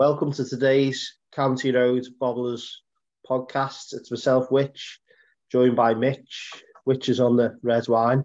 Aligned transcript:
Welcome 0.00 0.32
to 0.32 0.46
today's 0.46 1.18
County 1.30 1.72
Road 1.72 2.06
Bobblers 2.18 2.80
podcast. 3.28 3.92
It's 3.92 4.10
myself, 4.10 4.50
Wych, 4.50 4.98
joined 5.52 5.76
by 5.76 5.92
Mitch. 5.92 6.52
Wych 6.86 7.10
is 7.10 7.20
on 7.20 7.36
the 7.36 7.58
red 7.62 7.86
wine. 7.86 8.24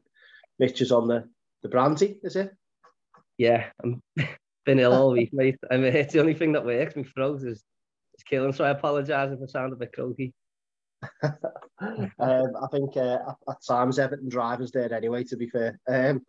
Mitch 0.57 0.79
is 0.79 0.93
on 0.93 1.09
the, 1.09 1.27
the 1.63 1.67
brandy, 1.67 2.17
is 2.23 2.37
it? 2.37 2.51
Yeah, 3.37 3.65
I'm 3.83 4.01
been 4.65 4.79
ill 4.79 4.93
all 4.93 5.11
week, 5.11 5.31
mate. 5.33 5.57
I 5.69 5.75
mean, 5.75 5.93
it's 5.93 6.13
the 6.13 6.21
only 6.21 6.33
thing 6.33 6.53
that 6.53 6.63
works. 6.63 6.95
My 6.95 7.03
throat 7.03 7.41
is, 7.41 7.57
is 7.57 8.23
killing, 8.25 8.53
so 8.53 8.63
I 8.63 8.69
apologise 8.69 9.33
if 9.33 9.39
I 9.43 9.45
sound 9.45 9.73
a 9.73 9.75
bit 9.75 9.91
croaky. 9.91 10.33
um, 11.23 12.11
I 12.19 12.67
think 12.71 12.97
uh, 12.97 13.19
at 13.49 13.65
times 13.67 13.99
Everton 13.99 14.29
drivers 14.29 14.71
there 14.71 14.93
anyway, 14.93 15.23
to 15.25 15.37
be 15.37 15.49
fair. 15.49 15.79
Um, 15.87 16.21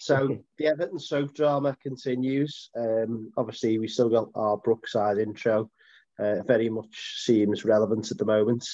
so 0.00 0.38
the 0.58 0.66
Everton 0.66 0.98
soap 0.98 1.34
drama 1.34 1.76
continues. 1.82 2.70
Um, 2.76 3.30
obviously, 3.36 3.78
we 3.78 3.88
still 3.88 4.08
got 4.08 4.28
our 4.34 4.56
Brookside 4.58 5.18
intro. 5.18 5.70
Uh, 6.18 6.42
very 6.46 6.68
much 6.68 7.22
seems 7.24 7.64
relevant 7.64 8.10
at 8.10 8.18
the 8.18 8.24
moment. 8.24 8.66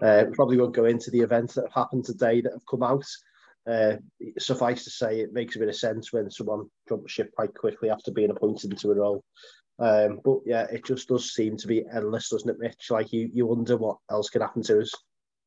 Uh, 0.00 0.24
probably 0.32 0.56
won't 0.56 0.74
go 0.74 0.84
into 0.84 1.10
the 1.10 1.20
events 1.20 1.54
that 1.54 1.62
have 1.62 1.74
happened 1.74 2.04
today 2.04 2.40
that 2.40 2.52
have 2.52 2.66
come 2.70 2.82
out. 2.82 3.04
Uh, 3.66 3.96
suffice 4.38 4.84
to 4.84 4.90
say, 4.90 5.20
it 5.20 5.32
makes 5.32 5.54
a 5.54 5.58
bit 5.58 5.68
of 5.68 5.76
sense 5.76 6.12
when 6.12 6.30
someone 6.30 6.68
jumps 6.88 7.12
ship 7.12 7.30
quite 7.34 7.54
quickly 7.54 7.90
after 7.90 8.10
being 8.10 8.30
appointed 8.30 8.70
into 8.70 8.90
a 8.90 8.94
role. 8.94 9.22
Um, 9.82 10.20
but 10.24 10.38
yeah, 10.46 10.66
it 10.70 10.84
just 10.84 11.08
does 11.08 11.34
seem 11.34 11.56
to 11.56 11.66
be 11.66 11.84
endless, 11.92 12.28
doesn't 12.28 12.48
it, 12.48 12.60
Mitch? 12.60 12.88
Like 12.90 13.12
you, 13.12 13.28
you 13.32 13.46
wonder 13.46 13.76
what 13.76 13.98
else 14.08 14.30
could 14.30 14.40
happen 14.40 14.62
to 14.62 14.80
us. 14.80 14.92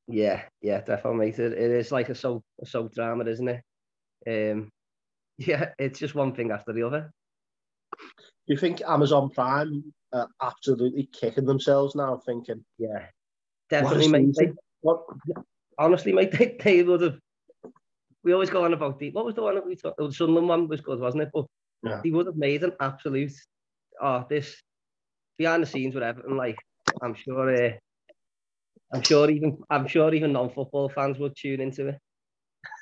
Yeah, 0.10 0.42
yeah, 0.62 0.82
definitely. 0.82 1.30
It, 1.30 1.40
it 1.40 1.72
is 1.72 1.92
like 1.92 2.10
a 2.10 2.16
soap, 2.16 2.44
a 2.62 2.66
soap 2.66 2.94
drama, 2.94 3.24
isn't 3.24 3.48
it? 3.48 4.52
Um, 4.52 4.70
yeah, 5.38 5.70
it's 5.80 6.00
just 6.00 6.16
one 6.16 6.36
thing 6.36 6.52
after 6.52 6.74
the 6.74 6.84
other. 6.84 7.12
Do 7.98 8.54
you 8.54 8.58
think 8.58 8.82
Amazon 8.86 9.30
Prime 9.30 9.94
are 10.12 10.28
absolutely 10.42 11.08
kicking 11.14 11.46
themselves 11.46 11.96
now, 11.96 12.22
thinking? 12.26 12.66
Yeah, 12.78 13.06
definitely, 13.70 14.10
mate. 14.10 14.36
They, 14.38 14.52
what? 14.82 15.06
Honestly, 15.80 16.12
mate, 16.12 16.32
they, 16.38 16.58
they 16.62 16.84
would 16.84 17.02
have. 17.02 17.20
We 18.22 18.34
always 18.34 18.50
go 18.50 18.66
on 18.66 18.74
about 18.74 19.00
the 19.00 19.12
what 19.12 19.24
was 19.24 19.36
the 19.36 19.44
one 19.44 19.56
that 19.56 19.66
we 19.66 19.78
talked. 19.78 19.98
About 19.98 20.10
the 20.10 20.16
Sunderland 20.16 20.50
one 20.50 20.68
was 20.68 20.82
good, 20.82 21.00
wasn't 21.00 21.24
it? 21.24 21.30
But 21.34 21.46
yeah. 21.84 22.02
he 22.04 22.12
would 22.12 22.26
have 22.26 22.36
made 22.36 22.64
an 22.64 22.74
absolute. 22.82 23.32
Oh, 24.02 24.26
this 24.30 24.56
behind 25.38 25.64
the 25.64 25.68
scenes 25.68 25.96
with 25.96 26.04
Everton, 26.04 26.38
like 26.38 26.58
I'm 27.02 27.16
sure. 27.16 27.54
Uh, 27.54 27.72
I'm 28.94 29.02
sure 29.02 29.30
even 29.30 29.58
I'm 29.70 29.88
sure 29.88 30.14
even 30.14 30.34
non-football 30.34 30.90
fans 30.90 31.18
would 31.18 31.36
tune 31.36 31.60
into 31.60 31.88
it. 31.90 31.98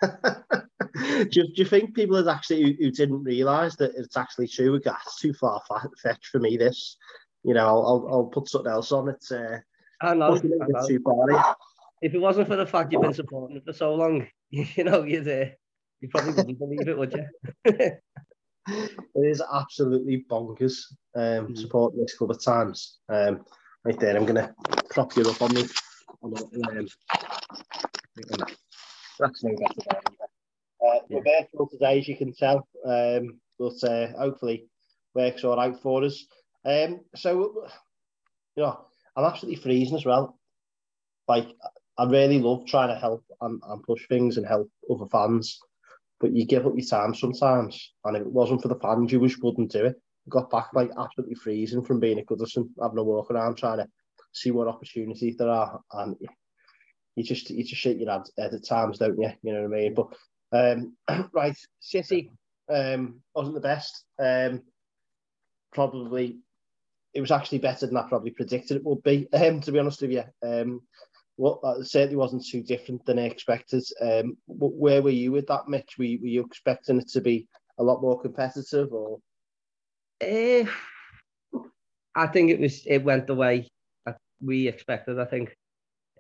do, 1.32 1.42
you, 1.42 1.44
do 1.44 1.54
you 1.56 1.66
think 1.66 1.96
people 1.96 2.22
that 2.22 2.34
actually 2.34 2.62
who, 2.62 2.74
who 2.80 2.92
didn't 2.92 3.24
realise 3.24 3.76
that 3.78 3.92
it's 3.96 4.18
actually 4.18 4.48
true? 4.48 4.80
That's 4.84 5.20
too 5.20 5.34
far 5.34 5.62
fetched 6.02 6.28
for 6.28 6.40
me. 6.40 6.58
This, 6.58 6.98
you 7.44 7.54
know, 7.54 7.66
I'll, 7.66 7.86
I'll, 7.86 8.08
I'll 8.12 8.26
put 8.26 8.50
something 8.50 8.72
else 8.72 8.92
on 8.92 9.10
it. 9.10 9.24
Uh, 9.32 9.60
I 10.02 10.14
know. 10.14 10.36
I. 10.36 10.88
Too 10.88 11.00
far, 11.00 11.56
if 12.02 12.14
it 12.14 12.20
wasn't 12.20 12.50
for 12.50 12.58
the 12.58 12.66
fact 12.66 12.92
you've 12.92 13.02
been 13.02 13.14
supporting 13.14 13.58
it 13.58 13.64
for 13.66 13.72
so 13.72 13.96
long, 13.96 14.28
you 14.52 14.84
know, 14.84 15.04
you'd 15.04 15.28
uh, 15.28 15.46
you 16.02 16.10
probably 16.10 16.34
wouldn't 16.34 16.60
believe 16.60 16.88
it, 16.88 16.98
would 16.98 17.14
you? 17.14 17.26
it 18.68 18.98
is 19.16 19.42
absolutely 19.54 20.26
bonkers. 20.30 20.86
Um, 21.16 21.48
mm. 21.48 21.58
supporting 21.58 22.02
this 22.02 22.18
couple 22.18 22.36
of 22.36 22.44
times. 22.44 22.98
Um, 23.10 23.46
right 23.84 24.00
there, 24.00 24.16
I'm 24.16 24.26
gonna 24.26 24.54
prop 24.90 25.16
you 25.16 25.30
up 25.30 25.42
on 25.42 25.54
me. 25.54 25.66
On 26.22 26.34
um, 26.36 26.88
that's 29.20 29.44
no 29.44 29.56
better. 29.56 30.02
Uh, 30.86 31.00
we're 31.10 31.24
virtual 31.24 31.68
today, 31.70 32.00
as 32.00 32.08
you 32.08 32.18
can 32.18 32.34
tell, 32.34 32.68
um, 32.86 33.40
but 33.60 33.84
uh, 33.84 34.08
hopefully 34.18 34.68
works 35.14 35.44
all 35.44 35.58
right 35.58 35.76
for 35.82 36.04
us. 36.04 36.26
Um, 36.66 37.02
so, 37.16 37.68
you 38.56 38.64
know, 38.64 38.86
I'm 39.16 39.26
absolutely 39.26 39.62
freezing 39.62 39.96
as 39.96 40.06
well. 40.06 40.38
Like, 41.28 41.48
I 41.98 42.06
really 42.06 42.40
love 42.40 42.66
trying 42.66 42.90
to 42.90 43.00
help 43.00 43.24
and, 43.42 43.62
and 43.66 43.84
push 43.84 44.08
things 44.08 44.38
and 44.38 44.46
help 44.46 44.70
other 44.90 45.06
fans, 45.12 45.60
but 46.24 46.34
you 46.34 46.46
give 46.46 46.66
up 46.66 46.72
your 46.74 46.88
time 46.88 47.14
sometimes. 47.14 47.92
And 48.06 48.16
if 48.16 48.22
it 48.22 48.32
wasn't 48.32 48.62
for 48.62 48.70
the 48.70 48.80
fans, 48.80 49.12
you 49.12 49.20
just 49.28 49.44
wouldn't 49.44 49.74
do 49.74 49.88
it. 49.88 50.02
I 50.26 50.30
got 50.30 50.50
back 50.50 50.70
like 50.74 50.90
absolutely 50.98 51.36
freezing 51.36 51.84
from 51.84 52.00
being 52.00 52.18
at 52.18 52.28
Goodison, 52.28 52.70
having 52.82 52.98
a 52.98 53.04
walk 53.04 53.30
around, 53.30 53.58
trying 53.58 53.80
to 53.80 53.88
see 54.32 54.50
what 54.50 54.70
opportunities 54.70 55.36
there 55.36 55.50
are, 55.50 55.82
and 55.92 56.16
you 57.18 57.24
just 57.26 57.50
you 57.50 57.62
just 57.62 57.82
shake 57.82 58.00
your 58.00 58.10
head 58.10 58.54
at 58.54 58.66
times, 58.66 59.00
don't 59.00 59.20
you? 59.20 59.32
You 59.42 59.54
know 59.54 59.64
what 59.64 59.78
I 59.78 59.82
mean? 59.82 59.94
But 59.94 60.96
um, 61.10 61.30
right, 61.34 61.58
City 61.82 62.32
um, 62.74 63.20
wasn't 63.36 63.56
the 63.56 63.60
best. 63.60 64.06
Um, 64.18 64.62
probably 65.74 66.38
it 67.14 67.20
was 67.20 67.32
actually 67.32 67.60
better 67.60 67.86
than 67.86 67.98
I 67.98 68.08
probably 68.08 68.32
predicted 68.32 68.78
it 68.78 68.86
would 68.86 69.04
be. 69.04 69.28
Um, 69.34 69.60
to 69.60 69.74
be 69.74 69.80
honest 69.80 70.02
with 70.02 70.12
you, 70.12 70.24
um, 70.42 70.84
well, 71.38 71.60
uh, 71.64 71.84
certainly 71.84 72.16
wasn't 72.16 72.46
too 72.46 72.62
different 72.62 73.06
than 73.06 73.20
I 73.20 73.24
expected. 73.24 73.84
Um, 74.02 74.38
where 74.48 75.02
were 75.02 75.10
you 75.10 75.32
with 75.32 75.48
that, 75.48 75.68
Mitch? 75.68 75.98
Were 75.98 76.06
you, 76.06 76.20
were 76.20 76.28
you 76.28 76.46
expecting 76.46 77.00
it 77.00 77.10
to 77.10 77.22
be 77.22 77.48
a 77.80 77.84
lot 77.84 78.02
more 78.02 78.22
competitive, 78.22 78.92
or? 78.92 79.20
Uh, 80.22 80.66
I 82.16 82.28
think 82.28 82.52
it 82.52 82.60
was. 82.60 82.86
It 82.86 83.04
went 83.04 83.28
the 83.28 83.36
way 83.36 83.68
we 84.42 84.68
expected. 84.68 85.20
I 85.20 85.26
think. 85.26 85.56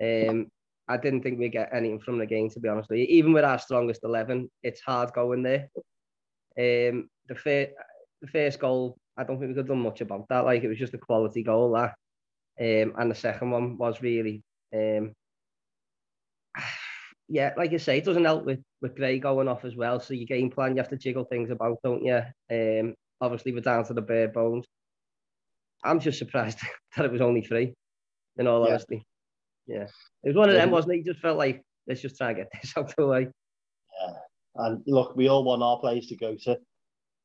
Um, 0.01 0.47
I 0.87 0.97
didn't 0.97 1.21
think 1.21 1.39
we'd 1.39 1.51
get 1.51 1.69
anything 1.73 1.99
from 1.99 2.17
the 2.17 2.25
game, 2.25 2.49
to 2.49 2.59
be 2.59 2.67
honest 2.67 2.89
with 2.89 2.99
you. 2.99 3.05
Even 3.05 3.31
with 3.31 3.45
our 3.45 3.59
strongest 3.59 4.03
11, 4.03 4.49
it's 4.63 4.81
hard 4.81 5.13
going 5.13 5.43
there. 5.43 5.69
Um, 6.57 7.09
the, 7.27 7.35
fir- 7.35 7.71
the 8.21 8.27
first 8.27 8.59
goal, 8.59 8.97
I 9.15 9.23
don't 9.23 9.39
think 9.39 9.49
we 9.49 9.53
could 9.53 9.59
have 9.59 9.67
done 9.67 9.79
much 9.79 10.01
about 10.01 10.27
that. 10.29 10.43
Like, 10.43 10.63
it 10.63 10.67
was 10.67 10.77
just 10.77 10.93
a 10.93 10.97
quality 10.97 11.41
goal, 11.41 11.71
that. 11.73 11.95
Um, 12.59 12.93
and 12.97 13.09
the 13.09 13.15
second 13.15 13.51
one 13.51 13.77
was 13.77 14.01
really, 14.01 14.43
um, 14.73 15.13
yeah, 17.29 17.53
like 17.57 17.71
you 17.71 17.79
say, 17.79 17.97
it 17.97 18.05
doesn't 18.05 18.25
help 18.25 18.45
with, 18.45 18.59
with 18.81 18.95
Gray 18.95 19.19
going 19.19 19.47
off 19.47 19.65
as 19.65 19.75
well. 19.75 19.99
So 19.99 20.13
your 20.13 20.25
game 20.25 20.49
plan, 20.49 20.75
you 20.75 20.81
have 20.81 20.89
to 20.89 20.97
jiggle 20.97 21.25
things 21.25 21.49
about, 21.49 21.77
don't 21.83 22.03
you? 22.03 22.21
Um, 22.51 22.95
obviously, 23.21 23.53
we're 23.53 23.61
down 23.61 23.85
to 23.85 23.93
the 23.93 24.01
bare 24.01 24.27
bones. 24.27 24.65
I'm 25.83 25.99
just 25.99 26.19
surprised 26.19 26.59
that 26.95 27.05
it 27.05 27.11
was 27.11 27.21
only 27.21 27.41
three, 27.41 27.73
in 28.37 28.47
all 28.47 28.63
yeah. 28.63 28.69
honesty. 28.69 29.05
Yeah, 29.65 29.87
it 30.23 30.27
was 30.27 30.35
one 30.35 30.49
of 30.49 30.55
them, 30.55 30.71
wasn't 30.71 30.95
it? 30.95 30.97
You 30.97 31.05
just 31.05 31.21
felt 31.21 31.37
like 31.37 31.63
let's 31.87 32.01
just 32.01 32.17
try 32.17 32.29
and 32.29 32.37
get 32.37 32.49
this 32.61 32.73
out 32.77 32.89
of 32.89 32.95
the 32.95 33.07
way. 33.07 33.27
Yeah, 34.01 34.13
and 34.55 34.83
look, 34.85 35.15
we 35.15 35.29
all 35.29 35.43
want 35.43 35.63
our 35.63 35.79
players 35.79 36.07
to 36.07 36.17
go 36.17 36.35
to 36.43 36.57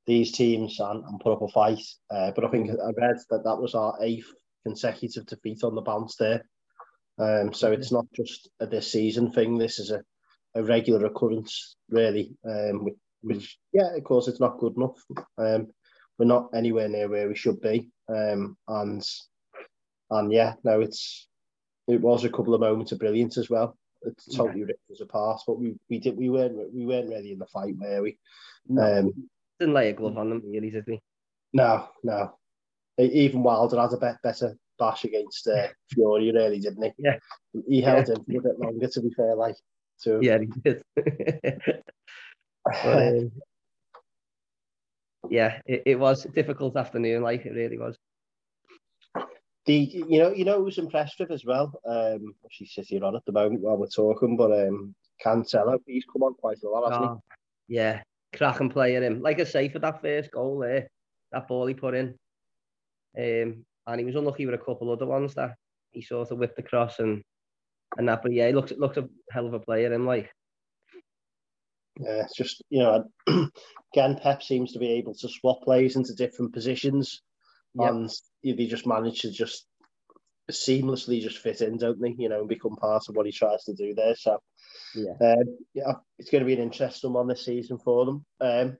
these 0.06 0.32
teams 0.32 0.78
and, 0.80 1.04
and 1.04 1.20
put 1.20 1.32
up 1.32 1.42
a 1.42 1.48
fight. 1.48 1.82
Uh, 2.10 2.30
but 2.34 2.44
I 2.44 2.48
think 2.48 2.70
I 2.70 2.90
read 2.96 3.18
that 3.30 3.44
that 3.44 3.56
was 3.60 3.74
our 3.74 3.94
eighth 4.00 4.32
consecutive 4.64 5.26
defeat 5.26 5.62
on 5.64 5.74
the 5.74 5.82
bounce 5.82 6.16
there. 6.16 6.42
Um, 7.18 7.52
so 7.52 7.72
it's 7.72 7.92
not 7.92 8.06
just 8.14 8.48
a 8.60 8.66
this 8.66 8.92
season 8.92 9.32
thing. 9.32 9.58
This 9.58 9.78
is 9.78 9.90
a, 9.90 10.02
a 10.54 10.62
regular 10.62 11.06
occurrence, 11.06 11.76
really. 11.90 12.36
Um, 12.48 12.84
which, 12.84 12.94
which, 13.22 13.58
yeah, 13.72 13.96
of 13.96 14.04
course, 14.04 14.28
it's 14.28 14.40
not 14.40 14.58
good 14.58 14.76
enough. 14.76 14.96
Um, 15.36 15.68
we're 16.18 16.26
not 16.26 16.50
anywhere 16.54 16.88
near 16.88 17.08
where 17.08 17.28
we 17.28 17.36
should 17.36 17.60
be. 17.60 17.90
Um, 18.08 18.56
and 18.66 19.02
and 20.10 20.32
yeah, 20.32 20.54
no, 20.64 20.80
it's 20.80 21.28
it 21.86 22.00
was 22.00 22.24
a 22.24 22.30
couple 22.30 22.54
of 22.54 22.60
moments 22.60 22.92
of 22.92 22.98
brilliance 22.98 23.38
as 23.38 23.50
well. 23.50 23.76
It 24.02 24.14
totally 24.34 24.60
yeah. 24.60 24.66
ripped 24.66 24.90
us 24.92 25.00
apart, 25.00 25.40
but 25.46 25.58
we, 25.58 25.74
we 25.90 25.98
did 25.98 26.16
we 26.16 26.28
weren't 26.28 26.72
we 26.72 26.86
weren't 26.86 27.08
really 27.08 27.32
in 27.32 27.38
the 27.38 27.46
fight, 27.46 27.74
were 27.78 28.02
we? 28.02 28.18
No. 28.68 29.00
Um, 29.00 29.28
Didn't 29.58 29.74
lay 29.74 29.90
a 29.90 29.92
glove 29.92 30.16
on 30.18 30.30
them 30.30 30.42
really, 30.46 30.70
did 30.70 30.86
we? 30.86 31.00
No, 31.52 31.88
no. 32.04 32.34
Even 32.98 33.42
Wilder 33.42 33.80
had 33.80 33.92
a 33.92 33.96
bit 33.96 34.16
better 34.22 34.56
bash 34.78 35.04
against 35.04 35.46
uh, 35.48 35.68
Fury, 35.92 36.32
really, 36.32 36.60
didn't 36.60 36.82
he? 36.82 36.92
Yeah. 36.98 37.18
He 37.68 37.80
held 37.80 38.08
yeah. 38.08 38.14
him 38.14 38.24
for 38.24 38.38
a 38.38 38.42
bit 38.42 38.60
longer, 38.60 38.88
to 38.88 39.00
be 39.00 39.10
fair, 39.10 39.34
like. 39.34 39.56
To... 40.02 40.20
Yeah, 40.22 40.38
he 40.38 40.46
did. 40.62 40.82
but, 42.64 42.84
um, 42.84 43.32
yeah, 45.30 45.60
it, 45.66 45.82
it 45.86 45.98
was 45.98 46.24
a 46.24 46.28
difficult 46.28 46.76
afternoon, 46.76 47.22
like 47.22 47.44
it 47.44 47.52
really 47.52 47.78
was. 47.78 47.96
The 49.66 49.74
you 49.74 50.18
know 50.18 50.32
you 50.32 50.46
know 50.46 50.62
who's 50.62 50.78
impressed 50.78 51.18
with 51.18 51.30
as 51.30 51.44
well. 51.44 51.78
Um, 51.84 52.34
she's 52.50 52.72
sitting 52.72 53.02
on 53.02 53.16
at 53.16 53.24
the 53.26 53.32
moment 53.32 53.60
while 53.60 53.76
we're 53.76 53.88
talking, 53.88 54.36
but 54.36 54.50
um, 54.50 54.94
Cancelo, 55.22 55.78
he's 55.86 56.06
come 56.10 56.22
on 56.22 56.34
quite 56.34 56.62
a 56.64 56.68
lot, 56.68 56.90
hasn't 56.90 57.10
oh, 57.10 57.22
he? 57.66 57.74
Yeah, 57.74 58.00
cracking 58.34 58.70
player 58.70 59.02
him. 59.02 59.20
Like 59.20 59.40
I 59.40 59.44
say, 59.44 59.68
for 59.68 59.78
that 59.80 60.00
first 60.00 60.30
goal 60.30 60.60
there, 60.60 60.88
that 61.32 61.48
ball 61.48 61.66
he 61.66 61.74
put 61.74 61.94
in, 61.94 62.14
um, 63.18 63.64
and 63.88 63.98
he 63.98 64.04
was 64.04 64.14
unlucky 64.14 64.46
with 64.46 64.54
a 64.54 64.64
couple 64.64 64.92
other 64.92 65.06
ones 65.06 65.34
that 65.34 65.54
he 65.90 66.02
sort 66.02 66.30
of 66.30 66.38
whipped 66.38 66.58
across 66.58 66.98
and 66.98 67.22
and 67.96 68.08
that. 68.08 68.22
But 68.22 68.32
yeah, 68.32 68.46
he 68.46 68.52
looks 68.52 68.72
looks 68.76 68.98
a 68.98 69.08
hell 69.32 69.46
of 69.46 69.54
a 69.54 69.60
player. 69.60 69.92
Him 69.92 70.06
like. 70.06 70.30
Yeah, 71.98 72.22
it's 72.22 72.36
just 72.36 72.62
you 72.70 72.80
know, 72.80 73.04
again, 73.92 74.20
Pep 74.22 74.42
seems 74.42 74.72
to 74.72 74.78
be 74.78 74.92
able 74.92 75.14
to 75.14 75.28
swap 75.28 75.62
players 75.62 75.96
into 75.96 76.14
different 76.14 76.52
positions 76.52 77.22
yep. 77.74 77.90
and 77.90 78.10
they 78.44 78.66
just 78.66 78.86
manage 78.86 79.22
to 79.22 79.32
just 79.32 79.66
seamlessly 80.48 81.20
just 81.20 81.38
fit 81.38 81.60
in, 81.60 81.76
don't 81.76 82.00
they? 82.00 82.14
You 82.16 82.28
know, 82.28 82.40
and 82.40 82.48
become 82.48 82.76
part 82.76 83.08
of 83.08 83.16
what 83.16 83.26
he 83.26 83.32
tries 83.32 83.64
to 83.64 83.74
do 83.74 83.94
there. 83.94 84.14
So, 84.14 84.38
yeah, 84.94 85.14
um, 85.20 85.58
yeah, 85.74 85.92
it's 86.20 86.30
going 86.30 86.42
to 86.42 86.46
be 86.46 86.54
an 86.54 86.62
interesting 86.62 87.12
one 87.12 87.26
this 87.26 87.44
season 87.44 87.78
for 87.78 88.04
them. 88.06 88.24
Um, 88.40 88.78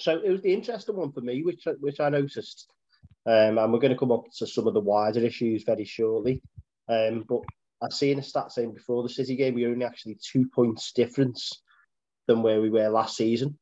so 0.00 0.20
it 0.22 0.30
was 0.30 0.42
the 0.42 0.52
interesting 0.52 0.96
one 0.96 1.12
for 1.12 1.20
me, 1.20 1.42
which 1.42 1.62
which 1.78 2.00
I 2.00 2.08
noticed 2.08 2.66
Um, 3.26 3.58
and 3.58 3.72
we're 3.72 3.78
going 3.80 3.92
to 3.92 3.98
come 3.98 4.12
up 4.12 4.24
to 4.38 4.46
some 4.46 4.66
of 4.66 4.74
the 4.74 4.80
wider 4.80 5.20
issues 5.20 5.64
very 5.64 5.84
shortly. 5.84 6.42
Um, 6.88 7.24
but 7.28 7.42
I've 7.82 7.92
seen 7.92 8.18
a 8.18 8.22
stat 8.22 8.52
saying 8.52 8.74
before 8.74 9.02
the 9.02 9.08
City 9.08 9.36
game, 9.36 9.54
we 9.54 9.64
are 9.64 9.70
only 9.70 9.84
actually 9.84 10.18
two 10.20 10.48
points 10.54 10.92
difference 10.92 11.62
than 12.26 12.42
where 12.42 12.60
we 12.60 12.70
were 12.70 12.88
last 12.88 13.16
season. 13.16 13.58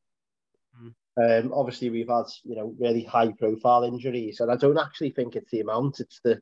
Mm. 0.81 1.45
Um, 1.45 1.53
obviously, 1.53 1.89
we've 1.89 2.09
had 2.09 2.25
you 2.43 2.55
know 2.55 2.73
really 2.79 3.03
high 3.03 3.31
profile 3.37 3.83
injuries, 3.83 4.39
and 4.39 4.51
I 4.51 4.55
don't 4.55 4.79
actually 4.79 5.11
think 5.11 5.35
it's 5.35 5.51
the 5.51 5.61
amount; 5.61 5.99
it's 5.99 6.19
the 6.23 6.39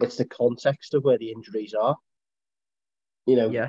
it's 0.00 0.16
the 0.16 0.24
context 0.24 0.94
of 0.94 1.04
where 1.04 1.18
the 1.18 1.32
injuries 1.32 1.74
are. 1.74 1.96
You 3.26 3.36
know, 3.36 3.50
yeah. 3.50 3.68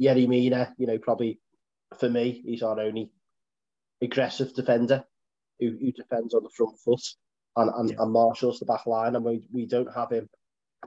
Yerry 0.00 0.26
Mina, 0.28 0.74
you 0.76 0.86
know, 0.86 0.98
probably 0.98 1.40
for 1.98 2.08
me, 2.08 2.42
he's 2.44 2.62
our 2.62 2.80
only 2.80 3.10
aggressive 4.02 4.54
defender 4.54 5.04
who, 5.60 5.76
who 5.80 5.92
defends 5.92 6.34
on 6.34 6.42
the 6.42 6.50
front 6.50 6.78
foot, 6.78 7.02
and 7.58 7.70
and, 7.76 7.90
yeah. 7.90 7.96
and 8.00 8.12
Marshall's 8.12 8.60
the 8.60 8.66
back 8.66 8.86
line, 8.86 9.16
and 9.16 9.24
we, 9.24 9.42
we 9.52 9.66
don't 9.66 9.92
have 9.94 10.10
him. 10.10 10.28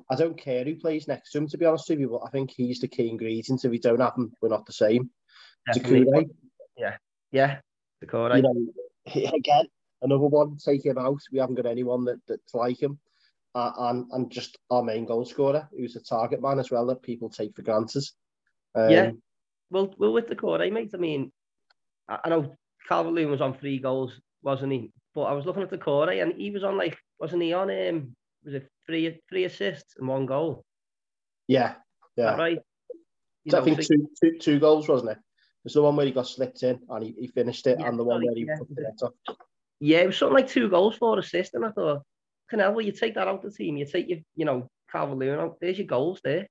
I 0.10 0.16
don't 0.16 0.38
care 0.38 0.64
who 0.64 0.76
plays 0.76 1.08
next 1.08 1.32
to 1.32 1.38
him, 1.38 1.48
to 1.50 1.58
be 1.58 1.66
honest 1.66 1.90
with 1.90 2.00
you, 2.00 2.10
but 2.10 2.26
I 2.26 2.30
think 2.30 2.52
he's 2.52 2.80
the 2.80 2.88
key 2.88 3.10
ingredient. 3.10 3.64
If 3.64 3.72
we 3.72 3.80
don't 3.80 4.00
have 4.00 4.16
him, 4.16 4.32
we're 4.42 4.50
not 4.50 4.66
the 4.66 4.74
same. 4.74 5.10
Doucouré, 5.76 6.30
yeah, 6.78 6.98
yeah, 7.32 7.60
Doucouré. 8.04 8.38
You 8.38 9.24
know, 9.24 9.32
again, 9.36 9.66
another 10.02 10.28
one. 10.28 10.58
Take 10.58 10.86
him 10.86 10.98
out. 10.98 11.22
We 11.32 11.40
haven't 11.40 11.56
got 11.56 11.66
anyone 11.66 12.06
that, 12.06 12.22
that's 12.28 12.54
like 12.54 12.82
him. 12.82 13.00
Uh, 13.54 13.72
and 13.78 14.06
and 14.12 14.32
just 14.32 14.58
our 14.70 14.82
main 14.82 15.06
goal 15.06 15.26
scorer, 15.26 15.68
who's 15.78 15.98
a 15.98 16.00
target 16.00 16.42
man 16.42 16.58
as 16.58 16.72
well, 16.72 16.86
that 16.86 17.04
people 17.04 17.30
take 17.30 17.54
for 17.54 17.64
granted. 17.64 18.04
Um, 18.76 18.90
yeah, 18.90 19.12
well, 19.70 19.94
well, 19.98 20.14
with 20.14 20.30
Doucouré, 20.30 20.72
mate. 20.72 20.92
I 20.94 20.98
mean, 20.98 21.34
I, 22.08 22.20
I 22.24 22.30
know 22.30 22.56
Calvert 22.88 23.14
Lewin 23.14 23.32
was 23.32 23.42
on 23.42 23.58
three 23.58 23.80
goals, 23.80 24.14
wasn't 24.42 24.72
he? 24.72 24.92
But 25.14 25.24
I 25.24 25.34
was 25.34 25.46
looking 25.46 25.64
at 25.64 25.72
Doucouré, 25.72 26.22
and 26.22 26.34
he 26.34 26.52
was 26.52 26.64
on 26.64 26.78
like, 26.78 26.98
wasn't 27.20 27.44
he 27.44 27.54
on 27.54 27.70
um, 27.70 28.16
was 28.44 28.54
it 28.54 28.70
three 28.86 29.20
three 29.30 29.46
assists 29.46 29.96
and 29.98 30.08
one 30.08 30.26
goal? 30.26 30.64
Yeah, 31.48 31.76
yeah. 32.16 32.36
right. 32.36 32.60
You 33.44 33.52
know, 33.52 33.62
I 33.62 33.64
think 33.64 33.82
so 33.82 33.96
two, 33.96 34.10
two, 34.22 34.38
two 34.40 34.60
goals, 34.60 34.88
wasn't 34.88 35.12
it? 35.12 35.18
There's 35.64 35.74
the 35.74 35.82
one 35.82 35.96
where 35.96 36.06
he 36.06 36.12
got 36.12 36.28
slipped 36.28 36.64
in 36.64 36.80
and 36.90 37.04
he, 37.04 37.16
he 37.20 37.28
finished 37.28 37.68
it, 37.68 37.80
yeah, 37.80 37.88
and 37.88 38.00
the 38.00 38.04
one 38.04 38.24
where 38.24 38.36
he 38.36 38.46
yeah. 38.48 38.56
took 38.56 38.68
the 38.70 39.06
off. 39.06 39.38
Yeah, 39.80 40.00
it 40.00 40.08
was 40.08 40.18
something 40.18 40.36
like 40.36 40.48
two 40.48 40.70
goals, 40.70 40.96
four 40.96 41.18
assists, 41.20 41.56
and 41.56 41.66
I 41.66 41.72
thought, 41.72 42.04
Canal, 42.50 42.74
well, 42.74 42.86
you 42.86 42.92
take 42.92 43.16
that 43.16 43.28
out 43.28 43.42
the 43.42 43.52
team, 43.52 43.78
you 43.78 43.86
take 43.86 44.10
your, 44.10 44.20
you 44.36 44.46
know, 44.46 44.70
Calvert 44.92 45.40
out, 45.40 45.58
there's 45.60 45.78
your 45.78 45.88
goals 45.88 46.22
there. 46.24 46.48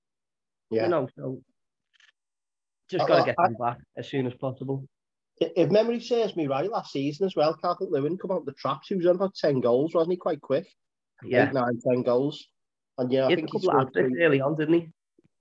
Yeah. 0.71 0.85
You 0.85 0.89
know, 0.89 1.09
so 1.17 1.41
just 2.91 3.07
got 3.07 3.19
to 3.19 3.25
get 3.25 3.37
them 3.37 3.55
back 3.55 3.79
as 3.97 4.09
soon 4.09 4.27
as 4.27 4.35
possible. 4.35 4.85
If 5.41 5.71
memory 5.71 6.01
serves 6.01 6.37
me 6.37 6.47
right, 6.47 6.71
last 6.71 6.93
season 6.93 7.27
as 7.27 7.35
well, 7.35 7.55
Calvert 7.55 7.91
Lewin 7.91 8.19
come 8.19 8.31
out 8.31 8.45
the 8.45 8.53
traps. 8.53 8.89
He 8.89 8.95
was 8.95 9.07
on 9.07 9.17
about 9.17 9.35
10 9.35 9.61
goals, 9.61 9.95
wasn't 9.95 10.13
he? 10.13 10.17
Quite 10.19 10.41
quick. 10.43 10.67
Yeah. 11.25 11.49
Eight, 11.49 11.55
nine, 11.55 11.81
10 11.81 12.03
goals. 12.03 12.47
And 12.99 13.11
yeah, 13.11 13.27
I 13.27 13.35
think 13.35 13.49
he 13.51 13.59
scored 13.59 13.93
three. 13.95 14.23
early 14.23 14.43
on, 14.43 14.57
didn't 14.57 14.75
he? 14.75 14.89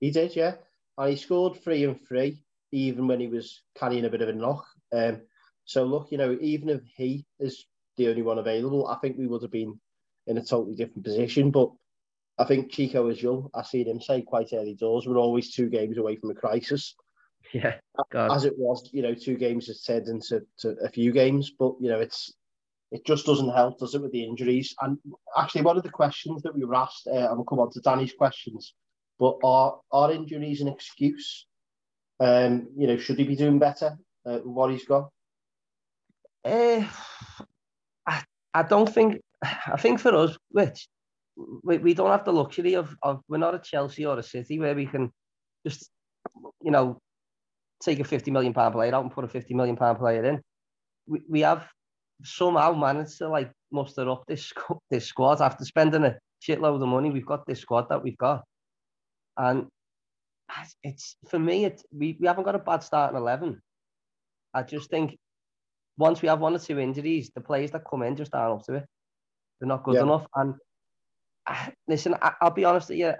He 0.00 0.10
did, 0.10 0.34
yeah. 0.34 0.54
And 0.96 1.10
he 1.10 1.16
scored 1.16 1.62
three 1.62 1.84
and 1.84 1.98
three 2.08 2.42
even 2.72 3.08
when 3.08 3.20
he 3.20 3.26
was 3.26 3.62
carrying 3.76 4.04
a 4.04 4.10
bit 4.10 4.22
of 4.22 4.28
a 4.28 4.32
knock. 4.32 4.64
Um, 4.92 5.22
so 5.64 5.84
look, 5.84 6.08
you 6.10 6.18
know, 6.18 6.36
even 6.40 6.68
if 6.68 6.80
he 6.96 7.26
is 7.38 7.66
the 7.96 8.08
only 8.08 8.22
one 8.22 8.38
available, 8.38 8.86
I 8.86 8.96
think 8.98 9.18
we 9.18 9.26
would 9.26 9.42
have 9.42 9.50
been 9.50 9.78
in 10.26 10.38
a 10.38 10.44
totally 10.44 10.76
different 10.76 11.04
position. 11.04 11.50
But 11.50 11.70
I 12.38 12.44
think 12.44 12.70
Chico 12.70 13.08
is 13.08 13.22
young. 13.22 13.50
I 13.54 13.62
seen 13.62 13.88
him 13.88 14.00
say 14.00 14.22
quite 14.22 14.52
early 14.52 14.74
doors, 14.74 15.06
we're 15.06 15.18
always 15.18 15.52
two 15.52 15.68
games 15.68 15.98
away 15.98 16.16
from 16.16 16.30
a 16.30 16.34
crisis. 16.34 16.94
Yeah, 17.52 17.78
God. 18.12 18.30
as 18.30 18.44
it 18.44 18.54
was, 18.56 18.88
you 18.92 19.02
know, 19.02 19.12
two 19.12 19.36
games 19.36 19.66
has 19.66 19.82
turned 19.82 20.06
into 20.06 20.42
a 20.84 20.88
few 20.88 21.10
games, 21.10 21.50
but 21.58 21.72
you 21.80 21.88
know, 21.88 21.98
it's 21.98 22.32
it 22.92 23.04
just 23.04 23.26
doesn't 23.26 23.52
help, 23.52 23.78
does 23.80 23.96
it, 23.96 24.02
with 24.02 24.12
the 24.12 24.22
injuries? 24.22 24.72
And 24.80 24.98
actually, 25.36 25.62
one 25.62 25.76
of 25.76 25.82
the 25.82 25.90
questions 25.90 26.42
that 26.42 26.54
we 26.54 26.64
were 26.64 26.76
asked, 26.76 27.08
uh, 27.08 27.28
and 27.28 27.36
we'll 27.36 27.44
come 27.44 27.58
on 27.58 27.72
to 27.72 27.80
Danny's 27.80 28.12
questions, 28.12 28.74
but 29.18 29.36
are 29.42 29.80
are 29.90 30.12
injuries 30.12 30.60
an 30.60 30.68
excuse 30.68 31.46
um, 32.20 32.68
you 32.76 32.86
know, 32.86 32.98
should 32.98 33.18
he 33.18 33.24
be 33.24 33.34
doing 33.34 33.58
better 33.58 33.98
uh, 34.26 34.38
what 34.38 34.70
he's 34.70 34.84
got? 34.84 35.10
Uh, 36.44 36.84
I, 38.06 38.22
I 38.52 38.62
don't 38.62 38.92
think. 38.92 39.20
I 39.42 39.78
think 39.78 40.00
for 40.00 40.14
us, 40.14 40.36
which 40.50 40.86
we, 41.64 41.78
we 41.78 41.94
don't 41.94 42.10
have 42.10 42.26
the 42.26 42.32
luxury 42.32 42.74
of, 42.74 42.94
of 43.02 43.22
we're 43.26 43.38
not 43.38 43.54
a 43.54 43.58
Chelsea 43.58 44.04
or 44.04 44.18
a 44.18 44.22
City 44.22 44.58
where 44.58 44.74
we 44.74 44.84
can 44.84 45.10
just 45.66 45.90
you 46.62 46.70
know 46.70 47.00
take 47.80 48.00
a 48.00 48.04
50 48.04 48.30
million 48.30 48.52
pound 48.52 48.74
player 48.74 48.94
out 48.94 49.02
and 49.02 49.12
put 49.12 49.24
a 49.24 49.28
50 49.28 49.54
million 49.54 49.76
pound 49.76 49.98
player 49.98 50.24
in. 50.24 50.40
We, 51.06 51.22
we 51.28 51.40
have 51.40 51.66
somehow 52.22 52.72
managed 52.74 53.18
to 53.18 53.28
like 53.28 53.50
muster 53.72 54.08
up 54.08 54.24
this 54.26 54.52
this 54.90 55.06
squad 55.06 55.40
after 55.40 55.64
spending 55.64 56.04
a 56.04 56.16
shitload 56.46 56.82
of 56.82 56.88
money. 56.88 57.10
We've 57.10 57.26
got 57.26 57.46
this 57.46 57.60
squad 57.60 57.88
that 57.88 58.02
we've 58.02 58.18
got, 58.18 58.44
and 59.36 59.66
it's 60.82 61.16
for 61.28 61.38
me. 61.38 61.64
It 61.64 61.82
we, 61.92 62.16
we 62.20 62.26
haven't 62.26 62.44
got 62.44 62.54
a 62.54 62.60
bad 62.60 62.82
start 62.82 63.12
in 63.12 63.16
eleven. 63.16 63.60
I 64.52 64.62
just 64.62 64.90
think 64.90 65.16
once 65.96 66.22
we 66.22 66.28
have 66.28 66.40
one 66.40 66.54
or 66.54 66.58
two 66.58 66.78
injuries, 66.78 67.30
the 67.34 67.40
players 67.40 67.70
that 67.70 67.84
come 67.88 68.02
in 68.02 68.16
just 68.16 68.34
aren't 68.34 68.60
up 68.60 68.66
to 68.66 68.74
it. 68.74 68.84
They're 69.60 69.68
not 69.68 69.84
good 69.84 69.96
yeah. 69.96 70.02
enough. 70.02 70.26
And 70.34 70.54
listen, 71.88 72.16
I, 72.20 72.32
will 72.42 72.50
be 72.50 72.64
honest 72.64 72.88
with 72.88 72.98
you. 72.98 73.12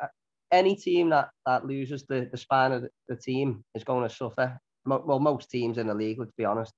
Any 0.52 0.76
team 0.76 1.10
that, 1.10 1.30
that 1.46 1.66
loses 1.66 2.04
the, 2.08 2.28
the 2.30 2.38
span 2.38 2.72
of 2.72 2.82
the, 2.82 2.90
the 3.08 3.16
team 3.16 3.64
is 3.74 3.84
going 3.84 4.08
to 4.08 4.14
suffer. 4.14 4.58
Well, 4.84 5.20
most 5.20 5.50
teams 5.50 5.78
in 5.78 5.86
the 5.86 5.94
league, 5.94 6.18
let's 6.18 6.32
be 6.36 6.44
honest, 6.44 6.72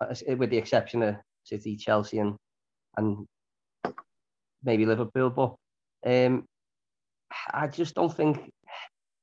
uh, 0.00 0.14
with 0.36 0.50
the 0.50 0.56
exception 0.56 1.02
of 1.02 1.16
City, 1.44 1.76
Chelsea, 1.76 2.18
and 2.18 2.36
and 2.96 3.26
maybe 4.64 4.86
Liverpool. 4.86 5.30
But 5.30 5.56
um, 6.10 6.44
I 7.52 7.68
just 7.68 7.94
don't 7.94 8.14
think 8.14 8.50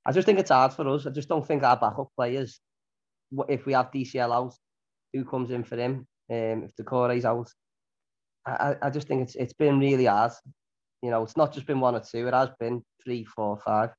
I 0.05 0.11
just 0.11 0.25
think 0.25 0.39
it's 0.39 0.49
hard 0.51 0.73
for 0.73 0.87
us. 0.87 1.05
I 1.05 1.11
just 1.11 1.29
don't 1.29 1.45
think 1.45 1.63
our 1.63 1.77
backup 1.77 2.09
players, 2.15 2.59
if 3.49 3.65
we 3.65 3.73
have 3.73 3.91
DCL 3.91 4.33
out, 4.33 4.55
who 5.13 5.25
comes 5.25 5.51
in 5.51 5.63
for 5.63 5.77
him? 5.77 6.07
Um, 6.29 6.63
if 6.63 6.75
Doucouré's 6.75 7.25
out, 7.25 7.49
I, 8.45 8.75
I 8.81 8.89
just 8.89 9.07
think 9.07 9.21
it's 9.23 9.35
it's 9.35 9.53
been 9.53 9.79
really 9.79 10.05
hard. 10.05 10.31
You 11.01 11.09
know, 11.09 11.23
it's 11.23 11.37
not 11.37 11.53
just 11.53 11.67
been 11.67 11.79
one 11.79 11.95
or 11.95 12.01
two; 12.01 12.27
it 12.27 12.33
has 12.33 12.49
been 12.59 12.83
three, 13.03 13.23
four, 13.23 13.57
five. 13.65 13.89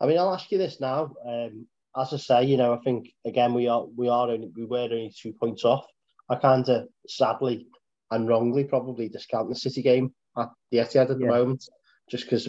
I 0.00 0.06
mean, 0.06 0.18
I'll 0.18 0.34
ask 0.34 0.50
you 0.50 0.58
this 0.58 0.80
now. 0.80 1.12
Um, 1.26 1.66
as 1.96 2.12
I 2.12 2.16
say, 2.16 2.44
you 2.44 2.56
know, 2.56 2.72
I 2.72 2.78
think 2.78 3.12
again 3.24 3.54
we 3.54 3.68
are 3.68 3.84
we 3.96 4.08
are 4.08 4.28
only 4.28 4.50
we 4.56 4.64
were 4.64 4.78
only 4.78 5.12
two 5.16 5.32
points 5.32 5.64
off. 5.64 5.86
I 6.28 6.36
kind 6.36 6.68
of 6.68 6.88
sadly 7.08 7.66
and 8.10 8.28
wrongly 8.28 8.64
probably 8.64 9.08
discount 9.08 9.48
the 9.48 9.54
City 9.54 9.82
game 9.82 10.12
at 10.36 10.48
the 10.70 10.78
Etihad 10.78 11.10
at 11.10 11.18
the 11.18 11.24
yeah. 11.24 11.30
moment 11.30 11.64
just 12.10 12.24
because 12.24 12.48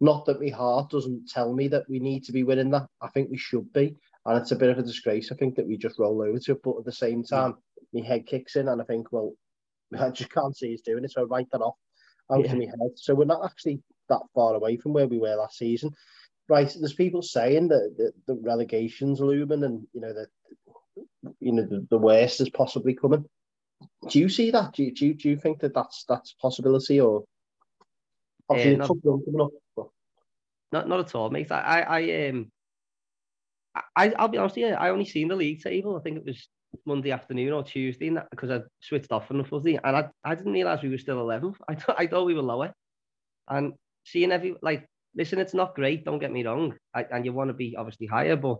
not 0.00 0.24
that 0.24 0.40
my 0.40 0.48
heart 0.48 0.90
doesn't 0.90 1.28
tell 1.28 1.52
me 1.52 1.68
that 1.68 1.88
we 1.88 2.00
need 2.00 2.24
to 2.24 2.32
be 2.32 2.42
winning 2.42 2.70
that. 2.70 2.86
I 3.02 3.08
think 3.08 3.30
we 3.30 3.36
should 3.36 3.72
be. 3.72 3.96
And 4.24 4.40
it's 4.40 4.52
a 4.52 4.56
bit 4.56 4.70
of 4.70 4.78
a 4.78 4.82
disgrace, 4.82 5.30
I 5.30 5.36
think, 5.36 5.56
that 5.56 5.66
we 5.66 5.76
just 5.76 5.98
roll 5.98 6.22
over 6.22 6.38
to 6.38 6.52
it. 6.52 6.62
But 6.64 6.78
at 6.78 6.84
the 6.86 6.92
same 6.92 7.22
time, 7.22 7.54
yeah. 7.92 8.00
my 8.00 8.08
head 8.08 8.26
kicks 8.26 8.56
in 8.56 8.68
and 8.68 8.80
I 8.80 8.84
think, 8.84 9.12
well, 9.12 9.34
I 9.98 10.08
just 10.08 10.32
can't 10.32 10.56
see 10.56 10.72
us 10.72 10.80
doing 10.80 11.04
it. 11.04 11.12
So 11.12 11.20
I 11.20 11.24
write 11.24 11.50
that 11.52 11.60
off 11.60 11.76
out 12.32 12.44
yeah. 12.44 12.52
of 12.52 12.58
my 12.58 12.64
head. 12.64 12.92
So 12.96 13.14
we're 13.14 13.24
not 13.24 13.44
actually 13.44 13.80
that 14.08 14.22
far 14.34 14.54
away 14.54 14.76
from 14.76 14.92
where 14.92 15.06
we 15.06 15.18
were 15.18 15.34
last 15.34 15.58
season. 15.58 15.90
Right, 16.46 16.70
there's 16.78 16.92
people 16.92 17.22
saying 17.22 17.68
that 17.68 17.94
the, 17.96 18.12
the 18.26 18.38
relegation's 18.42 19.18
looming 19.18 19.64
and, 19.64 19.86
you 19.94 20.00
know, 20.02 20.12
that 20.12 20.28
you 21.40 21.52
know 21.52 21.62
the, 21.62 21.86
the 21.88 21.98
worst 21.98 22.40
is 22.42 22.50
possibly 22.50 22.94
coming. 22.94 23.24
Do 24.10 24.18
you 24.18 24.28
see 24.28 24.50
that? 24.50 24.74
Do 24.74 24.84
you, 24.84 24.92
do 24.92 25.06
you, 25.06 25.14
do 25.14 25.30
you 25.30 25.36
think 25.38 25.60
that 25.60 25.74
that's 25.74 26.04
that's 26.06 26.32
a 26.32 26.42
possibility 26.42 27.00
or 27.00 27.24
not, 28.50 29.50
not, 30.70 30.88
not 30.88 31.00
at 31.00 31.14
all, 31.14 31.30
mate. 31.30 31.50
I, 31.50 31.80
I, 31.80 32.28
um, 32.28 32.52
I, 33.96 34.10
I'll 34.10 34.28
be 34.28 34.38
honest 34.38 34.56
you, 34.56 34.66
I 34.68 34.90
only 34.90 35.06
seen 35.06 35.28
the 35.28 35.36
league 35.36 35.62
table. 35.62 35.96
I 35.96 36.00
think 36.00 36.18
it 36.18 36.26
was 36.26 36.46
Monday 36.86 37.12
afternoon 37.12 37.52
or 37.52 37.62
Tuesday 37.62 38.10
because 38.30 38.50
I 38.50 38.60
switched 38.80 39.12
off 39.12 39.26
from 39.26 39.38
the 39.38 39.44
fuzzy, 39.44 39.78
and 39.82 39.96
I, 39.96 40.08
I 40.24 40.34
didn't 40.34 40.52
realise 40.52 40.82
we 40.82 40.90
were 40.90 40.98
still 40.98 41.24
11th. 41.24 41.56
I, 41.68 41.74
th- 41.74 41.98
I 41.98 42.06
thought 42.06 42.26
we 42.26 42.34
were 42.34 42.42
lower. 42.42 42.72
And 43.48 43.74
seeing 44.04 44.32
every, 44.32 44.56
like, 44.62 44.86
listen, 45.14 45.38
it's 45.38 45.54
not 45.54 45.74
great, 45.74 46.04
don't 46.04 46.18
get 46.18 46.32
me 46.32 46.44
wrong, 46.44 46.74
I, 46.94 47.04
and 47.10 47.24
you 47.24 47.32
want 47.32 47.48
to 47.48 47.54
be 47.54 47.76
obviously 47.76 48.06
higher, 48.06 48.36
but 48.36 48.58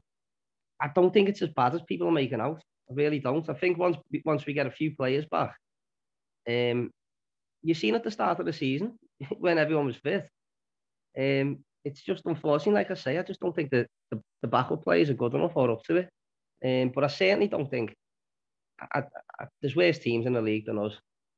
I 0.80 0.90
don't 0.94 1.12
think 1.12 1.28
it's 1.28 1.42
as 1.42 1.50
bad 1.50 1.74
as 1.74 1.82
people 1.82 2.08
are 2.08 2.12
making 2.12 2.40
out. 2.40 2.62
I 2.90 2.94
really 2.94 3.18
don't. 3.18 3.48
I 3.48 3.54
think 3.54 3.78
once 3.78 3.96
once 4.24 4.44
we 4.44 4.52
get 4.52 4.66
a 4.66 4.70
few 4.70 4.94
players 4.94 5.24
back, 5.24 5.56
um, 6.48 6.90
you've 7.62 7.78
seen 7.78 7.94
at 7.94 8.04
the 8.04 8.10
start 8.10 8.40
of 8.40 8.46
the 8.46 8.52
season, 8.52 8.98
when 9.38 9.58
everyone 9.58 9.86
was 9.86 9.96
fit. 9.96 10.28
Um, 11.18 11.64
it's 11.84 12.02
just 12.02 12.22
unfortunate, 12.26 12.74
like 12.74 12.90
I 12.90 12.94
say, 12.94 13.18
I 13.18 13.22
just 13.22 13.40
don't 13.40 13.54
think 13.54 13.70
that 13.70 13.86
the, 14.10 14.20
the 14.42 14.48
backup 14.48 14.82
players 14.82 15.10
are 15.10 15.14
good 15.14 15.34
enough 15.34 15.52
or 15.54 15.70
up 15.70 15.82
to 15.84 15.96
it. 15.96 16.08
Um, 16.64 16.92
but 16.94 17.04
I 17.04 17.08
certainly 17.08 17.48
don't 17.48 17.70
think 17.70 17.94
I, 18.80 19.02
I, 19.40 19.46
there's 19.60 19.76
worse 19.76 19.98
teams 19.98 20.26
in 20.26 20.32
the 20.32 20.42
league 20.42 20.66
than 20.66 20.78
us. 20.78 20.92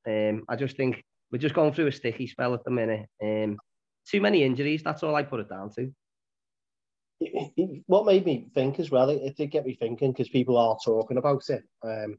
Um, 0.06 0.44
I 0.48 0.56
just 0.56 0.76
think 0.76 1.02
we're 1.30 1.38
just 1.38 1.54
going 1.54 1.72
through 1.72 1.88
a 1.88 1.92
sticky 1.92 2.26
spell 2.26 2.54
at 2.54 2.64
the 2.64 2.70
minute. 2.70 3.06
Um, 3.22 3.58
too 4.08 4.20
many 4.20 4.42
injuries, 4.42 4.82
that's 4.82 5.02
all 5.02 5.14
I 5.14 5.22
put 5.22 5.40
it 5.40 5.48
down 5.48 5.70
to. 5.74 5.92
What 7.86 8.06
made 8.06 8.26
me 8.26 8.48
think 8.54 8.78
as 8.78 8.90
well, 8.90 9.10
it, 9.10 9.36
did 9.36 9.50
get 9.50 9.64
me 9.64 9.74
thinking 9.74 10.12
because 10.12 10.28
people 10.28 10.56
are 10.58 10.76
talking 10.84 11.16
about 11.16 11.48
it. 11.48 11.64
Um, 11.82 12.18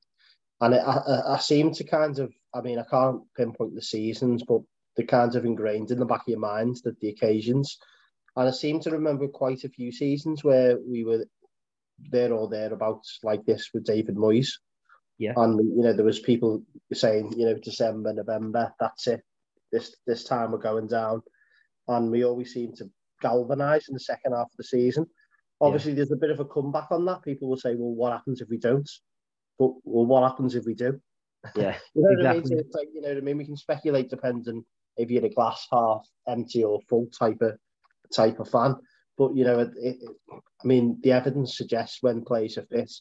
and 0.59 0.73
it, 0.73 0.81
I, 0.85 1.35
I 1.35 1.37
seem 1.39 1.71
to 1.73 1.83
kind 1.83 2.17
of, 2.19 2.33
I 2.53 2.61
mean, 2.61 2.79
I 2.79 2.83
can't 2.89 3.21
pinpoint 3.35 3.75
the 3.75 3.81
seasons, 3.81 4.43
but 4.47 4.61
the 4.95 5.03
kind 5.03 5.35
of 5.35 5.45
ingrained 5.45 5.91
in 5.91 5.99
the 5.99 6.05
back 6.05 6.21
of 6.21 6.27
your 6.27 6.39
mind 6.39 6.77
that 6.83 6.99
the 6.99 7.09
occasions. 7.09 7.77
And 8.35 8.47
I 8.47 8.51
seem 8.51 8.79
to 8.81 8.91
remember 8.91 9.27
quite 9.27 9.63
a 9.63 9.69
few 9.69 9.91
seasons 9.91 10.43
where 10.43 10.77
we 10.85 11.03
were 11.03 11.25
there 12.09 12.33
or 12.33 12.49
thereabouts 12.49 13.19
like 13.23 13.45
this 13.45 13.69
with 13.73 13.85
David 13.85 14.15
Moyes. 14.15 14.49
Yeah. 15.17 15.33
And 15.35 15.59
you 15.59 15.83
know, 15.83 15.93
there 15.93 16.05
was 16.05 16.19
people 16.19 16.63
saying, 16.93 17.33
you 17.37 17.45
know, 17.45 17.55
December, 17.55 18.13
November, 18.13 18.73
that's 18.79 19.07
it. 19.07 19.21
This 19.71 19.95
this 20.05 20.23
time 20.23 20.51
we're 20.51 20.59
going 20.59 20.87
down. 20.87 21.21
And 21.87 22.11
we 22.11 22.25
always 22.25 22.53
seem 22.53 22.75
to 22.75 22.89
galvanise 23.21 23.87
in 23.87 23.93
the 23.93 23.99
second 23.99 24.33
half 24.33 24.45
of 24.45 24.57
the 24.57 24.63
season. 24.63 25.05
Obviously, 25.59 25.91
yeah. 25.91 25.97
there's 25.97 26.11
a 26.11 26.17
bit 26.17 26.29
of 26.29 26.39
a 26.39 26.45
comeback 26.45 26.91
on 26.91 27.05
that. 27.05 27.23
People 27.23 27.49
will 27.49 27.57
say, 27.57 27.75
well, 27.75 27.95
what 27.95 28.11
happens 28.11 28.41
if 28.41 28.49
we 28.49 28.57
don't? 28.57 28.89
But 29.57 29.71
well, 29.83 30.05
what 30.05 30.23
happens 30.23 30.53
if 30.53 30.65
we 30.65 30.75
do? 30.75 30.99
Yeah. 31.55 31.75
you 31.95 32.03
know 32.03 32.11
exactly. 32.11 32.41
what 32.41 32.45
I 32.45 32.49
mean? 32.49 32.59
It's 32.59 32.75
like, 32.75 32.87
you 32.93 33.01
know 33.01 33.07
what 33.09 33.17
I 33.17 33.21
mean? 33.21 33.37
We 33.37 33.45
can 33.45 33.57
speculate 33.57 34.09
depending 34.09 34.63
if 34.97 35.09
you're 35.09 35.25
a 35.25 35.29
glass 35.29 35.67
half 35.71 36.05
empty 36.27 36.63
or 36.63 36.81
full 36.89 37.07
type 37.17 37.41
of 37.41 37.57
type 38.13 38.39
of 38.39 38.49
fan. 38.49 38.75
But 39.17 39.35
you 39.35 39.45
know, 39.45 39.59
it, 39.59 39.71
it, 39.77 39.97
I 40.31 40.67
mean, 40.67 40.99
the 41.01 41.11
evidence 41.11 41.57
suggests 41.57 41.99
when 42.01 42.23
players 42.23 42.57
are 42.57 42.67
fit, 42.69 42.91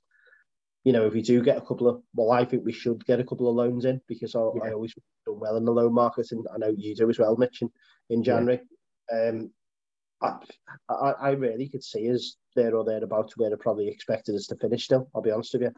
you 0.87 0.93
know, 0.93 1.05
if 1.05 1.14
we 1.14 1.21
do 1.21 1.43
get 1.43 1.57
a 1.57 1.62
couple 1.62 1.88
of, 1.88 2.00
well, 2.14 2.31
I 2.31 2.45
think 2.45 2.64
we 2.64 2.73
should 2.73 3.05
get 3.07 3.19
a 3.19 3.25
couple 3.25 3.49
of 3.49 3.57
loans 3.57 3.85
in 3.85 4.00
because 4.07 4.37
I, 4.37 4.40
yeah. 4.55 4.71
I 4.71 4.73
always 4.73 4.95
done 5.26 5.40
well 5.40 5.57
in 5.57 5.64
the 5.64 5.73
loan 5.73 5.93
market, 5.93 6.31
and 6.31 6.47
I 6.55 6.59
know 6.59 6.73
you 6.76 6.95
do 6.95 7.11
as 7.11 7.19
well, 7.19 7.37
Mitch, 7.37 7.61
in, 7.61 7.71
in 8.09 8.23
January. 8.23 8.61
Yeah. 9.11 9.31
Um, 9.31 9.50
I, 10.23 10.37
I, 10.88 11.11
I 11.11 11.31
really 11.31 11.69
could 11.69 11.83
see 11.83 12.09
us 12.12 12.37
there 12.55 12.76
or 12.76 12.85
thereabouts 12.85 13.37
where 13.37 13.50
they 13.50 13.57
probably 13.57 13.88
expected 13.88 14.37
us 14.37 14.47
to 14.47 14.57
finish. 14.59 14.85
Still, 14.85 15.11
I'll 15.12 15.23
be 15.23 15.33
honest 15.33 15.55
with 15.55 15.62
you. 15.62 15.73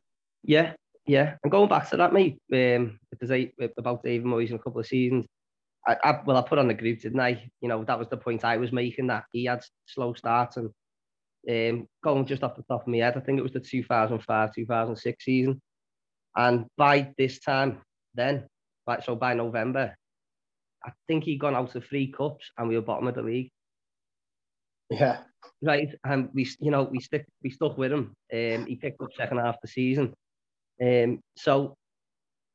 Yeah, 0.44 0.74
yeah, 1.06 1.36
and 1.42 1.50
going 1.50 1.70
back 1.70 1.88
to 1.88 1.96
that, 1.96 2.12
mate, 2.12 2.38
um, 2.52 3.00
because 3.10 3.30
I 3.30 3.50
about 3.78 4.02
David 4.02 4.26
Moyes 4.26 4.50
in 4.50 4.56
a 4.56 4.58
couple 4.58 4.80
of 4.80 4.86
seasons. 4.86 5.24
I, 5.86 5.96
I, 6.04 6.20
well, 6.26 6.36
I 6.36 6.42
put 6.42 6.58
on 6.58 6.68
the 6.68 6.74
group, 6.74 7.00
didn't 7.00 7.18
I? 7.18 7.50
You 7.62 7.70
know, 7.70 7.82
that 7.82 7.98
was 7.98 8.08
the 8.08 8.18
point 8.18 8.44
I 8.44 8.58
was 8.58 8.72
making 8.72 9.06
that 9.06 9.24
he 9.32 9.46
had 9.46 9.62
slow 9.86 10.12
starts 10.12 10.58
and 10.58 10.68
um, 11.48 11.86
going 12.02 12.26
just 12.26 12.42
off 12.42 12.56
the 12.56 12.62
top 12.62 12.82
of 12.82 12.88
my 12.88 12.98
head, 12.98 13.16
I 13.16 13.20
think 13.20 13.38
it 13.38 13.42
was 13.42 13.52
the 13.52 13.60
2005 13.60 14.54
2006 14.54 15.24
season. 15.24 15.60
And 16.36 16.66
by 16.76 17.12
this 17.16 17.40
time, 17.40 17.80
then, 18.14 18.46
like 18.86 19.04
so 19.04 19.16
by 19.16 19.34
November, 19.34 19.94
I 20.84 20.92
think 21.06 21.24
he'd 21.24 21.40
gone 21.40 21.54
out 21.56 21.72
to 21.72 21.80
three 21.80 22.12
cups 22.12 22.50
and 22.56 22.68
we 22.68 22.76
were 22.76 22.82
bottom 22.82 23.08
of 23.08 23.14
the 23.14 23.22
league. 23.22 23.50
Yeah. 24.90 25.18
Right. 25.62 25.88
And 26.04 26.28
we, 26.32 26.48
you 26.60 26.70
know, 26.70 26.84
we 26.84 27.00
stick, 27.00 27.26
we 27.42 27.50
stuck 27.50 27.76
with 27.76 27.92
him. 27.92 28.14
Um, 28.32 28.66
he 28.66 28.76
picked 28.80 29.00
up 29.02 29.12
second 29.16 29.38
half 29.38 29.56
of 29.56 29.60
the 29.62 29.68
season. 29.68 30.14
Um, 30.80 31.20
so 31.36 31.76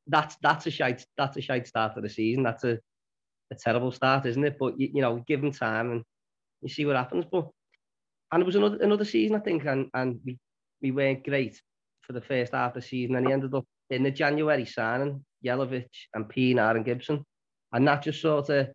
that's 0.06 0.36
that's 0.42 0.66
a 0.66 0.70
shite 0.70 1.04
that's 1.16 1.36
a 1.36 1.40
shite 1.40 1.66
start 1.66 1.96
of 1.96 2.02
the 2.02 2.08
season. 2.08 2.42
That's 2.42 2.64
a, 2.64 2.78
a 3.52 3.54
terrible 3.58 3.92
start, 3.92 4.26
isn't 4.26 4.44
it? 4.44 4.56
But 4.58 4.78
you, 4.80 4.90
you 4.94 5.02
know, 5.02 5.22
give 5.26 5.42
him 5.42 5.52
time 5.52 5.90
and 5.90 6.02
you 6.62 6.68
see 6.68 6.86
what 6.86 6.96
happens. 6.96 7.24
But 7.30 7.48
and 8.32 8.42
it 8.42 8.46
was 8.46 8.56
another 8.56 8.78
another 8.82 9.04
season, 9.04 9.36
I 9.36 9.40
think, 9.40 9.64
and 9.64 9.88
and 9.94 10.20
we, 10.24 10.38
we 10.82 10.90
weren't 10.90 11.24
great 11.24 11.60
for 12.02 12.12
the 12.12 12.20
first 12.20 12.52
half 12.52 12.76
of 12.76 12.82
the 12.82 12.88
season, 12.88 13.16
and 13.16 13.26
he 13.26 13.32
ended 13.32 13.54
up 13.54 13.64
in 13.90 14.02
the 14.02 14.10
January 14.10 14.64
signing 14.64 15.24
Jelavic 15.44 15.88
and 16.14 16.28
Pienaar 16.28 16.76
and 16.76 16.84
Gibson, 16.84 17.24
and 17.72 17.86
that 17.86 18.02
just 18.02 18.20
sort 18.20 18.48
of 18.50 18.68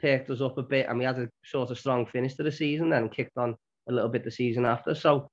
perked 0.00 0.30
us 0.30 0.40
up 0.40 0.58
a 0.58 0.62
bit, 0.62 0.86
and 0.88 0.98
we 0.98 1.04
had 1.04 1.18
a 1.18 1.28
sort 1.44 1.70
of 1.70 1.78
strong 1.78 2.06
finish 2.06 2.34
to 2.34 2.42
the 2.42 2.52
season, 2.52 2.92
and 2.92 3.12
kicked 3.12 3.36
on 3.36 3.56
a 3.88 3.92
little 3.92 4.08
bit 4.08 4.24
the 4.24 4.30
season 4.30 4.64
after. 4.64 4.94
So 4.94 5.28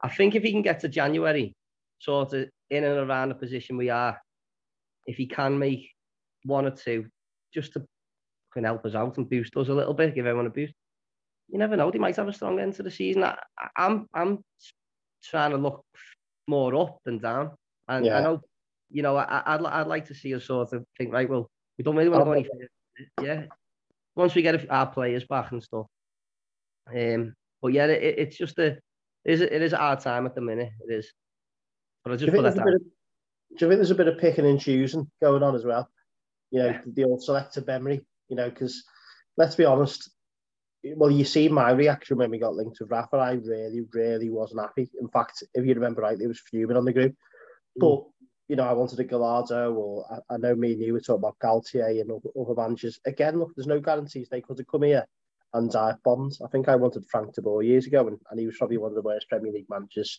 I 0.00 0.08
think 0.08 0.34
if 0.34 0.42
he 0.42 0.52
can 0.52 0.62
get 0.62 0.80
to 0.80 0.88
January, 0.88 1.54
sort 1.98 2.32
of 2.32 2.48
in 2.70 2.84
and 2.84 2.98
around 2.98 3.28
the 3.28 3.34
position 3.34 3.76
we 3.76 3.90
are, 3.90 4.20
if 5.06 5.16
he 5.16 5.26
can 5.26 5.58
make 5.58 5.90
one 6.44 6.66
or 6.66 6.70
two, 6.70 7.06
just 7.54 7.74
to 7.74 7.84
can 8.52 8.64
help 8.64 8.84
us 8.84 8.94
out 8.94 9.16
and 9.16 9.30
boost 9.30 9.56
us 9.56 9.68
a 9.68 9.74
little 9.74 9.94
bit, 9.94 10.14
give 10.14 10.26
everyone 10.26 10.46
a 10.46 10.50
boost, 10.50 10.74
you 11.48 11.58
never 11.58 11.76
know. 11.76 11.90
They 11.90 11.98
might 11.98 12.16
have 12.16 12.28
a 12.28 12.32
strong 12.32 12.58
end 12.58 12.74
to 12.74 12.82
the 12.82 12.90
season. 12.90 13.24
I, 13.24 13.36
am 13.76 14.08
I'm, 14.14 14.28
I'm 14.28 14.44
trying 15.22 15.50
to 15.50 15.56
look 15.56 15.84
more 16.46 16.74
up 16.76 16.98
than 17.04 17.18
down, 17.18 17.52
and 17.88 18.06
yeah. 18.06 18.18
I 18.18 18.22
know, 18.22 18.40
you 18.90 19.02
know, 19.02 19.16
I, 19.16 19.42
I'd 19.46 19.64
I'd 19.64 19.86
like 19.86 20.06
to 20.06 20.14
see 20.14 20.34
us 20.34 20.44
sort 20.44 20.72
of 20.72 20.84
think 20.98 21.12
right. 21.12 21.28
Well, 21.28 21.50
we 21.78 21.84
don't 21.84 21.96
really 21.96 22.10
want 22.10 22.22
to 22.22 22.24
go 22.24 22.32
any 22.32 22.44
further. 22.44 22.68
Yeah, 23.22 23.44
once 24.14 24.34
we 24.34 24.42
get 24.42 24.70
our 24.70 24.86
players 24.86 25.24
back 25.24 25.52
and 25.52 25.62
stuff. 25.62 25.86
Um, 26.94 27.34
but 27.60 27.72
yeah, 27.72 27.86
it, 27.86 28.18
it's 28.18 28.36
just 28.36 28.58
a 28.58 28.66
it 28.66 28.80
is 29.24 29.40
it 29.40 29.62
is 29.62 29.72
a 29.72 29.78
hard 29.78 30.00
time 30.00 30.26
at 30.26 30.34
the 30.34 30.40
minute. 30.40 30.72
It 30.88 30.92
is. 30.92 31.12
But 32.04 32.12
I 32.12 32.16
just 32.16 32.32
put 32.32 32.42
that 32.42 32.56
down. 32.56 32.68
Of, 32.68 32.80
do 33.56 33.66
you 33.66 33.68
think 33.68 33.78
there's 33.78 33.90
a 33.92 33.96
bit 33.96 34.08
of 34.08 34.18
picking 34.18 34.46
and 34.46 34.60
choosing 34.60 35.08
going 35.22 35.42
on 35.42 35.54
as 35.54 35.64
well? 35.64 35.88
You 36.50 36.60
know, 36.60 36.66
yeah. 36.66 36.80
the 36.86 37.04
old 37.04 37.22
selective 37.22 37.66
memory. 37.66 38.04
You 38.28 38.36
know, 38.36 38.50
because 38.50 38.82
let's 39.36 39.54
be 39.54 39.64
honest, 39.64 40.10
well, 40.84 41.10
you 41.10 41.24
see 41.24 41.48
my 41.48 41.70
reaction 41.70 42.16
when 42.16 42.30
we 42.30 42.38
got 42.38 42.54
linked 42.54 42.80
with 42.80 42.90
Rafa. 42.90 43.16
I 43.16 43.32
really, 43.32 43.82
really 43.92 44.30
wasn't 44.30 44.62
happy. 44.62 44.90
In 45.00 45.08
fact, 45.08 45.42
if 45.54 45.64
you 45.64 45.74
remember 45.74 46.02
rightly, 46.02 46.24
it 46.24 46.28
was 46.28 46.40
fuming 46.40 46.76
on 46.76 46.84
the 46.84 46.92
group. 46.92 47.12
Mm. 47.12 47.80
But 47.80 48.04
you 48.48 48.56
know, 48.56 48.64
I 48.64 48.72
wanted 48.72 49.00
a 49.00 49.04
Gallardo, 49.04 49.72
or 49.72 50.04
I, 50.10 50.34
I, 50.34 50.36
know 50.36 50.54
me 50.54 50.72
and 50.72 50.82
you 50.82 50.92
were 50.92 51.00
talking 51.00 51.20
about 51.20 51.38
Galtier 51.42 52.00
and 52.00 52.10
other, 52.10 52.28
other 52.38 52.60
managers. 52.60 53.00
Again, 53.06 53.38
look, 53.38 53.52
there's 53.56 53.66
no 53.66 53.80
guarantees 53.80 54.28
they 54.28 54.42
could 54.42 54.58
have 54.58 54.66
come 54.66 54.82
here 54.82 55.06
and 55.54 55.70
dive 55.70 56.02
bombed. 56.02 56.36
I 56.44 56.48
think 56.48 56.68
I 56.68 56.76
wanted 56.76 57.06
Frank 57.10 57.34
de 57.34 57.42
Boer 57.42 57.62
years 57.62 57.86
ago, 57.86 58.06
and, 58.08 58.18
and 58.30 58.40
he 58.40 58.46
was 58.46 58.56
probably 58.58 58.78
one 58.78 58.90
of 58.90 58.94
the 58.96 59.02
worst 59.02 59.28
Premier 59.28 59.52
League 59.52 59.70
managers 59.70 60.18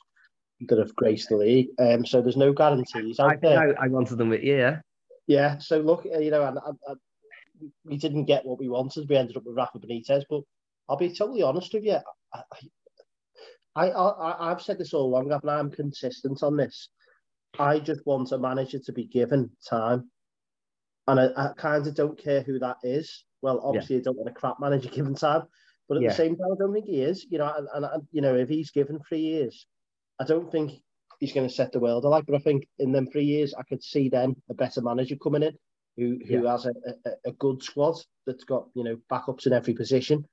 that 0.68 0.80
have 0.80 0.96
graced 0.96 1.30
the 1.30 1.38
league. 1.38 1.68
Um, 1.80 2.06
so 2.06 2.22
there's 2.22 2.38
no 2.38 2.54
guarantees 2.54 3.20
I, 3.20 3.38
I, 3.44 3.74
I, 3.80 3.88
wanted 3.88 4.18
them 4.18 4.30
with 4.30 4.44
yeah. 4.44 4.80
Yeah. 5.28 5.58
So 5.58 5.80
look, 5.80 6.06
you 6.06 6.32
know, 6.32 6.44
and, 6.46 6.58
and, 6.66 6.78
and 6.88 7.72
we 7.84 7.98
didn't 7.98 8.26
get 8.26 8.46
what 8.46 8.60
we 8.60 8.70
wanted. 8.70 9.10
We 9.10 9.16
ended 9.16 9.38
up 9.38 9.44
with 9.46 9.58
Rafa 9.58 9.80
Benitez, 9.80 10.24
but 10.30 10.42
I'll 10.90 10.98
be 10.98 11.14
totally 11.14 11.42
honest 11.42 11.74
with 11.74 11.84
you. 11.84 12.00
I, 12.34 12.42
I, 13.76 13.88
I, 13.90 14.52
I've 14.52 14.62
said 14.62 14.78
this 14.78 14.94
all 14.94 15.06
along, 15.06 15.32
and 15.32 15.50
I'm 15.50 15.72
consistent 15.72 16.44
on 16.44 16.58
this. 16.58 16.90
I 17.58 17.80
just 17.80 18.06
want 18.06 18.32
a 18.32 18.38
manager 18.38 18.80
to 18.80 18.92
be 18.92 19.06
given 19.06 19.50
time. 19.68 20.10
And 21.08 21.20
I, 21.20 21.30
I 21.36 21.50
kind 21.58 21.86
of 21.86 21.96
don't 21.96 22.18
care 22.18 22.42
who 22.42 22.60
that 22.60 22.78
is. 22.84 23.26
Well, 23.42 23.62
obviously, 23.64 23.98
yeah. 23.98 24.02
I 24.02 24.04
don't 24.04 24.18
want 24.18 24.30
a 24.30 24.40
crap 24.40 24.60
manager 24.60 24.90
given 24.94 25.16
time, 25.16 25.44
but 25.88 25.98
at 25.98 26.04
yeah. 26.04 26.10
the 26.10 26.16
same 26.16 26.36
time, 26.36 26.52
I 26.54 26.56
don't 26.60 26.74
think 26.74 26.86
he 26.86 27.02
is. 27.02 27.26
You 27.30 27.40
know, 27.40 27.54
and, 27.56 27.86
and, 27.86 28.08
you 28.12 28.22
know, 28.22 28.36
if 28.36 28.50
he's 28.50 28.72
given 28.72 29.00
three 29.08 29.22
years, 29.22 29.66
I 30.20 30.26
don't 30.26 30.52
think 30.52 30.74
he's 31.20 31.34
going 31.34 31.48
to 31.48 31.54
set 31.54 31.72
the 31.72 31.80
world 31.80 32.06
alight. 32.06 32.26
But 32.26 32.36
I 32.36 32.40
think 32.40 32.68
in 32.80 32.92
them 32.92 33.08
three 33.08 33.26
years, 33.26 33.54
I 33.54 33.64
could 33.64 33.84
see 33.84 34.10
then 34.10 34.36
a 34.50 34.54
better 34.54 34.82
manager 34.82 35.16
coming 35.22 35.44
in 35.44 35.58
who 35.98 36.20
who 36.28 36.44
yeah. 36.44 36.52
has 36.52 36.66
a, 36.66 36.74
a, 37.06 37.30
a, 37.30 37.32
good 37.34 37.62
squad 37.62 37.96
that's 38.26 38.44
got 38.44 38.66
you 38.74 38.84
know 38.84 38.98
backups 39.12 39.46
in 39.46 39.54
every 39.54 39.74
position 39.74 40.26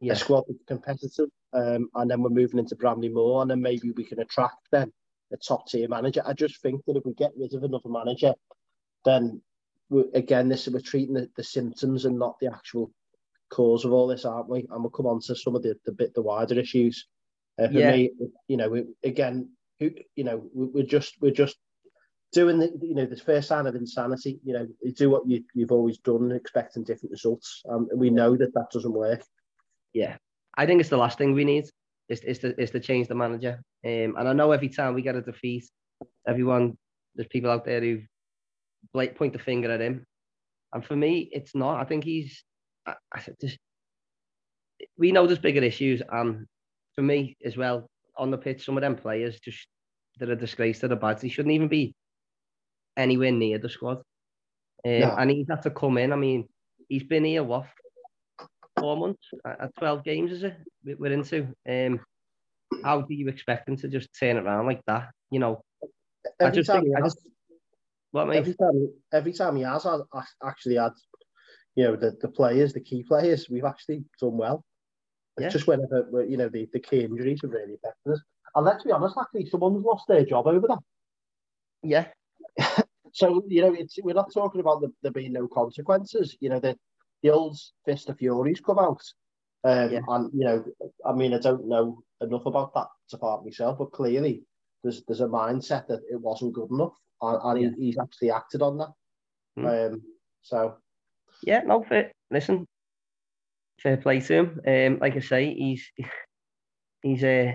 yeah. 0.00 0.12
a 0.12 0.16
squad 0.16 0.44
that's 0.48 0.64
competitive, 0.66 1.28
um, 1.52 1.88
and 1.94 2.10
then 2.10 2.22
we're 2.22 2.30
moving 2.30 2.58
into 2.58 2.76
Bramley-Moore, 2.76 3.42
and 3.42 3.50
then 3.50 3.60
maybe 3.60 3.90
we 3.92 4.04
can 4.04 4.20
attract 4.20 4.56
then 4.70 4.92
a 5.32 5.36
top 5.36 5.68
tier 5.68 5.88
manager. 5.88 6.22
I 6.24 6.32
just 6.32 6.60
think 6.62 6.84
that 6.86 6.96
if 6.96 7.04
we 7.04 7.14
get 7.14 7.32
rid 7.36 7.54
of 7.54 7.64
another 7.64 7.88
manager, 7.88 8.34
then 9.04 9.42
again, 10.14 10.48
this 10.48 10.68
we're 10.68 10.80
treating 10.80 11.14
the, 11.14 11.28
the 11.36 11.44
symptoms 11.44 12.04
and 12.04 12.18
not 12.18 12.38
the 12.40 12.52
actual 12.52 12.90
cause 13.50 13.84
of 13.84 13.92
all 13.92 14.06
this, 14.06 14.24
aren't 14.24 14.48
we? 14.48 14.66
And 14.70 14.82
we'll 14.82 14.90
come 14.90 15.06
on 15.06 15.20
to 15.22 15.34
some 15.34 15.56
of 15.56 15.62
the, 15.62 15.76
the 15.84 15.92
bit 15.92 16.14
the 16.14 16.22
wider 16.22 16.58
issues. 16.58 17.06
Uh, 17.58 17.66
for 17.66 17.74
yeah. 17.74 17.90
me, 17.90 18.10
you 18.46 18.56
know, 18.56 18.68
we, 18.68 18.84
again, 19.02 19.48
you 19.80 20.24
know, 20.24 20.44
we, 20.54 20.82
are 20.82 20.86
just 20.86 21.14
we're 21.20 21.32
just 21.32 21.56
doing 22.32 22.58
the 22.58 22.70
you 22.82 22.94
know 22.94 23.06
the 23.06 23.16
first 23.16 23.48
sign 23.48 23.66
of 23.66 23.74
insanity. 23.74 24.38
You 24.44 24.52
know, 24.52 24.66
you 24.82 24.92
do 24.92 25.10
what 25.10 25.26
you, 25.26 25.42
you've 25.54 25.72
always 25.72 25.98
done, 25.98 26.30
expecting 26.30 26.84
different 26.84 27.10
results. 27.10 27.62
Um, 27.68 27.88
we 27.94 28.10
know 28.10 28.36
that 28.36 28.54
that 28.54 28.70
doesn't 28.72 28.92
work 28.92 29.24
yeah, 29.92 30.16
I 30.56 30.66
think 30.66 30.80
it's 30.80 30.90
the 30.90 30.96
last 30.96 31.18
thing 31.18 31.32
we 31.32 31.44
need 31.44 31.64
is, 32.08 32.20
is, 32.20 32.38
to, 32.40 32.60
is 32.60 32.70
to 32.72 32.80
change 32.80 33.08
the 33.08 33.14
manager. 33.14 33.62
Um, 33.84 34.16
and 34.18 34.28
I 34.28 34.32
know 34.32 34.52
every 34.52 34.68
time 34.68 34.94
we 34.94 35.02
get 35.02 35.16
a 35.16 35.22
defeat, 35.22 35.64
everyone, 36.26 36.76
there's 37.14 37.28
people 37.28 37.50
out 37.50 37.64
there 37.64 37.80
who 37.80 38.00
like 38.94 39.16
point 39.16 39.32
the 39.32 39.38
finger 39.38 39.70
at 39.70 39.80
him. 39.80 40.04
And 40.72 40.84
for 40.84 40.96
me, 40.96 41.28
it's 41.32 41.54
not. 41.54 41.80
I 41.80 41.84
think 41.84 42.04
he's, 42.04 42.44
I, 42.86 42.94
I 43.12 43.22
just, 43.40 43.58
we 44.96 45.12
know 45.12 45.26
there's 45.26 45.38
bigger 45.38 45.62
issues. 45.62 46.02
And 46.10 46.46
for 46.94 47.02
me 47.02 47.36
as 47.44 47.56
well, 47.56 47.88
on 48.16 48.30
the 48.30 48.38
pitch, 48.38 48.64
some 48.64 48.76
of 48.76 48.82
them 48.82 48.96
players 48.96 49.40
just, 49.40 49.66
they're 50.18 50.32
a 50.32 50.36
disgrace 50.36 50.80
to 50.80 50.88
the 50.88 50.96
badge. 50.96 51.20
They 51.20 51.28
shouldn't 51.28 51.54
even 51.54 51.68
be 51.68 51.94
anywhere 52.96 53.32
near 53.32 53.58
the 53.58 53.68
squad. 53.68 53.98
Um, 54.84 55.00
no. 55.00 55.14
And 55.18 55.30
he's 55.30 55.46
had 55.48 55.62
to 55.62 55.70
come 55.70 55.98
in. 55.98 56.12
I 56.12 56.16
mean, 56.16 56.48
he's 56.88 57.04
been 57.04 57.24
here, 57.24 57.44
what, 57.44 57.66
four 58.80 58.96
months 58.96 59.28
at 59.44 59.74
12 59.78 60.04
games, 60.04 60.32
is 60.32 60.42
it? 60.44 60.56
We're 60.84 61.12
into. 61.12 61.48
Um, 61.68 62.00
how 62.84 63.00
do 63.00 63.14
you 63.14 63.28
expect 63.28 63.66
them 63.66 63.76
to 63.78 63.88
just 63.88 64.08
turn 64.18 64.36
it 64.36 64.44
around 64.44 64.66
like 64.66 64.82
that? 64.86 65.10
You 65.30 65.40
know, 65.40 65.62
every 66.40 66.52
I 66.52 66.54
just 66.54 66.70
think, 66.70 66.96
I 66.96 67.00
just, 67.00 67.26
what, 68.10 68.30
every 68.34 68.54
time, 68.54 68.88
every 69.12 69.32
time 69.32 69.56
he 69.56 69.62
has 69.62 69.86
actually 70.44 70.76
had, 70.76 70.92
you 71.74 71.84
know, 71.84 71.96
the, 71.96 72.16
the 72.20 72.28
players, 72.28 72.72
the 72.72 72.80
key 72.80 73.02
players, 73.02 73.48
we've 73.48 73.64
actually 73.64 74.04
done 74.20 74.36
well. 74.36 74.64
It's 75.36 75.44
yeah. 75.44 75.48
just 75.50 75.66
whenever, 75.66 76.26
you 76.28 76.36
know, 76.36 76.48
the, 76.48 76.68
the 76.72 76.80
key 76.80 77.00
injuries 77.00 77.40
have 77.42 77.52
really 77.52 77.74
affected 77.74 78.12
us. 78.12 78.20
And 78.54 78.64
let's 78.64 78.84
be 78.84 78.92
honest, 78.92 79.16
actually, 79.20 79.46
someone's 79.46 79.84
lost 79.84 80.06
their 80.08 80.24
job 80.24 80.46
over 80.46 80.66
that. 80.66 80.78
Yeah. 81.82 82.06
so, 83.12 83.44
you 83.48 83.62
know, 83.62 83.72
it's 83.72 83.98
we're 84.02 84.14
not 84.14 84.32
talking 84.32 84.60
about 84.60 84.80
the, 84.80 84.92
there 85.02 85.12
being 85.12 85.32
no 85.32 85.46
consequences. 85.46 86.36
You 86.40 86.48
know, 86.48 86.60
that 86.60 86.76
old 87.24 87.58
Fist 87.84 88.08
of 88.08 88.18
Furies 88.18 88.60
come 88.60 88.78
out. 88.78 89.02
Um, 89.64 89.92
yeah. 89.92 90.00
And, 90.08 90.30
you 90.32 90.44
know, 90.44 90.64
I 91.04 91.12
mean, 91.12 91.34
I 91.34 91.38
don't 91.38 91.68
know 91.68 92.02
enough 92.20 92.46
about 92.46 92.74
that 92.74 92.86
to 93.10 93.18
part 93.18 93.44
myself, 93.44 93.78
but 93.78 93.92
clearly 93.92 94.42
there's 94.82 95.02
there's 95.06 95.20
a 95.20 95.26
mindset 95.26 95.86
that 95.88 96.00
it 96.10 96.20
wasn't 96.20 96.54
good 96.54 96.70
enough. 96.70 96.92
And, 97.20 97.38
and 97.42 97.62
yeah. 97.62 97.70
he, 97.76 97.86
he's 97.86 97.98
actually 97.98 98.30
acted 98.30 98.62
on 98.62 98.78
that. 98.78 98.92
Mm. 99.58 99.92
Um, 99.92 100.02
so. 100.42 100.76
Yeah, 101.42 101.60
no, 101.66 101.82
fair. 101.82 102.12
Listen, 102.30 102.66
fair 103.82 103.96
play 103.96 104.20
to 104.20 104.34
him. 104.34 104.60
Um, 104.66 104.98
like 105.00 105.16
I 105.16 105.20
say, 105.20 105.54
he's 105.54 105.90
he's 107.02 107.24
a. 107.24 107.48
Uh, 107.48 107.52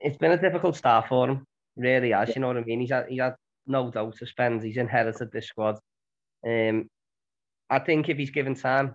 it's 0.00 0.18
been 0.18 0.32
a 0.32 0.40
difficult 0.40 0.76
start 0.76 1.08
for 1.08 1.28
him, 1.28 1.44
really 1.76 2.10
has. 2.10 2.28
Yeah. 2.28 2.34
You 2.36 2.40
know 2.40 2.48
what 2.48 2.56
I 2.56 2.64
mean? 2.64 2.80
He's 2.80 2.90
had 2.90 3.06
he 3.08 3.18
had 3.18 3.34
no 3.66 3.90
doubt 3.90 4.16
to 4.16 4.26
spend. 4.26 4.62
He's 4.62 4.76
inherited 4.76 5.30
this 5.30 5.46
squad. 5.46 5.78
Um, 6.44 6.88
I 7.72 7.78
think 7.78 8.10
if 8.10 8.18
he's 8.18 8.30
given 8.30 8.54
time, 8.54 8.94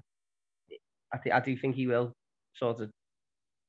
I 1.12 1.17
think 1.17 1.34
I 1.34 1.39
do 1.39 1.57
think 1.57 1.75
he 1.75 1.88
will 1.88 2.13
sort 2.55 2.79
of 2.79 2.91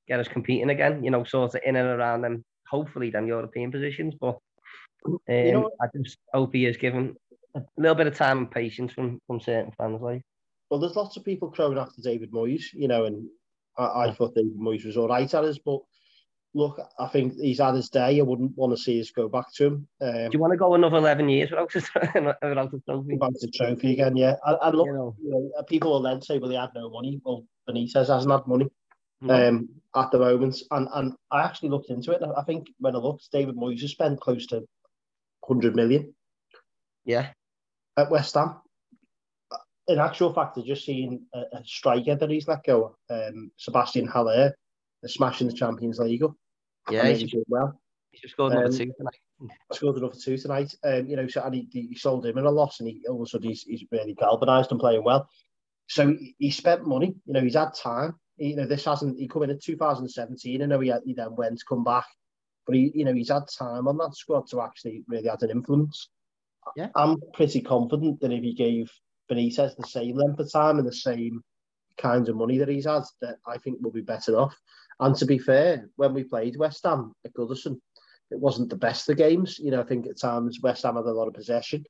get 0.06 0.20
us 0.20 0.28
competing 0.28 0.68
again. 0.68 1.02
You 1.02 1.10
know, 1.10 1.24
sort 1.24 1.54
of 1.54 1.60
in 1.64 1.76
and 1.76 1.88
around 1.88 2.20
them. 2.20 2.44
Hopefully, 2.70 3.08
them 3.08 3.26
European 3.26 3.72
positions. 3.72 4.14
But 4.20 4.36
um, 5.06 5.18
you 5.28 5.52
know, 5.52 5.70
I 5.80 5.86
just 5.96 6.18
hope 6.34 6.52
he 6.52 6.66
is 6.66 6.76
given 6.76 7.16
a 7.54 7.62
little 7.78 7.94
bit 7.94 8.06
of 8.06 8.16
time 8.16 8.38
and 8.38 8.50
patience 8.50 8.92
from 8.92 9.18
from 9.26 9.40
certain 9.40 9.72
fans. 9.78 10.02
Like, 10.02 10.20
well, 10.68 10.78
there's 10.78 10.96
lots 10.96 11.16
of 11.16 11.24
people 11.24 11.50
crowing 11.50 11.78
after 11.78 12.02
David 12.02 12.30
Moyes. 12.30 12.64
You 12.74 12.88
know, 12.88 13.06
and 13.06 13.26
I, 13.78 14.08
I 14.08 14.12
thought 14.12 14.34
David 14.34 14.58
Moyes 14.60 14.84
was 14.84 14.98
all 14.98 15.08
right 15.08 15.32
at 15.32 15.44
us, 15.44 15.58
but 15.58 15.80
look, 16.54 16.80
I 16.98 17.06
think 17.08 17.34
he's 17.34 17.58
had 17.58 17.74
his 17.74 17.88
day. 17.88 18.18
I 18.18 18.22
wouldn't 18.22 18.56
want 18.56 18.76
to 18.76 18.82
see 18.82 19.00
us 19.00 19.10
go 19.10 19.28
back 19.28 19.52
to 19.54 19.66
him. 19.66 19.88
Um, 20.00 20.12
Do 20.12 20.30
you 20.32 20.38
want 20.38 20.52
to 20.52 20.56
go 20.56 20.74
another 20.74 20.96
11 20.96 21.28
years 21.28 21.50
without 21.50 21.74
a, 21.74 22.36
without 22.48 22.74
a 22.74 22.80
trophy? 22.80 23.12
Without 23.14 23.32
a 23.42 23.50
trophy 23.54 23.92
again, 23.92 24.16
yeah. 24.16 24.34
And, 24.44 24.58
and 24.62 24.76
look, 24.76 24.86
you 24.86 24.92
know. 24.92 25.16
You 25.22 25.30
know, 25.30 25.62
people 25.64 25.92
will 25.92 26.02
then 26.02 26.22
say, 26.22 26.38
well, 26.38 26.50
he 26.50 26.56
had 26.56 26.70
no 26.74 26.90
money. 26.90 27.20
Well, 27.24 27.44
Benitez 27.68 28.08
hasn't 28.08 28.30
had 28.30 28.46
money 28.46 28.68
no. 29.20 29.48
um, 29.48 29.68
at 29.94 30.10
the 30.10 30.18
moment. 30.18 30.60
And, 30.70 30.88
and 30.94 31.14
I 31.30 31.42
actually 31.42 31.70
looked 31.70 31.90
into 31.90 32.12
it. 32.12 32.22
I 32.36 32.42
think 32.42 32.68
when 32.78 32.96
I 32.96 32.98
looked, 32.98 33.30
David 33.30 33.56
Moyes 33.56 33.80
has 33.82 33.90
spent 33.90 34.20
close 34.20 34.46
to 34.46 34.66
100 35.40 35.76
million. 35.76 36.14
Yeah. 37.04 37.28
At 37.96 38.10
West 38.10 38.34
Ham. 38.34 38.56
In 39.88 39.98
actual 39.98 40.34
fact, 40.34 40.58
I've 40.58 40.66
just 40.66 40.84
seen 40.84 41.26
a, 41.32 41.38
a 41.38 41.64
striker 41.64 42.14
that 42.14 42.30
he's 42.30 42.46
let 42.46 42.62
go, 42.64 42.96
um, 43.08 43.50
Sébastien 43.58 44.06
Haller, 44.06 44.54
smashing 45.06 45.46
the 45.46 45.52
Champions 45.52 45.98
League 45.98 46.22
up. 46.22 46.34
Yeah, 46.90 47.06
he's 47.06 47.30
doing 47.30 47.44
well. 47.48 47.80
He's 48.10 48.22
just 48.22 48.34
scored 48.34 48.52
another 48.52 48.66
um, 48.68 48.72
two 48.72 48.92
tonight. 48.96 49.52
Scored 49.72 49.96
another 49.96 50.16
two 50.20 50.36
tonight. 50.38 50.74
Um, 50.84 51.06
you 51.06 51.16
know, 51.16 51.28
so 51.28 51.42
and 51.42 51.54
he, 51.54 51.68
he 51.70 51.94
sold 51.94 52.26
him 52.26 52.38
in 52.38 52.46
a 52.46 52.50
loss, 52.50 52.80
and 52.80 52.88
he 52.88 53.02
all 53.08 53.22
of 53.22 53.26
a 53.26 53.26
sudden 53.26 53.48
he's, 53.48 53.62
he's 53.62 53.84
really 53.92 54.14
galvanised 54.14 54.70
and 54.70 54.80
playing 54.80 55.04
well. 55.04 55.28
So 55.88 56.08
he, 56.08 56.34
he 56.38 56.50
spent 56.50 56.86
money. 56.86 57.14
You 57.26 57.34
know, 57.34 57.40
he's 57.40 57.54
had 57.54 57.74
time. 57.74 58.14
He, 58.36 58.50
you 58.50 58.56
know, 58.56 58.66
this 58.66 58.84
hasn't. 58.84 59.18
He 59.18 59.28
come 59.28 59.42
in 59.42 59.50
in 59.50 59.60
2017. 59.62 60.62
I 60.62 60.66
know 60.66 60.80
he, 60.80 60.88
had, 60.88 61.02
he 61.04 61.14
then 61.14 61.36
went 61.36 61.58
to 61.58 61.64
come 61.68 61.84
back, 61.84 62.06
but 62.66 62.74
he, 62.74 62.90
you 62.94 63.04
know, 63.04 63.14
he's 63.14 63.30
had 63.30 63.44
time 63.56 63.86
on 63.86 63.98
that 63.98 64.14
squad 64.14 64.46
to 64.48 64.62
actually 64.62 65.04
really 65.06 65.28
have 65.28 65.42
an 65.42 65.50
influence. 65.50 66.08
Yeah, 66.76 66.88
I'm 66.96 67.16
pretty 67.34 67.60
confident 67.60 68.20
that 68.20 68.32
if 68.32 68.42
he 68.42 68.54
gave 68.54 68.90
Benitez 69.30 69.76
the 69.76 69.86
same 69.86 70.16
length 70.16 70.40
of 70.40 70.50
time 70.50 70.78
and 70.78 70.86
the 70.86 70.92
same 70.92 71.42
kinds 71.98 72.28
of 72.28 72.36
money 72.36 72.58
that 72.58 72.68
he's 72.68 72.86
had, 72.86 73.02
that 73.20 73.36
I 73.46 73.58
think 73.58 73.78
we'll 73.80 73.92
be 73.92 74.00
better 74.00 74.38
off. 74.38 74.56
And 75.00 75.14
to 75.16 75.26
be 75.26 75.38
fair, 75.38 75.88
when 75.96 76.14
we 76.14 76.24
played 76.24 76.56
West 76.56 76.84
Ham 76.84 77.12
at 77.24 77.34
Goodison, 77.34 77.80
it 78.30 78.38
wasn't 78.38 78.70
the 78.70 78.76
best 78.76 79.08
of 79.08 79.16
games. 79.16 79.58
You 79.58 79.70
know, 79.70 79.80
I 79.80 79.84
think 79.84 80.06
at 80.06 80.20
times 80.20 80.60
West 80.62 80.82
Ham 80.82 80.96
had 80.96 81.04
a 81.04 81.12
lot 81.12 81.28
of 81.28 81.34
possession, 81.34 81.84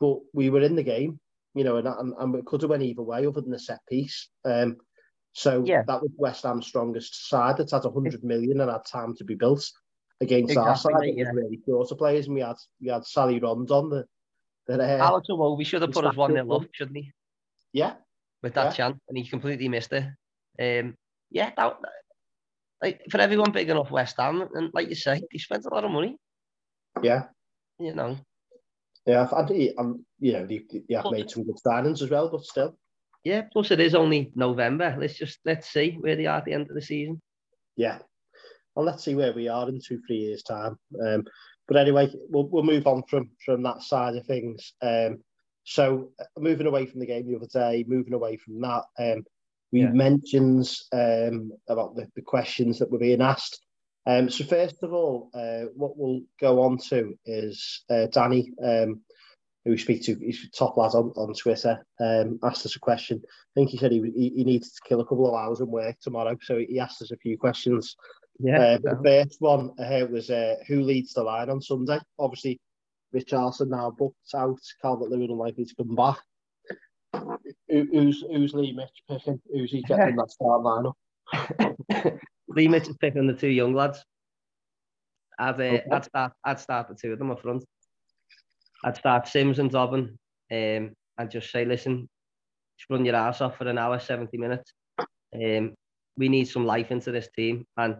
but 0.00 0.18
we 0.32 0.50
were 0.50 0.62
in 0.62 0.76
the 0.76 0.82
game. 0.82 1.20
You 1.54 1.64
know, 1.64 1.76
and 1.76 1.88
and, 1.88 2.12
and 2.18 2.34
it 2.34 2.44
could 2.44 2.62
have 2.62 2.70
went 2.70 2.82
either 2.82 3.02
way 3.02 3.26
other 3.26 3.40
than 3.40 3.50
the 3.50 3.58
set 3.58 3.80
piece. 3.88 4.28
Um, 4.44 4.76
so 5.32 5.62
yeah. 5.66 5.82
that 5.86 6.00
was 6.00 6.10
West 6.16 6.44
Ham's 6.44 6.66
strongest 6.66 7.28
side. 7.28 7.60
It's 7.60 7.72
had 7.72 7.84
100 7.84 8.24
million 8.24 8.60
and 8.60 8.70
had 8.70 8.86
time 8.86 9.14
to 9.16 9.24
be 9.24 9.34
built 9.34 9.70
against 10.20 10.52
exactly, 10.52 10.68
our 10.68 10.76
side. 10.76 11.08
It 11.08 11.16
was 11.18 11.28
really 11.34 11.60
shorter 11.66 11.94
players, 11.94 12.26
and 12.26 12.34
we 12.34 12.40
had 12.40 12.56
we 12.80 12.88
had 12.88 13.04
Sally 13.04 13.38
Rondon. 13.38 13.90
The, 13.90 14.04
that, 14.66 14.80
uh, 14.80 15.04
Alex 15.04 15.28
we 15.30 15.64
should 15.64 15.82
have 15.82 15.92
put 15.92 16.04
us 16.04 16.16
one 16.16 16.32
0 16.32 16.50
up, 16.50 16.62
shouldn't 16.72 16.96
he? 16.96 17.12
Yeah, 17.72 17.94
with 18.42 18.54
that 18.54 18.66
yeah. 18.66 18.72
chance, 18.72 18.98
and 19.08 19.18
he 19.18 19.28
completely 19.28 19.68
missed 19.68 19.92
it. 19.92 20.04
Um, 20.58 20.96
yeah, 21.30 21.50
that, 21.56 21.76
like 22.82 23.02
for 23.10 23.20
everyone 23.20 23.52
big 23.52 23.70
enough 23.70 23.90
West 23.90 24.16
Ham, 24.18 24.48
and 24.54 24.70
like 24.74 24.88
you 24.88 24.94
say, 24.94 25.20
he 25.30 25.38
spent 25.38 25.64
a 25.64 25.74
lot 25.74 25.84
of 25.84 25.90
money. 25.90 26.16
Yeah. 27.02 27.24
You 27.78 27.94
know. 27.94 28.18
Yeah, 29.06 29.28
I 29.34 29.46
think 29.46 29.72
um, 29.78 30.04
you 30.18 30.32
know, 30.32 30.46
they, 30.46 30.62
they 30.88 30.94
have 30.94 31.10
made 31.10 31.30
some 31.30 31.44
good 31.44 31.58
signings 31.64 32.02
as 32.02 32.10
well, 32.10 32.28
but 32.28 32.42
still. 32.42 32.76
Yeah, 33.24 33.42
plus 33.52 33.70
it 33.70 33.80
is 33.80 33.94
only 33.94 34.32
November. 34.34 34.96
Let's 34.98 35.14
just 35.14 35.38
let's 35.44 35.68
see 35.68 35.96
where 36.00 36.16
they 36.16 36.26
are 36.26 36.38
at 36.38 36.44
the 36.44 36.52
end 36.52 36.68
of 36.68 36.74
the 36.74 36.82
season. 36.82 37.20
Yeah, 37.76 37.98
and 38.74 38.84
let's 38.84 39.04
see 39.04 39.14
where 39.14 39.32
we 39.32 39.48
are 39.48 39.68
in 39.68 39.80
two, 39.80 40.00
three 40.06 40.18
years' 40.18 40.42
time. 40.42 40.76
Um, 41.04 41.24
but 41.68 41.76
anyway, 41.76 42.10
we'll 42.28 42.48
we'll 42.48 42.62
move 42.62 42.86
on 42.86 43.02
from 43.08 43.30
from 43.44 43.62
that 43.62 43.82
side 43.82 44.16
of 44.16 44.26
things. 44.26 44.72
Um, 44.82 45.18
so 45.64 46.12
uh, 46.20 46.24
moving 46.38 46.66
away 46.66 46.86
from 46.86 47.00
the 47.00 47.06
game 47.06 47.26
the 47.26 47.36
other 47.36 47.48
day, 47.52 47.84
moving 47.86 48.14
away 48.14 48.36
from 48.36 48.60
that, 48.60 48.84
um, 48.98 49.24
we 49.72 49.82
yeah. 49.82 49.90
mentions 49.90 50.86
um, 50.92 51.52
about 51.68 51.96
the, 51.96 52.06
the 52.14 52.22
questions 52.22 52.78
that 52.78 52.90
were 52.90 52.98
being 52.98 53.20
asked. 53.20 53.60
Um, 54.06 54.30
so 54.30 54.44
first 54.44 54.82
of 54.82 54.92
all, 54.92 55.30
uh, 55.34 55.68
what 55.74 55.96
we'll 55.96 56.22
go 56.40 56.62
on 56.62 56.78
to 56.90 57.18
is 57.24 57.84
uh, 57.90 58.06
Danny, 58.12 58.52
um, 58.62 59.00
who 59.64 59.72
we 59.72 59.78
speak 59.78 60.04
to, 60.04 60.14
he's 60.14 60.48
top 60.50 60.76
lad 60.76 60.94
on, 60.94 61.12
on 61.16 61.34
Twitter, 61.34 61.84
um, 62.00 62.38
asked 62.44 62.64
us 62.64 62.76
a 62.76 62.80
question. 62.80 63.20
I 63.24 63.28
think 63.54 63.70
he 63.70 63.78
said 63.78 63.90
he, 63.90 64.00
he, 64.14 64.32
he 64.36 64.44
needed 64.44 64.62
to 64.62 64.88
kill 64.88 65.00
a 65.00 65.04
couple 65.04 65.28
of 65.28 65.34
hours 65.34 65.60
and 65.60 65.68
work 65.68 65.96
tomorrow, 66.00 66.36
so 66.40 66.58
he 66.58 66.78
asked 66.78 67.02
us 67.02 67.10
a 67.10 67.16
few 67.16 67.36
questions. 67.36 67.96
Yeah. 68.38 68.58
Uh, 68.58 68.78
the 68.78 69.00
first 69.02 69.40
one 69.40 69.72
uh, 69.80 70.06
was 70.08 70.30
uh, 70.30 70.56
who 70.68 70.82
leads 70.82 71.14
the 71.14 71.24
line 71.24 71.50
on 71.50 71.60
Sunday? 71.60 71.98
Obviously, 72.18 72.60
Richarlison 73.14 73.68
now 73.68 73.90
booked 73.90 74.16
out. 74.34 74.60
Calvert 74.82 75.10
Lewin 75.10 75.30
unlikely 75.30 75.64
to 75.64 75.74
come 75.74 75.96
back 75.96 76.18
who's 77.68 78.24
who's 78.30 78.54
Lee 78.54 78.72
Mitch 78.72 79.02
picking? 79.08 79.40
Who's 79.52 79.70
he 79.70 79.82
getting 79.82 80.16
that 80.16 80.30
start 80.30 80.62
lineup? 80.62 82.20
Lee 82.48 82.68
Mitch 82.68 82.88
is 82.88 82.96
picking 82.96 83.26
the 83.26 83.34
two 83.34 83.48
young 83.48 83.74
lads. 83.74 84.04
I'd, 85.38 85.60
uh, 85.60 85.64
okay. 85.64 85.84
I'd 85.92 86.04
start 86.04 86.32
I'd 86.44 86.60
start 86.60 86.88
the 86.88 86.94
two 86.94 87.12
of 87.12 87.18
them 87.18 87.30
up 87.30 87.42
front. 87.42 87.64
I'd 88.84 88.96
start 88.96 89.28
Simms 89.28 89.58
and 89.58 89.70
Dobbin 89.70 90.18
um, 90.52 90.92
and 91.18 91.30
just 91.30 91.50
say, 91.50 91.64
listen, 91.64 92.08
just 92.78 92.90
run 92.90 93.04
your 93.04 93.16
ass 93.16 93.40
off 93.40 93.56
for 93.56 93.68
an 93.68 93.78
hour, 93.78 93.98
70 93.98 94.36
minutes. 94.36 94.72
Um, 95.34 95.74
we 96.16 96.28
need 96.28 96.44
some 96.46 96.66
life 96.66 96.90
into 96.90 97.10
this 97.10 97.28
team. 97.34 97.64
And 97.76 97.96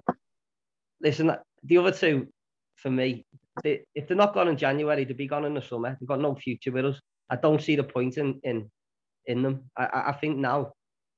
listen, 1.00 1.32
the 1.64 1.78
other 1.78 1.92
two, 1.92 2.28
for 2.76 2.90
me, 2.90 3.24
they, 3.62 3.82
if 3.94 4.06
they're 4.06 4.16
not 4.16 4.34
gone 4.34 4.48
in 4.48 4.56
January, 4.56 5.04
they'll 5.04 5.16
be 5.16 5.26
gone 5.26 5.44
in 5.44 5.54
the 5.54 5.62
summer. 5.62 5.96
They've 5.98 6.08
got 6.08 6.20
no 6.20 6.34
future 6.34 6.72
with 6.72 6.86
us. 6.86 7.00
I 7.30 7.36
don't 7.36 7.62
see 7.62 7.76
the 7.76 7.84
point 7.84 8.18
in, 8.18 8.38
in 8.44 8.70
in 9.26 9.42
them. 9.42 9.70
I, 9.76 10.04
I 10.08 10.12
think 10.12 10.38
now 10.38 10.72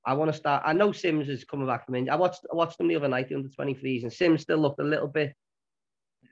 I 0.05 0.15
want 0.15 0.31
to 0.31 0.37
start. 0.37 0.63
I 0.65 0.73
know 0.73 0.93
Simms 0.93 1.29
is 1.29 1.45
coming 1.45 1.67
back 1.67 1.87
from 1.87 1.95
injury. 1.95 2.11
I 2.11 2.17
watched 2.17 2.47
I 2.51 2.57
watched 2.57 2.79
them 2.79 2.89
the 2.89 2.97
other 2.97 3.09
night, 3.09 3.29
the 3.29 3.37
under 3.37 3.49
23s, 3.49 4.03
and 4.03 4.13
Simms 4.13 4.43
still 4.43 4.59
looked 4.59 4.81
a 4.81 4.85
little 4.85 5.09
bit, 5.09 5.35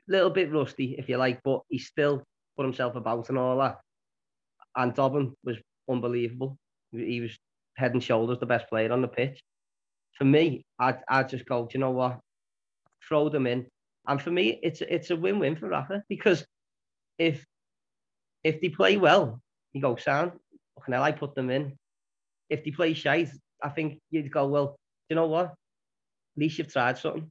little 0.09 0.31
bit 0.31 0.53
rusty, 0.53 0.97
if 0.99 1.09
you 1.09 1.17
like, 1.17 1.41
but 1.45 1.61
he 1.69 1.79
still 1.79 2.23
put 2.57 2.65
himself 2.65 2.97
about 2.97 3.29
and 3.29 3.39
all 3.39 3.59
that. 3.59 3.79
And 4.77 4.95
Dobbin 4.95 5.35
was 5.45 5.57
unbelievable. 5.91 6.57
He 6.93 7.21
was 7.21 7.37
head 7.77 7.93
and 7.93 8.03
shoulders 8.03 8.39
the 8.39 8.47
best 8.47 8.69
player 8.69 8.93
on 8.93 9.03
the 9.03 9.09
pitch. 9.09 9.41
For 10.17 10.25
me, 10.25 10.65
I'd, 10.79 11.01
I'd 11.09 11.29
just 11.29 11.45
go, 11.45 11.69
you 11.73 11.81
know 11.81 11.91
what? 11.91 12.19
Throw 13.07 13.29
them 13.29 13.47
in. 13.47 13.67
And 14.09 14.23
for 14.23 14.31
me, 14.31 14.59
it's 14.62 14.81
it's 14.81 15.11
a 15.11 15.17
win-win 15.17 15.57
for 15.57 15.69
Rafa 15.69 16.03
because 16.09 16.47
if 17.19 17.45
if 18.45 18.61
they 18.61 18.69
play 18.69 18.97
well, 18.97 19.41
you 19.73 19.83
go, 19.83 19.97
sound, 19.97 20.33
fucking 20.77 20.95
hell, 20.95 21.03
I 21.03 21.12
put 21.12 21.35
them 21.35 21.51
in. 21.51 21.77
If 22.49 22.65
they 22.65 22.71
play 22.71 22.95
shite, 22.95 23.31
I 23.62 23.69
think 23.71 23.99
you'd 24.11 24.31
go, 24.31 24.47
well, 24.47 24.77
you 25.09 25.17
know 25.17 25.27
what? 25.27 25.47
At 25.47 25.55
least 26.37 26.59
you've 26.59 26.73
tried 26.73 26.99
something. 26.99 27.31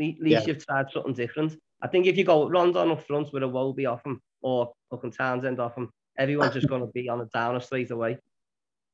At 0.00 0.04
least 0.20 0.20
yeah. 0.24 0.44
you've 0.46 0.64
tried 0.64 0.86
something 0.92 1.14
different. 1.14 1.56
I 1.82 1.88
think 1.88 2.06
if 2.06 2.16
you 2.16 2.24
go 2.24 2.48
Rondon 2.48 2.90
up 2.90 3.06
front 3.06 3.32
with 3.32 3.42
a 3.42 3.46
Iwobi 3.46 3.90
off 3.90 4.04
him 4.04 4.20
or 4.42 4.72
fucking 4.90 5.12
Townsend 5.12 5.60
off 5.60 5.76
him, 5.76 5.90
everyone's 6.18 6.54
just 6.54 6.68
going 6.68 6.80
to 6.80 6.92
be 6.92 7.08
on 7.08 7.20
a 7.20 7.26
downer 7.26 7.60
straight 7.60 7.90
away. 7.90 8.18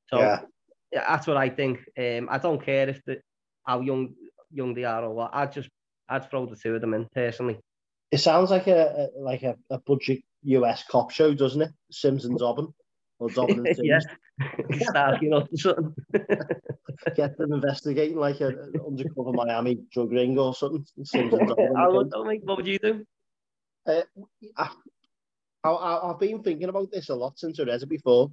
So 0.09 0.19
yeah. 0.19 0.41
that's 0.93 1.27
what 1.27 1.37
I 1.37 1.49
think. 1.49 1.81
Um, 1.99 2.29
I 2.31 2.39
don't 2.39 2.65
care 2.65 2.89
if 2.89 3.01
the 3.05 3.21
how 3.65 3.81
young 3.81 4.15
young 4.51 4.75
they 4.75 4.85
are 4.85 5.05
or 5.05 5.15
what. 5.15 5.31
I'd 5.33 5.53
just 5.53 5.69
I'd 6.09 6.29
throw 6.29 6.47
the 6.47 6.57
two 6.57 6.75
of 6.75 6.81
them 6.81 6.95
in 6.95 7.09
personally. 7.15 7.61
It 8.11 8.19
sounds 8.19 8.51
like 8.51 8.67
a, 8.67 9.09
a 9.17 9.21
like 9.21 9.43
a, 9.43 9.57
a 9.71 9.79
budget 9.79 10.21
US 10.43 10.85
cop 10.85 11.11
show, 11.11 11.35
doesn't 11.35 11.63
it? 11.63 11.71
Simms 11.91 12.25
and 12.25 12.39
Dobbin 12.39 12.73
or 13.23 13.31
dominant 13.31 13.79
yeah. 13.83 14.01
Start, 14.81 15.23
you 15.23 15.31
know, 15.31 15.47
something. 15.55 15.95
Get 17.17 17.37
them 17.39 17.53
investigating 17.53 18.19
like 18.19 18.41
an 18.41 18.73
undercover 18.87 19.33
Miami 19.33 19.79
drug 19.93 20.13
ring 20.13 20.39
or 20.39 20.55
something. 20.55 20.85
Would, 21.15 22.13
what 22.13 22.57
would 22.57 22.67
you 22.67 22.79
do? 22.79 23.05
Uh, 23.87 24.03
I, 24.57 24.71
I, 25.65 26.11
I've 26.11 26.21
been 26.21 26.43
thinking 26.43 26.69
about 26.69 26.91
this 26.91 27.09
a 27.09 27.15
lot 27.15 27.39
since 27.39 27.59
I 27.59 27.65
read 27.65 27.83
it 27.83 27.89
before. 27.89 28.31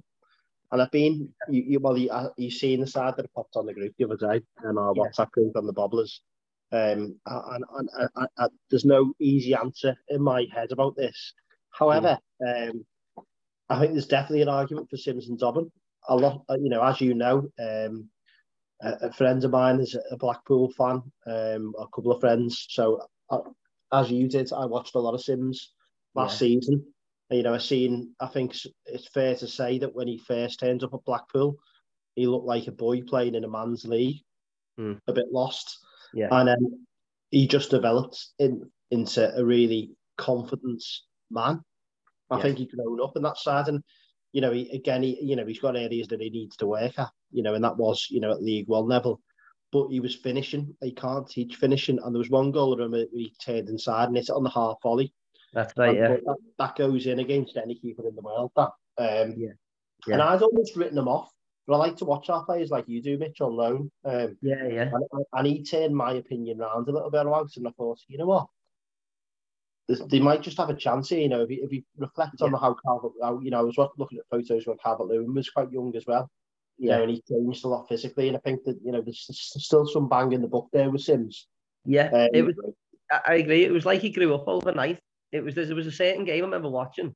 And 0.72 0.80
I've 0.80 0.90
been, 0.90 1.28
you, 1.48 1.62
you 1.66 1.80
well, 1.80 1.96
you, 1.96 2.10
uh, 2.10 2.30
you 2.36 2.50
seen 2.50 2.80
the 2.80 2.86
side 2.86 3.14
that 3.16 3.32
popped 3.34 3.56
on 3.56 3.66
the 3.66 3.74
group 3.74 3.92
the 3.98 4.04
other 4.04 4.16
day, 4.16 4.44
and 4.62 4.78
our 4.78 4.92
yeah. 4.94 5.02
WhatsApp 5.02 5.30
group 5.32 5.56
on 5.56 5.66
the 5.66 5.72
Bobblers. 5.72 6.20
Um, 6.72 7.18
and, 7.26 7.64
and, 7.76 7.88
and, 8.14 8.28
and, 8.36 8.50
there's 8.70 8.84
no 8.84 9.12
easy 9.18 9.54
answer 9.54 9.96
in 10.08 10.22
my 10.22 10.46
head 10.54 10.70
about 10.70 10.94
this. 10.94 11.32
However, 11.72 12.18
mm. 12.40 12.70
um, 12.70 12.84
I 13.70 13.78
think 13.78 13.92
there's 13.92 14.06
definitely 14.06 14.42
an 14.42 14.48
argument 14.48 14.90
for 14.90 14.96
Simms 14.96 15.28
and 15.28 15.38
Dobbin. 15.38 15.70
A 16.08 16.16
lot, 16.16 16.42
uh, 16.50 16.56
you 16.60 16.68
know, 16.68 16.82
as 16.82 17.00
you 17.00 17.14
know, 17.14 17.48
um, 17.58 18.08
a, 18.82 18.92
a 19.02 19.12
friend 19.12 19.42
of 19.44 19.50
mine 19.50 19.80
is 19.80 19.96
a 20.10 20.16
Blackpool 20.16 20.72
fan, 20.72 21.02
um, 21.26 21.74
a 21.78 21.86
couple 21.94 22.12
of 22.12 22.20
friends. 22.20 22.66
So, 22.70 23.00
uh, 23.30 23.40
as 23.92 24.10
you 24.10 24.28
did, 24.28 24.52
I 24.52 24.64
watched 24.66 24.94
a 24.94 24.98
lot 24.98 25.14
of 25.14 25.22
Simms 25.22 25.72
last 26.14 26.40
yeah. 26.40 26.48
season. 26.48 26.84
You 27.30 27.44
know, 27.44 27.54
I 27.54 27.58
seen. 27.58 28.10
I 28.18 28.26
think 28.26 28.56
it's 28.86 29.08
fair 29.08 29.36
to 29.36 29.46
say 29.46 29.78
that 29.78 29.94
when 29.94 30.08
he 30.08 30.18
first 30.18 30.58
turned 30.58 30.82
up 30.82 30.94
at 30.94 31.04
Blackpool, 31.04 31.56
he 32.16 32.26
looked 32.26 32.46
like 32.46 32.66
a 32.66 32.72
boy 32.72 33.02
playing 33.02 33.36
in 33.36 33.44
a 33.44 33.48
man's 33.48 33.84
league, 33.84 34.20
mm. 34.78 34.98
a 35.06 35.12
bit 35.12 35.26
lost. 35.30 35.78
Yeah. 36.12 36.28
And 36.32 36.48
then 36.48 36.86
he 37.30 37.46
just 37.46 37.70
developed 37.70 38.26
in, 38.40 38.68
into 38.90 39.32
a 39.36 39.44
really 39.44 39.92
confident 40.16 40.82
man. 41.30 41.62
I 42.30 42.36
yeah. 42.36 42.42
think 42.42 42.58
he 42.58 42.66
grown 42.66 43.00
up 43.00 43.16
in 43.16 43.22
that 43.22 43.38
side, 43.38 43.68
and 43.68 43.82
you 44.32 44.40
know, 44.40 44.52
he, 44.52 44.70
again, 44.70 45.02
he 45.02 45.18
you 45.22 45.36
know 45.36 45.46
he's 45.46 45.58
got 45.58 45.76
areas 45.76 46.08
that 46.08 46.20
he 46.20 46.30
needs 46.30 46.56
to 46.58 46.66
work 46.66 46.98
at. 46.98 47.10
You 47.32 47.42
know, 47.42 47.54
and 47.54 47.64
that 47.64 47.76
was 47.76 48.06
you 48.10 48.20
know 48.20 48.32
at 48.32 48.42
League 48.42 48.68
One 48.68 48.86
level, 48.86 49.20
but 49.72 49.88
he 49.88 50.00
was 50.00 50.14
finishing. 50.14 50.74
He 50.82 50.92
can't 50.92 51.28
teach 51.28 51.56
finishing, 51.56 51.98
and 52.02 52.14
there 52.14 52.20
was 52.20 52.30
one 52.30 52.50
goal 52.50 52.72
of 52.72 52.80
him 52.80 52.94
he 53.12 53.34
turned 53.44 53.68
inside 53.68 54.08
and 54.08 54.16
hit 54.16 54.28
it 54.28 54.32
on 54.32 54.44
the 54.44 54.50
half 54.50 54.76
volley. 54.82 55.12
That's 55.52 55.72
right, 55.76 55.96
yeah. 55.96 56.08
That, 56.08 56.36
that, 56.58 56.76
goes 56.76 57.06
in 57.06 57.18
against 57.18 57.56
any 57.56 57.74
keeper 57.74 58.06
in 58.06 58.14
the 58.14 58.22
world. 58.22 58.52
That, 58.56 58.70
um, 58.98 59.34
yeah. 59.36 59.48
yeah. 60.06 60.14
And 60.14 60.22
I'd 60.22 60.42
almost 60.42 60.76
written 60.76 60.98
him 60.98 61.08
off, 61.08 61.28
but 61.66 61.74
I 61.74 61.78
like 61.78 61.96
to 61.96 62.04
watch 62.04 62.30
our 62.30 62.44
players 62.44 62.70
like 62.70 62.88
you 62.88 63.02
do, 63.02 63.18
Mitch, 63.18 63.40
on 63.40 63.56
loan. 63.56 63.90
Um, 64.04 64.36
yeah, 64.42 64.66
yeah. 64.68 64.90
And, 64.92 65.24
and 65.32 65.46
he 65.46 65.64
turned 65.64 65.94
my 65.94 66.14
opinion 66.14 66.60
around 66.60 66.88
a 66.88 66.92
little 66.92 67.10
bit 67.10 67.22
about 67.26 67.50
and 67.56 67.66
I 67.66 67.70
thought, 67.72 67.98
you 68.06 68.18
know 68.18 68.26
what? 68.26 68.46
They 70.08 70.20
might 70.20 70.42
just 70.42 70.58
have 70.58 70.70
a 70.70 70.74
chance 70.74 71.08
here, 71.08 71.20
you 71.20 71.28
know, 71.28 71.42
if 71.42 71.50
you, 71.50 71.64
if 71.64 71.72
you 71.72 71.82
reflect 71.98 72.36
yeah. 72.38 72.46
on 72.46 72.52
how 72.52 72.74
Calvert, 72.84 73.12
how, 73.22 73.40
you 73.40 73.50
know, 73.50 73.60
I 73.60 73.62
was 73.62 73.76
looking 73.98 74.18
at 74.18 74.28
photos 74.30 74.66
when 74.66 74.76
Calvert 74.78 75.08
Lewin 75.08 75.34
was 75.34 75.50
quite 75.50 75.72
young 75.72 75.94
as 75.96 76.04
well, 76.06 76.30
you 76.78 76.88
yeah. 76.88 76.96
know, 76.96 77.02
and 77.04 77.10
he 77.12 77.22
changed 77.28 77.64
a 77.64 77.68
lot 77.68 77.88
physically. 77.88 78.28
And 78.28 78.36
I 78.36 78.40
think 78.40 78.64
that, 78.64 78.78
you 78.84 78.92
know, 78.92 79.00
there's 79.00 79.26
still 79.28 79.86
some 79.86 80.08
bang 80.08 80.32
in 80.32 80.42
the 80.42 80.48
book 80.48 80.68
there 80.72 80.90
with 80.90 81.02
Simms. 81.02 81.46
Yeah, 81.84 82.08
um, 82.12 82.28
it 82.34 82.42
was, 82.42 82.54
I 83.26 83.34
agree. 83.36 83.64
It 83.64 83.72
was 83.72 83.86
like 83.86 84.00
he 84.00 84.10
grew 84.10 84.34
up 84.34 84.46
overnight 84.46 85.00
it 85.32 85.44
was 85.44 85.54
there 85.54 85.74
was 85.74 85.86
a 85.86 85.92
certain 85.92 86.24
game 86.24 86.42
I 86.42 86.46
remember 86.46 86.68
watching, 86.68 87.14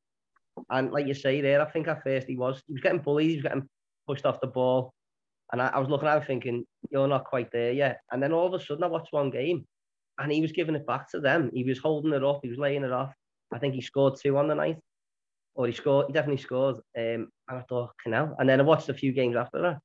and 0.71 0.93
like 0.93 1.07
you 1.07 1.15
say 1.15 1.41
there, 1.41 1.61
I 1.61 1.71
think 1.71 1.89
at 1.89 2.03
first 2.03 2.29
he 2.29 2.37
was 2.37 2.63
he 2.67 2.73
was 2.73 2.83
getting 2.83 3.01
bullied, 3.01 3.31
he 3.31 3.37
was 3.37 3.43
getting 3.43 3.69
pushed 4.07 4.27
off 4.27 4.41
the 4.41 4.47
ball, 4.47 4.95
and 5.53 5.61
I, 5.61 5.69
I 5.69 5.79
was 5.79 5.89
looking 5.89 6.09
at 6.09 6.19
him 6.19 6.25
thinking, 6.25 6.65
you're 6.91 7.09
not 7.09 7.25
quite 7.25 7.51
there 7.51 7.73
yet. 7.73 8.01
And 8.13 8.23
then 8.23 8.33
all 8.33 8.47
of 8.47 8.61
a 8.61 8.65
sudden, 8.65 8.85
I 8.85 8.89
watched 8.89 9.13
one 9.13 9.31
game, 9.31 9.67
and 10.19 10.31
he 10.31 10.41
was 10.41 10.53
giving 10.53 10.75
it 10.75 10.87
back 10.87 11.11
to 11.11 11.21
them. 11.21 11.51
He 11.53 11.65
was 11.65 11.79
holding 11.79 12.13
it 12.13 12.23
off. 12.23 12.41
he 12.43 12.49
was 12.49 12.59
laying 12.59 12.85
it 12.85 12.93
off. 12.93 13.13
I 13.53 13.59
think 13.59 13.75
he 13.75 13.81
scored 13.81 14.19
two 14.21 14.37
on 14.37 14.49
the 14.49 14.55
night, 14.55 14.79
or 15.55 15.67
he 15.67 15.73
scored. 15.73 16.07
He 16.07 16.13
definitely 16.13 16.43
scored. 16.43 16.77
Um, 16.97 17.29
and 17.49 17.59
I 17.59 17.63
thought, 17.69 17.91
know. 18.07 18.35
And 18.39 18.49
then 18.49 18.61
I 18.61 18.65
watched 18.65 18.89
a 18.89 18.95
few 18.95 19.13
games 19.13 19.37
after 19.37 19.61
that, 19.63 19.79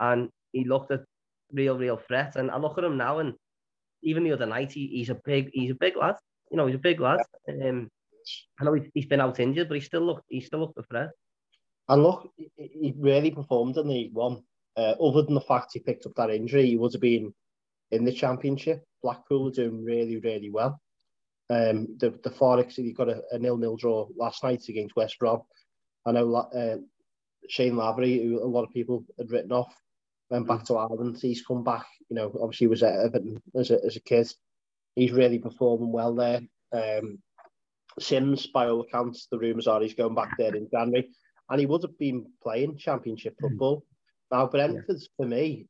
and 0.00 0.28
he 0.52 0.64
looked 0.64 0.90
at 0.90 1.04
real, 1.52 1.78
real 1.78 1.96
threat. 1.96 2.36
And 2.36 2.50
I 2.50 2.58
look 2.58 2.78
at 2.78 2.84
him 2.84 2.96
now, 2.96 3.18
and 3.18 3.34
even 4.02 4.24
the 4.24 4.32
other 4.32 4.46
night, 4.46 4.72
he, 4.72 4.86
he's 4.88 5.10
a 5.10 5.20
big, 5.24 5.50
he's 5.52 5.70
a 5.70 5.76
big 5.76 5.96
lad 5.96 6.16
you 6.54 6.56
know, 6.56 6.66
he's 6.66 6.76
a 6.76 6.78
big 6.78 7.00
lad. 7.00 7.20
Um, 7.48 7.90
I 8.60 8.64
know 8.64 8.78
he's 8.94 9.06
been 9.06 9.20
out 9.20 9.40
injured, 9.40 9.68
but 9.68 9.74
he 9.74 9.80
still 9.80 10.02
looked 10.02 10.24
he 10.28 10.40
still 10.40 10.60
looked 10.60 10.78
a 10.78 10.84
threat. 10.84 11.10
And 11.88 12.02
look, 12.02 12.30
he 12.56 12.94
really 12.96 13.30
performed 13.32 13.76
in 13.76 13.88
the 13.88 14.08
one. 14.12 14.42
Uh, 14.76 14.94
other 15.00 15.22
than 15.22 15.34
the 15.34 15.40
fact 15.40 15.70
he 15.72 15.80
picked 15.80 16.06
up 16.06 16.12
that 16.16 16.30
injury, 16.30 16.66
he 16.66 16.76
would 16.76 16.92
have 16.92 17.00
been 17.00 17.32
in 17.90 18.04
the 18.04 18.12
championship. 18.12 18.84
Blackpool 19.02 19.44
were 19.44 19.50
doing 19.50 19.84
really, 19.84 20.18
really 20.18 20.50
well. 20.50 20.80
Um, 21.50 21.96
the 21.98 22.10
the 22.22 22.30
Forex 22.30 22.74
he 22.74 22.92
got 22.92 23.10
a, 23.10 23.22
a 23.32 23.38
nil-nil 23.38 23.76
draw 23.76 24.08
last 24.16 24.42
night 24.42 24.62
against 24.68 24.96
West 24.96 25.18
Brom. 25.18 25.42
I 26.06 26.12
know 26.12 26.34
uh, 26.34 26.76
Shayne 27.48 27.76
Lavery, 27.76 28.22
who 28.22 28.42
a 28.42 28.46
lot 28.46 28.64
of 28.64 28.72
people 28.72 29.04
had 29.18 29.30
written 29.30 29.52
off, 29.52 29.74
went 30.30 30.48
back 30.48 30.60
mm. 30.60 30.66
to 30.68 30.76
Ireland. 30.76 31.18
He's 31.20 31.44
come 31.44 31.62
back. 31.62 31.86
You 32.08 32.16
know, 32.16 32.32
obviously 32.40 32.66
was 32.66 32.82
at 32.82 32.98
Everton 32.98 33.42
as 33.54 33.70
a, 33.70 33.78
as 33.84 33.96
a 33.96 34.00
kid 34.00 34.32
he's 34.94 35.12
really 35.12 35.38
performing 35.38 35.92
well 35.92 36.14
there. 36.14 36.40
Um, 36.72 37.18
Simms, 37.98 38.46
by 38.48 38.68
all 38.68 38.80
accounts, 38.80 39.28
the 39.30 39.38
rumours 39.38 39.66
are 39.66 39.80
he's 39.80 39.94
going 39.94 40.14
back 40.14 40.36
there 40.36 40.54
in 40.54 40.68
January, 40.70 41.10
and 41.48 41.60
he 41.60 41.66
would 41.66 41.82
have 41.82 41.98
been 41.98 42.26
playing 42.42 42.78
Championship 42.78 43.34
hmm. 43.38 43.48
football. 43.48 43.76
Mm. 43.78 43.82
Now, 44.32 44.46
Brentford's 44.46 45.02
yeah. 45.02 45.24
for 45.24 45.28
me, 45.28 45.66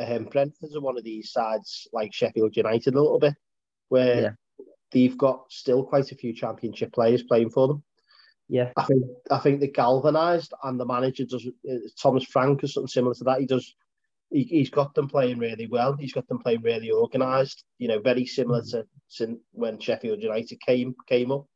um, 0.00 0.24
Brentford's 0.24 0.76
are 0.76 0.80
one 0.80 0.98
of 0.98 1.04
these 1.04 1.32
sides 1.32 1.88
like 1.92 2.14
Sheffield 2.14 2.56
United 2.56 2.94
a 2.94 3.00
little 3.00 3.18
bit, 3.18 3.34
where 3.88 4.22
yeah. 4.22 4.30
they've 4.92 5.18
got 5.18 5.50
still 5.50 5.84
quite 5.84 6.12
a 6.12 6.16
few 6.16 6.32
Championship 6.32 6.92
players 6.92 7.22
playing 7.22 7.50
for 7.50 7.68
them. 7.68 7.82
Yeah, 8.48 8.72
I 8.76 8.84
think 8.84 9.04
I 9.30 9.38
think 9.38 9.60
they're 9.60 9.68
galvanised, 9.68 10.54
and 10.62 10.80
the 10.80 10.86
manager 10.86 11.24
does. 11.24 11.46
Uh, 11.46 11.74
Thomas 12.00 12.24
Frank 12.24 12.64
or 12.64 12.66
something 12.66 12.88
similar 12.88 13.14
to 13.14 13.24
that. 13.24 13.40
He 13.40 13.46
does 13.46 13.74
he, 14.30 14.58
has 14.58 14.70
got 14.70 14.94
them 14.94 15.08
playing 15.08 15.38
really 15.38 15.66
well. 15.66 15.96
He's 15.96 16.12
got 16.12 16.28
them 16.28 16.38
playing 16.38 16.62
really 16.62 16.90
organised. 16.90 17.64
You 17.78 17.88
know, 17.88 18.00
very 18.00 18.26
similar 18.26 18.62
to, 18.70 18.84
to 19.16 19.38
when 19.52 19.80
Sheffield 19.80 20.22
United 20.22 20.60
came 20.60 20.94
came 21.06 21.32
up. 21.32 21.46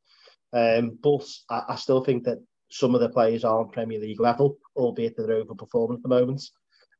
Um, 0.52 0.98
but 1.02 1.26
I, 1.48 1.62
I, 1.70 1.76
still 1.76 2.04
think 2.04 2.24
that 2.24 2.38
some 2.70 2.94
of 2.94 3.00
the 3.00 3.08
players 3.08 3.42
are 3.42 3.60
on 3.60 3.70
Premier 3.70 3.98
League 3.98 4.20
level, 4.20 4.58
albeit 4.76 5.16
that 5.16 5.26
they're 5.26 5.42
overperforming 5.42 5.96
at 5.96 6.02
the 6.02 6.08
moment. 6.10 6.42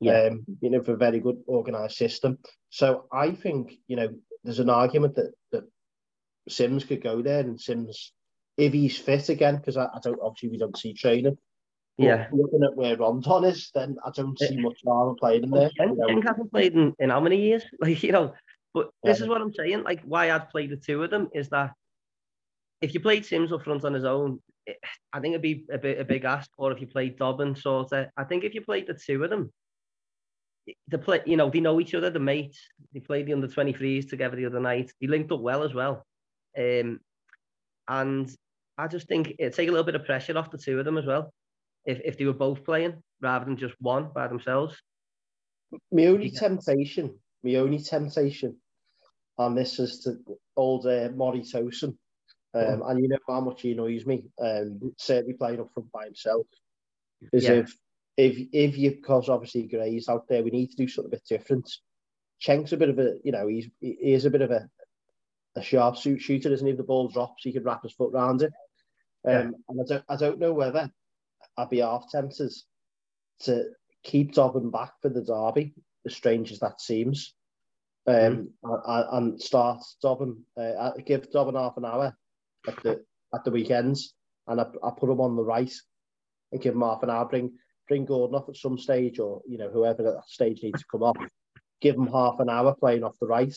Yeah. 0.02 0.28
Um, 0.30 0.44
you 0.60 0.70
know, 0.70 0.82
for 0.82 0.94
a 0.94 0.96
very 0.96 1.20
good 1.20 1.42
organised 1.48 1.96
system. 1.96 2.38
So 2.70 3.06
I 3.12 3.32
think 3.32 3.72
you 3.86 3.96
know 3.96 4.08
there's 4.44 4.58
an 4.58 4.70
argument 4.70 5.16
that 5.16 5.32
that 5.52 5.64
Simms 6.48 6.84
could 6.84 7.02
go 7.02 7.22
there, 7.22 7.40
and 7.40 7.60
Simms, 7.60 8.12
if 8.56 8.72
he's 8.72 8.98
fit 8.98 9.28
again, 9.28 9.56
because 9.56 9.76
I, 9.76 9.84
I 9.84 9.98
don't 10.02 10.20
obviously 10.22 10.50
we 10.50 10.58
don't 10.58 10.76
see 10.76 10.92
training. 10.92 11.38
Yeah. 11.98 12.26
Looking 12.32 12.64
at 12.64 12.74
where 12.74 12.96
Rondon 12.96 13.44
is, 13.44 13.70
then 13.74 13.96
I 14.04 14.10
don't 14.14 14.38
see 14.38 14.56
much 14.56 14.80
harm 14.86 15.16
playing 15.16 15.44
in 15.44 15.50
there. 15.50 15.70
Ken, 15.76 15.90
you 15.90 15.96
know. 15.96 16.22
Hasn't 16.22 16.50
played 16.50 16.72
in, 16.72 16.94
in 16.98 17.10
how 17.10 17.20
many 17.20 17.40
years? 17.40 17.64
Like, 17.80 18.02
you 18.02 18.12
know, 18.12 18.34
but 18.74 18.90
this 19.04 19.18
yeah. 19.18 19.24
is 19.24 19.28
what 19.28 19.40
I'm 19.40 19.52
saying. 19.52 19.82
Like, 19.82 20.02
why 20.04 20.30
I'd 20.30 20.48
play 20.50 20.66
the 20.66 20.76
two 20.76 21.02
of 21.02 21.10
them 21.10 21.28
is 21.34 21.50
that 21.50 21.72
if 22.80 22.94
you 22.94 23.00
played 23.00 23.26
Simms 23.26 23.52
up 23.52 23.62
front 23.62 23.84
on 23.84 23.94
his 23.94 24.04
own, 24.04 24.40
it, 24.66 24.78
I 25.12 25.20
think 25.20 25.32
it'd 25.32 25.42
be 25.42 25.66
a 25.70 25.78
bit 25.78 26.00
a 26.00 26.04
big 26.04 26.24
ask. 26.24 26.50
Or 26.56 26.72
if 26.72 26.80
you 26.80 26.86
played 26.86 27.18
Dobbin, 27.18 27.54
sort 27.54 27.92
of, 27.92 28.06
I 28.16 28.24
think 28.24 28.44
if 28.44 28.54
you 28.54 28.62
played 28.62 28.86
the 28.86 28.94
two 28.94 29.22
of 29.22 29.30
them, 29.30 29.52
the 30.88 30.98
play, 30.98 31.20
you 31.26 31.36
know, 31.36 31.50
they 31.50 31.60
know 31.60 31.80
each 31.80 31.94
other, 31.94 32.10
the 32.10 32.20
mates. 32.20 32.58
They 32.92 33.00
played 33.00 33.26
the 33.26 33.32
under 33.32 33.48
23s 33.48 34.08
together 34.08 34.36
the 34.36 34.46
other 34.46 34.60
night. 34.60 34.92
They 35.00 35.06
linked 35.06 35.32
up 35.32 35.40
well 35.40 35.62
as 35.62 35.74
well. 35.74 36.06
Um, 36.56 37.00
and 37.88 38.30
I 38.78 38.88
just 38.88 39.08
think 39.08 39.34
it'd 39.38 39.54
take 39.54 39.68
a 39.68 39.72
little 39.72 39.84
bit 39.84 39.94
of 39.94 40.04
pressure 40.04 40.36
off 40.36 40.50
the 40.50 40.58
two 40.58 40.78
of 40.78 40.84
them 40.84 40.98
as 40.98 41.06
well 41.06 41.32
if, 41.84 42.00
if 42.04 42.18
they 42.18 42.24
were 42.24 42.32
both 42.32 42.64
playing 42.64 43.02
rather 43.20 43.44
than 43.44 43.56
just 43.56 43.74
one 43.80 44.10
by 44.14 44.28
themselves. 44.28 44.76
My 45.90 46.06
only 46.06 46.28
yeah. 46.28 46.40
temptation, 46.40 47.18
my 47.42 47.54
only 47.56 47.78
temptation 47.78 48.56
on 49.38 49.54
this 49.54 49.78
is 49.78 50.00
to 50.00 50.16
old 50.56 50.86
uh, 50.86 51.08
Maury 51.14 51.40
Tosun. 51.40 51.96
Um, 52.54 52.82
oh. 52.82 52.88
And 52.88 53.02
you 53.02 53.08
know 53.08 53.18
how 53.26 53.40
much 53.40 53.62
he 53.62 53.72
annoys 53.72 54.04
me, 54.04 54.24
um, 54.40 54.92
certainly 54.98 55.34
playing 55.34 55.60
up 55.60 55.70
front 55.72 55.90
by 55.90 56.04
himself. 56.04 56.46
Is 57.32 57.44
yeah. 57.44 57.52
if 57.52 57.74
if 58.16 58.48
if 58.52 58.76
you 58.76 58.90
because 58.92 59.28
obviously 59.28 59.66
Gray's 59.66 60.08
out 60.08 60.28
there, 60.28 60.42
we 60.42 60.50
need 60.50 60.70
to 60.70 60.76
do 60.76 60.88
something 60.88 61.08
a 61.08 61.16
bit 61.16 61.24
different. 61.28 61.70
Cenk's 62.40 62.72
a 62.72 62.76
bit 62.76 62.88
of 62.88 62.98
a 62.98 63.14
you 63.24 63.32
know 63.32 63.46
he's 63.46 63.68
he 63.80 64.12
is 64.12 64.24
a 64.24 64.30
bit 64.30 64.42
of 64.42 64.50
a 64.50 64.68
a 65.56 65.62
sharp 65.62 65.96
suit 65.96 66.20
shooter, 66.20 66.52
isn't 66.52 66.66
he? 66.66 66.72
If 66.72 66.78
the 66.78 66.84
ball 66.84 67.08
drops, 67.08 67.42
he 67.44 67.52
could 67.52 67.64
wrap 67.64 67.82
his 67.82 67.92
foot 67.92 68.12
around 68.14 68.42
it. 68.42 68.52
Um, 69.26 69.32
yeah. 69.32 69.50
And 69.68 69.80
I 69.80 69.84
don't 69.86 70.04
I 70.08 70.16
don't 70.16 70.38
know 70.38 70.52
whether 70.52 70.90
I'd 71.56 71.70
be 71.70 71.78
half 71.78 72.10
tempted 72.10 72.52
to 73.40 73.66
keep 74.02 74.34
Dobbin 74.34 74.70
back 74.70 74.92
for 75.00 75.08
the 75.08 75.22
derby, 75.22 75.74
as 76.06 76.14
strange 76.14 76.52
as 76.52 76.60
that 76.60 76.80
seems, 76.80 77.34
um, 78.06 78.50
mm. 78.64 79.06
and, 79.12 79.40
start 79.40 79.82
Dobbin, 80.02 80.42
uh, 80.56 80.92
give 81.04 81.30
Dobbin 81.30 81.54
half 81.54 81.76
an 81.76 81.84
hour 81.84 82.16
at 82.66 82.82
the 82.82 83.04
at 83.34 83.44
the 83.44 83.50
weekends, 83.50 84.14
and 84.46 84.60
I, 84.60 84.66
I 84.82 84.90
put 84.90 85.10
him 85.10 85.20
on 85.20 85.36
the 85.36 85.44
right 85.44 85.72
and 86.50 86.60
give 86.60 86.74
him 86.74 86.82
half 86.82 87.02
an 87.02 87.10
hour. 87.10 87.24
Bring 87.26 87.52
bring 87.88 88.04
Gordon 88.04 88.36
off 88.36 88.48
at 88.48 88.56
some 88.56 88.78
stage, 88.78 89.18
or 89.18 89.42
you 89.46 89.58
know 89.58 89.70
whoever 89.70 90.06
at 90.06 90.14
that 90.14 90.28
stage 90.28 90.60
needs 90.62 90.80
to 90.80 90.86
come 90.90 91.02
off. 91.02 91.16
Give 91.80 91.96
him 91.96 92.06
half 92.06 92.38
an 92.38 92.48
hour 92.48 92.74
playing 92.74 93.04
off 93.04 93.18
the 93.20 93.26
right. 93.26 93.54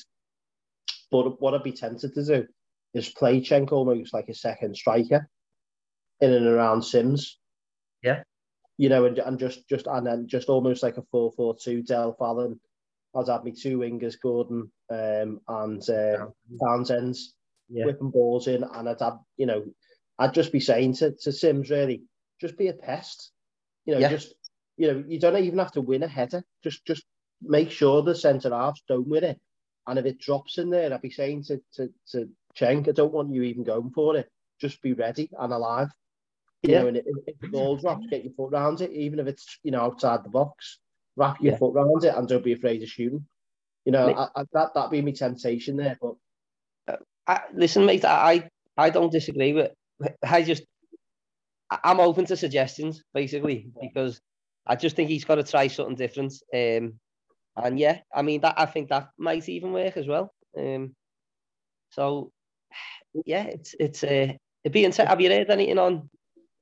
But 1.12 1.42
what 1.42 1.54
I'd 1.54 1.64
be 1.64 1.72
tempted 1.72 2.14
to 2.14 2.26
do 2.26 2.48
is 2.94 3.10
play 3.10 3.42
Cenk 3.42 3.72
almost 3.72 4.14
like 4.14 4.30
a 4.30 4.34
second 4.34 4.76
striker 4.76 5.30
in 6.22 6.34
and 6.34 6.48
around 6.48 6.82
Simms. 6.82 7.38
yeah. 8.02 8.24
You 8.78 8.90
know, 8.90 9.06
and, 9.06 9.18
and 9.20 9.40
just 9.40 9.70
just 9.70 9.88
and 9.88 10.06
then 10.06 10.28
just 10.28 10.50
almost 10.50 10.84
like 10.84 10.98
a 10.98 11.04
four 11.12 11.32
four 11.32 11.56
two 11.56 11.82
Del 11.82 12.14
Fallon. 12.14 12.60
I'd 13.16 13.30
have 13.30 13.46
me 13.46 13.54
two 13.54 13.78
wingers, 13.78 14.20
Gordon 14.22 14.70
um, 14.90 15.40
and 15.48 15.90
uh, 15.90 16.26
Townsend's 16.62 17.34
yeah. 17.70 17.86
whipping 17.86 18.12
balls 18.12 18.48
in, 18.48 18.64
and 18.64 18.90
I'd 18.90 19.00
have 19.00 19.20
you 19.38 19.46
know, 19.46 19.66
I'd 20.20 20.34
just 20.34 20.52
be 20.52 20.60
saying 20.60 20.96
to, 20.96 21.16
to 21.22 21.32
Simms 21.32 21.70
really, 21.70 22.04
just 22.42 22.58
be 22.58 22.68
a 22.68 22.74
pest. 22.74 23.32
You 23.86 23.96
know, 23.96 24.00
yeah. 24.00 24.10
just 24.10 24.34
you 24.78 24.92
know, 24.92 25.04
you 25.08 25.20
don't 25.20 25.38
even 25.38 25.60
have 25.60 25.72
to 25.74 25.82
win 25.82 26.04
a 26.04 26.08
header. 26.08 26.44
Just 26.64 26.86
just 26.86 27.04
make 27.42 27.72
sure 27.72 28.02
the 28.02 28.16
centre 28.16 28.50
halves 28.50 28.84
don't 28.88 29.08
win 29.08 29.24
it. 29.24 29.40
And 29.88 30.00
if 30.00 30.06
it 30.06 30.20
drops 30.20 30.58
in 30.58 30.70
there, 30.70 30.94
I'd 30.94 31.02
be 31.02 31.10
saying 31.10 31.44
to 31.46 31.62
to 31.76 31.90
to 32.12 32.30
Cenk, 32.58 32.88
I 32.88 32.92
don't 32.92 33.14
want 33.14 33.34
you 33.34 33.44
even 33.44 33.64
going 33.64 33.92
for 33.92 34.16
it. 34.18 34.30
Just 34.60 34.82
be 34.82 34.94
ready 34.94 35.30
and 35.38 35.54
alive. 35.54 35.90
You 36.64 36.72
yeah. 36.72 36.82
know, 36.82 36.88
and 36.88 36.98
if, 36.98 37.06
if 37.28 37.40
the 37.40 37.48
ball 37.50 37.78
drops, 37.78 38.08
get 38.10 38.24
your 38.24 38.34
foot 38.34 38.54
around 38.54 38.82
it, 38.82 38.92
even 38.92 39.20
if 39.20 39.28
it's 39.28 39.60
you 39.64 39.72
know 39.72 39.82
outside 39.82 40.24
the 40.24 40.30
box. 40.30 40.80
Wrap 41.18 41.42
your 41.42 41.54
yeah. 41.54 41.60
foot 41.60 41.76
around 41.76 42.04
it 42.04 42.14
and 42.14 42.28
don't 42.28 42.44
be 42.44 42.54
afraid 42.54 42.84
of 42.84 42.90
shooting. 42.90 43.26
You 43.86 43.92
know, 43.94 44.10
I, 44.10 44.42
I, 44.42 44.44
that 44.54 44.74
that'd 44.74 44.92
be 44.92 45.02
my 45.02 45.12
temptation 45.12 45.78
there. 45.78 45.98
But 46.02 46.16
uh, 46.88 46.98
I, 47.28 47.42
listen, 47.54 47.86
mate, 47.86 48.04
I 48.04 48.50
I 48.76 48.90
don't 48.90 49.12
disagree 49.12 49.54
with. 49.54 49.72
I 50.24 50.42
just 50.42 50.64
I'm 51.70 52.00
open 52.00 52.26
to 52.26 52.38
suggestions 52.38 53.04
basically 53.14 53.68
because 53.82 54.22
I 54.68 54.76
just 54.76 54.96
think 54.96 55.10
he's 55.10 55.26
got 55.26 55.36
to 55.36 55.44
try 55.44 55.68
something 55.68 55.96
different. 55.96 56.34
Um, 56.54 57.00
and 57.58 57.80
yeah, 57.80 58.00
I 58.14 58.22
mean 58.22 58.42
that 58.42 58.56
I 58.58 58.66
think 58.66 58.90
that 58.90 59.10
might 59.18 59.48
even 59.50 59.72
work 59.72 59.98
as 59.98 60.08
well. 60.08 60.34
Um, 60.58 60.96
so 61.92 62.32
yeah, 63.26 63.44
it's 63.44 63.76
it's 63.80 64.04
uh, 64.04 64.34
it'd 64.64 64.74
be 64.74 64.84
interesting. 64.84 65.08
Have 65.08 65.22
you 65.22 65.30
heard 65.30 65.50
anything 65.50 65.80
on 65.80 66.10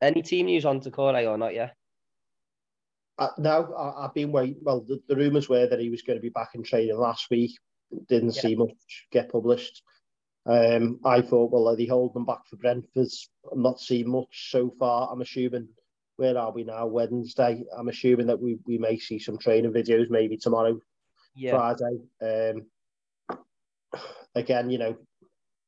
any 0.02 0.22
team 0.22 0.48
news 0.48 0.66
on 0.66 0.82
Doucouré 0.82 1.30
or 1.30 1.38
not 1.38 1.54
yet? 1.54 1.76
Uh, 3.18 3.30
no, 3.38 3.74
I, 3.78 4.04
have 4.04 4.14
been 4.14 4.32
waiting. 4.32 4.58
Well, 4.62 4.82
the, 4.82 5.00
the 5.08 5.16
rumours 5.16 5.48
were 5.48 5.68
that 5.68 5.80
he 5.80 5.90
was 5.90 6.02
going 6.02 6.18
to 6.18 6.22
be 6.22 6.30
back 6.30 6.50
in 6.56 6.64
training 6.64 6.98
last 6.98 7.28
week. 7.30 7.52
Didn't 8.08 8.36
yeah. 8.36 8.42
see 8.42 8.56
much 8.56 8.72
get 9.12 9.32
published. 9.32 9.84
Um, 10.46 11.00
I 11.06 11.22
thought, 11.22 11.52
well, 11.52 11.70
are 11.70 11.76
they 11.76 11.86
holding 11.86 12.14
them 12.14 12.26
back 12.26 12.46
for 12.50 12.58
Brentford? 12.58 13.08
I'm 13.52 13.62
not 13.62 13.80
seeing 13.80 14.10
much 14.10 14.52
so 14.52 14.74
far. 14.78 15.10
I'm 15.12 15.22
assuming, 15.22 15.70
where 16.18 16.38
are 16.38 16.52
we 16.52 16.64
now? 16.64 16.86
Wednesday. 16.86 17.64
I'm 17.78 17.88
assuming 17.88 18.28
that 18.28 18.42
we, 18.42 18.58
we 18.66 18.78
may 18.78 18.98
see 19.00 19.20
some 19.20 19.38
training 19.38 19.72
videos 19.72 20.10
maybe 20.10 20.38
tomorrow, 20.38 20.80
yeah. 21.36 21.52
Friday. 21.52 22.60
Um, 23.32 24.00
again, 24.36 24.70
you 24.70 24.80
know, 24.80 24.98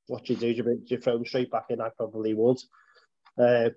what 0.08 0.30
you 0.30 0.36
do, 0.36 0.48
you, 0.48 0.84
you 0.86 0.98
throw 0.98 1.14
them 1.14 1.26
straight 1.26 1.52
back 1.52 1.66
in. 1.70 1.82
I 1.82 1.90
probably 1.96 2.34
would. 2.34 2.60
Uh, 3.38 3.70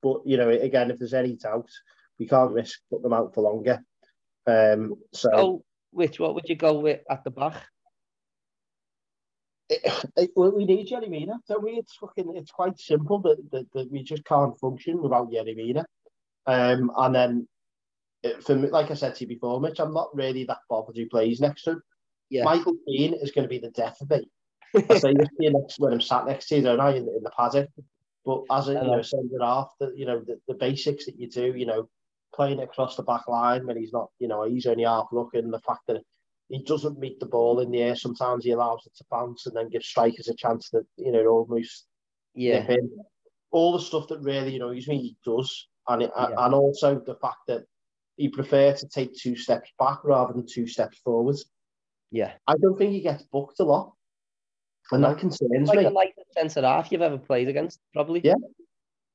but, 0.00 0.22
you 0.24 0.36
know, 0.36 0.48
again, 0.48 0.90
if 0.90 0.98
there's 0.98 1.14
any 1.14 1.36
doubt, 1.36 1.68
we 2.18 2.26
can't 2.26 2.52
risk 2.52 2.80
putting 2.88 3.02
them 3.02 3.12
out 3.12 3.34
for 3.34 3.42
longer. 3.42 3.84
Um, 4.46 4.94
so, 5.12 5.30
oh, 5.34 5.64
Wych 5.92 6.18
what 6.18 6.34
would 6.34 6.48
you 6.48 6.56
go 6.56 6.78
with 6.78 7.00
at 7.10 7.24
the 7.24 7.30
back? 7.30 7.62
We 10.36 10.64
need 10.64 10.88
Yerry 10.88 11.08
Mina, 11.08 11.40
don't 11.48 11.62
we? 11.62 11.72
It's 11.72 11.96
fucking, 11.96 12.34
it's 12.36 12.50
quite 12.50 12.78
simple 12.78 13.18
that, 13.20 13.38
that, 13.52 13.72
that 13.72 13.90
we 13.90 14.02
just 14.02 14.24
can't 14.24 14.58
function 14.58 15.02
without 15.02 15.30
Yerry 15.30 15.56
Mina. 15.56 15.84
Um, 16.46 16.90
and 16.96 17.14
then, 17.14 17.48
it, 18.22 18.42
for 18.44 18.54
me, 18.54 18.68
like 18.68 18.90
I 18.90 18.94
said 18.94 19.14
to 19.16 19.24
you 19.24 19.28
before, 19.28 19.60
Mitch, 19.60 19.80
I'm 19.80 19.94
not 19.94 20.14
really 20.14 20.44
that 20.44 20.58
bothered 20.68 20.96
who 20.96 21.08
plays 21.08 21.40
next 21.40 21.64
to 21.64 21.72
him. 21.72 21.82
Yeah. 22.30 22.44
Michael 22.44 22.76
Keane 22.86 23.14
is 23.14 23.30
going 23.30 23.44
to 23.44 23.48
be 23.48 23.58
the 23.58 23.70
death 23.70 24.00
of 24.00 24.10
me. 24.10 24.28
I 24.90 24.98
say 24.98 25.14
this 25.14 25.28
to 25.40 25.50
next, 25.50 25.78
when 25.78 25.92
I'm 25.92 26.00
sat 26.00 26.26
next 26.26 26.48
to 26.48 26.56
you, 26.56 26.62
don't 26.62 26.80
I, 26.80 26.90
in, 26.90 27.08
in 27.08 27.22
the 27.22 27.30
paddock. 27.36 27.68
But 28.24 28.42
as 28.50 28.68
a, 28.68 28.72
you 28.74 28.82
know, 28.82 29.02
send 29.02 29.30
it 29.32 29.42
off, 29.42 29.72
the, 29.80 29.92
you 29.96 30.06
know, 30.06 30.20
the, 30.20 30.40
the 30.46 30.54
basics 30.54 31.06
that 31.06 31.18
you 31.18 31.28
do, 31.28 31.54
you 31.56 31.66
know, 31.66 31.88
playing 32.34 32.60
across 32.60 32.96
the 32.96 33.02
back 33.02 33.26
line 33.28 33.66
when 33.66 33.76
he's 33.76 33.92
not, 33.92 34.10
you 34.18 34.28
know, 34.28 34.44
he's 34.44 34.66
only 34.66 34.84
half 34.84 35.08
looking. 35.12 35.50
The 35.50 35.60
fact 35.60 35.80
that 35.88 36.02
he 36.52 36.62
doesn't 36.62 36.98
meet 36.98 37.18
the 37.18 37.26
ball 37.26 37.60
in 37.60 37.70
the 37.70 37.80
air, 37.80 37.96
sometimes 37.96 38.44
he 38.44 38.50
allows 38.50 38.82
it 38.86 38.94
to 38.96 39.04
bounce 39.10 39.46
and 39.46 39.56
then 39.56 39.70
gives 39.70 39.86
strikers 39.86 40.28
a 40.28 40.34
chance 40.34 40.68
to, 40.68 40.82
you 40.98 41.10
know, 41.10 41.26
almost 41.26 41.86
yeah. 42.34 42.76
All 43.50 43.72
the 43.72 43.80
stuff 43.80 44.08
that 44.08 44.20
really 44.20 44.56
annoys 44.56 44.86
me, 44.86 44.98
he 44.98 45.16
does. 45.24 45.68
And, 45.88 46.02
it, 46.02 46.10
yeah. 46.16 46.28
and 46.38 46.54
also 46.54 47.02
the 47.04 47.16
fact 47.16 47.40
that 47.48 47.64
he 48.16 48.28
prefers 48.28 48.80
to 48.80 48.88
take 48.88 49.14
two 49.14 49.34
steps 49.34 49.70
back 49.78 50.04
rather 50.04 50.32
than 50.32 50.46
two 50.46 50.66
steps 50.66 50.98
forward. 50.98 51.36
Yeah. 52.10 52.32
I 52.46 52.54
don't 52.60 52.78
think 52.78 52.92
he 52.92 53.00
gets 53.00 53.24
booked 53.24 53.60
a 53.60 53.64
lot. 53.64 53.94
And 54.90 55.04
that 55.04 55.18
concerns 55.18 55.68
like 55.68 55.78
me. 55.78 55.88
Like 55.88 56.14
the 56.16 56.24
centre 56.38 56.66
half 56.66 56.92
you've 56.92 57.02
ever 57.02 57.18
played 57.18 57.48
against, 57.48 57.80
probably. 57.94 58.20
Yeah, 58.22 58.34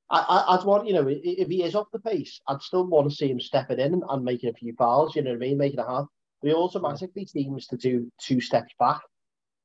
I, 0.09 0.55
would 0.55 0.65
want, 0.65 0.87
you 0.87 0.93
know, 0.93 1.07
if 1.07 1.47
he 1.47 1.63
is 1.63 1.75
off 1.75 1.91
the 1.91 1.99
pace, 1.99 2.41
I'd 2.47 2.61
still 2.61 2.87
want 2.87 3.09
to 3.09 3.15
see 3.15 3.29
him 3.29 3.39
stepping 3.39 3.79
in 3.79 3.93
and, 3.93 4.03
and 4.09 4.23
making 4.23 4.49
a 4.49 4.53
few 4.53 4.73
fouls, 4.73 5.15
you 5.15 5.21
know 5.21 5.31
what 5.31 5.37
I 5.37 5.39
mean, 5.39 5.57
making 5.57 5.79
a 5.79 5.85
half. 5.85 6.07
But 6.41 6.49
he 6.49 6.53
automatically 6.53 7.25
seems 7.25 7.67
to 7.67 7.77
do 7.77 8.11
two 8.21 8.41
steps 8.41 8.73
back. 8.79 9.01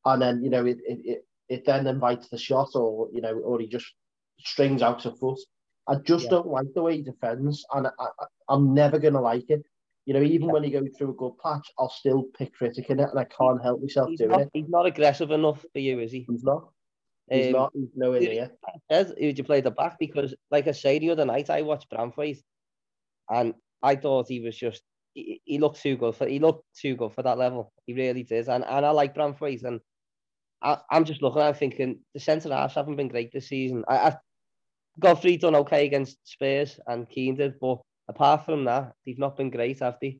And 0.04 0.20
then, 0.20 0.42
you 0.42 0.50
know, 0.50 0.64
it, 0.64 0.78
it, 0.86 0.98
it, 1.04 1.26
it 1.48 1.66
then 1.66 1.86
invites 1.86 2.28
the 2.28 2.38
shot 2.38 2.70
or, 2.74 3.08
you 3.12 3.20
know, 3.20 3.34
or 3.38 3.60
he 3.60 3.66
just 3.68 3.86
strings 4.40 4.82
out 4.82 5.04
a 5.06 5.12
foot. 5.12 5.38
I 5.88 5.96
just 5.96 6.24
yeah. 6.24 6.30
don't 6.30 6.48
like 6.48 6.72
the 6.74 6.82
way 6.82 6.96
he 6.96 7.02
defends. 7.02 7.64
And 7.72 7.86
I, 7.86 7.90
I, 7.98 8.54
am 8.54 8.74
never 8.74 8.98
going 8.98 9.14
to 9.14 9.20
like 9.20 9.50
it. 9.50 9.62
You 10.06 10.14
know, 10.14 10.22
even 10.22 10.48
yeah. 10.48 10.52
when 10.52 10.64
he 10.64 10.70
goes 10.70 10.88
through 10.96 11.10
a 11.10 11.14
good 11.14 11.38
patch, 11.42 11.70
I'll 11.78 11.90
still 11.90 12.24
pick 12.36 12.54
critic 12.54 12.90
in 12.90 12.98
it 12.98 13.08
and 13.08 13.18
I 13.18 13.24
can't 13.24 13.62
help 13.62 13.80
myself 13.80 14.08
he's 14.08 14.18
doing 14.18 14.30
not, 14.30 14.40
it. 14.40 14.50
He's 14.52 14.68
not 14.68 14.86
aggressive 14.86 15.30
enough 15.30 15.64
for 15.72 15.78
you, 15.78 16.00
is 16.00 16.10
he? 16.10 16.26
He's 16.28 16.42
not. 16.42 16.68
He's 17.30 17.46
um, 17.46 17.52
not. 17.52 17.72
He's 17.74 17.88
nowhere 17.94 18.20
near. 18.20 18.50
Says, 18.90 19.14
would 19.18 19.38
you 19.38 19.44
play 19.44 19.60
the 19.60 19.70
back? 19.70 19.98
Because, 19.98 20.34
like 20.50 20.66
I 20.66 20.72
say, 20.72 20.98
the 20.98 21.10
other 21.10 21.24
night 21.24 21.50
I 21.50 21.62
watched 21.62 21.90
Branthwaite, 21.90 22.42
and 23.30 23.54
I 23.82 23.96
thought 23.96 24.28
he 24.28 24.40
was 24.40 24.56
just 24.56 24.82
he, 25.14 25.40
he 25.44 25.58
looked 25.58 25.82
too 25.82 25.96
good 25.96 26.14
for 26.14 26.26
he 26.26 26.38
looked 26.38 26.64
too 26.74 26.96
good 26.96 27.12
for 27.12 27.22
that 27.22 27.38
level. 27.38 27.72
He 27.86 27.94
really 27.94 28.22
did, 28.22 28.48
and 28.48 28.64
and 28.64 28.86
I 28.86 28.90
like 28.90 29.14
Branthwaite, 29.14 29.64
and 29.64 29.80
I, 30.62 30.78
am 30.90 31.04
just 31.04 31.22
looking. 31.22 31.42
I'm 31.42 31.54
thinking 31.54 32.00
the 32.14 32.20
centre 32.20 32.54
halves 32.54 32.74
haven't 32.74 32.96
been 32.96 33.08
great 33.08 33.32
this 33.32 33.48
season. 33.48 33.84
I, 33.88 33.96
I 33.96 34.16
Godfrey 34.98 35.36
done 35.36 35.56
okay 35.56 35.86
against 35.86 36.18
Spurs, 36.24 36.78
and 36.86 37.08
Keane 37.08 37.36
did, 37.36 37.58
but 37.60 37.80
apart 38.08 38.44
from 38.44 38.64
that, 38.64 38.92
they've 39.04 39.18
not 39.18 39.36
been 39.36 39.50
great, 39.50 39.80
have 39.80 39.98
they? 40.00 40.18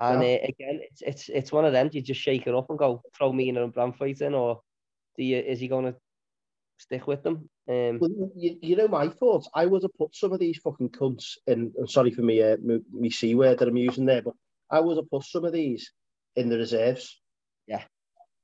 And 0.00 0.22
yeah. 0.22 0.28
uh, 0.28 0.46
again, 0.48 0.80
it's 0.90 1.02
it's 1.02 1.28
it's 1.28 1.52
one 1.52 1.64
of 1.64 1.72
them. 1.72 1.90
You 1.92 2.02
just 2.02 2.20
shake 2.20 2.46
it 2.46 2.54
up 2.54 2.70
and 2.70 2.78
go 2.78 3.02
throw 3.16 3.32
me 3.32 3.48
in 3.48 3.56
and 3.56 3.74
Branthwaite 3.74 4.22
in, 4.22 4.34
or 4.34 4.60
do 5.16 5.24
you, 5.24 5.38
is 5.38 5.60
he 5.60 5.68
going 5.68 5.86
to 5.86 5.96
stick 6.78 7.06
with 7.06 7.22
them? 7.22 7.48
Um, 7.68 7.98
well, 7.98 8.30
you, 8.34 8.56
you 8.62 8.76
know 8.76 8.88
my 8.88 9.08
thoughts. 9.08 9.48
I 9.54 9.66
would 9.66 9.82
have 9.82 9.94
put 9.94 10.14
some 10.14 10.32
of 10.32 10.40
these 10.40 10.58
fucking 10.58 10.90
cunts 10.90 11.36
in. 11.46 11.72
sorry 11.86 12.10
for 12.10 12.22
me, 12.22 12.42
uh, 12.42 12.56
me, 12.92 13.10
c 13.10 13.34
word 13.34 13.58
that 13.58 13.68
I'm 13.68 13.76
using 13.76 14.06
there, 14.06 14.22
but 14.22 14.34
I 14.70 14.80
would 14.80 14.96
have 14.96 15.10
put 15.10 15.24
some 15.24 15.44
of 15.44 15.52
these 15.52 15.92
in 16.36 16.48
the 16.48 16.56
reserves. 16.56 17.20
Yeah. 17.66 17.82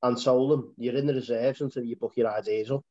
And 0.03 0.23
told 0.23 0.51
them 0.51 0.75
you're 0.77 0.97
in 0.97 1.07
the 1.07 1.15
reserves 1.15 1.63
until 1.63 1.85
you 1.85 1.97
book 1.97 2.13
your 2.17 2.31
ideas 2.31 2.71
up. 2.71 2.85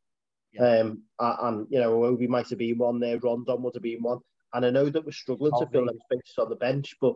Yeah. 0.51 0.79
Um, 0.79 1.03
and, 1.19 1.67
you 1.69 1.79
know, 1.79 1.99
we 1.99 2.27
might 2.27 2.49
have 2.49 2.59
been 2.59 2.77
one 2.77 2.99
there, 2.99 3.19
Rondon 3.19 3.61
would 3.61 3.75
have 3.75 3.83
been 3.83 4.01
one. 4.01 4.19
And 4.53 4.65
I 4.65 4.69
know 4.69 4.89
that 4.89 5.05
we're 5.05 5.11
struggling 5.11 5.51
to 5.59 5.67
fill 5.71 5.85
them 5.85 5.99
spaces 6.05 6.35
on 6.37 6.49
the 6.49 6.55
bench, 6.55 6.95
but 7.01 7.15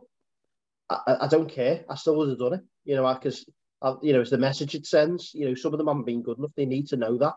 I, 0.89 1.17
I, 1.21 1.27
don't 1.27 1.49
care. 1.49 1.83
I 1.87 1.95
still 1.95 2.17
would 2.17 2.29
have 2.29 2.39
done 2.39 2.53
it, 2.53 2.61
you 2.83 2.95
know, 2.95 3.11
because 3.13 3.45
you 4.01 4.13
know, 4.13 4.21
it's 4.21 4.31
the 4.31 4.37
message 4.37 4.73
it 4.73 4.87
sends. 4.87 5.33
You 5.33 5.49
know, 5.49 5.55
some 5.55 5.73
of 5.73 5.77
them 5.77 5.87
haven't 5.87 6.05
been 6.05 6.23
good 6.23 6.39
enough. 6.39 6.51
They 6.55 6.65
need 6.65 6.87
to 6.87 6.97
know 6.97 7.17
that. 7.17 7.35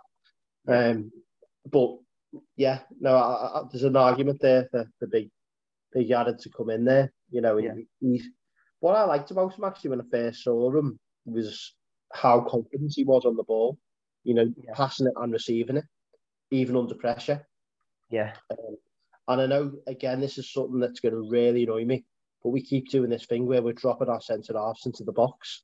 Um, 0.70 1.10
but 1.70 1.98
yeah, 2.56 2.80
no, 3.00 3.14
I, 3.14 3.60
I, 3.60 3.62
there's 3.70 3.84
an 3.84 3.96
argument 3.96 4.40
there 4.40 4.68
for, 4.70 4.86
for 4.98 5.06
big, 5.06 5.30
big 5.92 6.08
Jarrad 6.08 6.40
to 6.42 6.50
come 6.50 6.70
in 6.70 6.84
there. 6.84 7.12
You 7.30 7.40
know, 7.40 7.58
yeah. 7.58 7.74
he's 8.00 8.28
what 8.80 8.96
I 8.96 9.04
liked 9.04 9.30
about 9.30 9.54
him 9.54 9.64
actually 9.64 9.90
when 9.90 10.00
I 10.00 10.04
first 10.10 10.44
saw 10.44 10.70
him 10.74 10.98
was 11.26 11.74
how 12.12 12.40
confident 12.40 12.92
he 12.94 13.04
was 13.04 13.24
on 13.24 13.36
the 13.36 13.44
ball. 13.44 13.78
You 14.24 14.34
know, 14.34 14.52
yeah. 14.56 14.72
passing 14.74 15.06
it 15.06 15.14
and 15.16 15.32
receiving 15.32 15.78
it, 15.78 15.84
even 16.50 16.76
under 16.76 16.94
pressure. 16.94 17.46
Yeah. 18.10 18.32
Um, 18.50 18.76
and 19.28 19.40
I 19.40 19.46
know 19.46 19.72
again, 19.86 20.20
this 20.20 20.38
is 20.38 20.52
something 20.52 20.80
that's 20.80 21.00
going 21.00 21.14
to 21.14 21.28
really 21.30 21.64
annoy 21.64 21.84
me. 21.84 22.04
But 22.42 22.50
we 22.50 22.62
keep 22.62 22.88
doing 22.88 23.10
this 23.10 23.26
thing 23.26 23.46
where 23.46 23.62
we're 23.62 23.74
dropping 23.74 24.08
our 24.08 24.20
centre 24.20 24.54
halves 24.56 24.86
into 24.86 25.04
the 25.04 25.12
box 25.12 25.62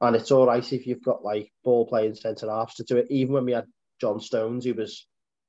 and 0.00 0.16
it's 0.16 0.30
all 0.30 0.46
right 0.46 0.72
if 0.72 0.86
you've 0.86 1.02
got 1.02 1.24
like 1.24 1.50
ball 1.62 1.86
playing 1.86 2.14
centre 2.14 2.50
halves 2.50 2.74
to 2.74 2.84
do 2.84 2.96
it. 2.96 3.06
Even 3.10 3.34
when 3.34 3.44
we 3.44 3.52
had 3.52 3.66
John 4.04 4.20
Stones, 4.20 4.66
who 4.66 4.74
was 4.74 5.06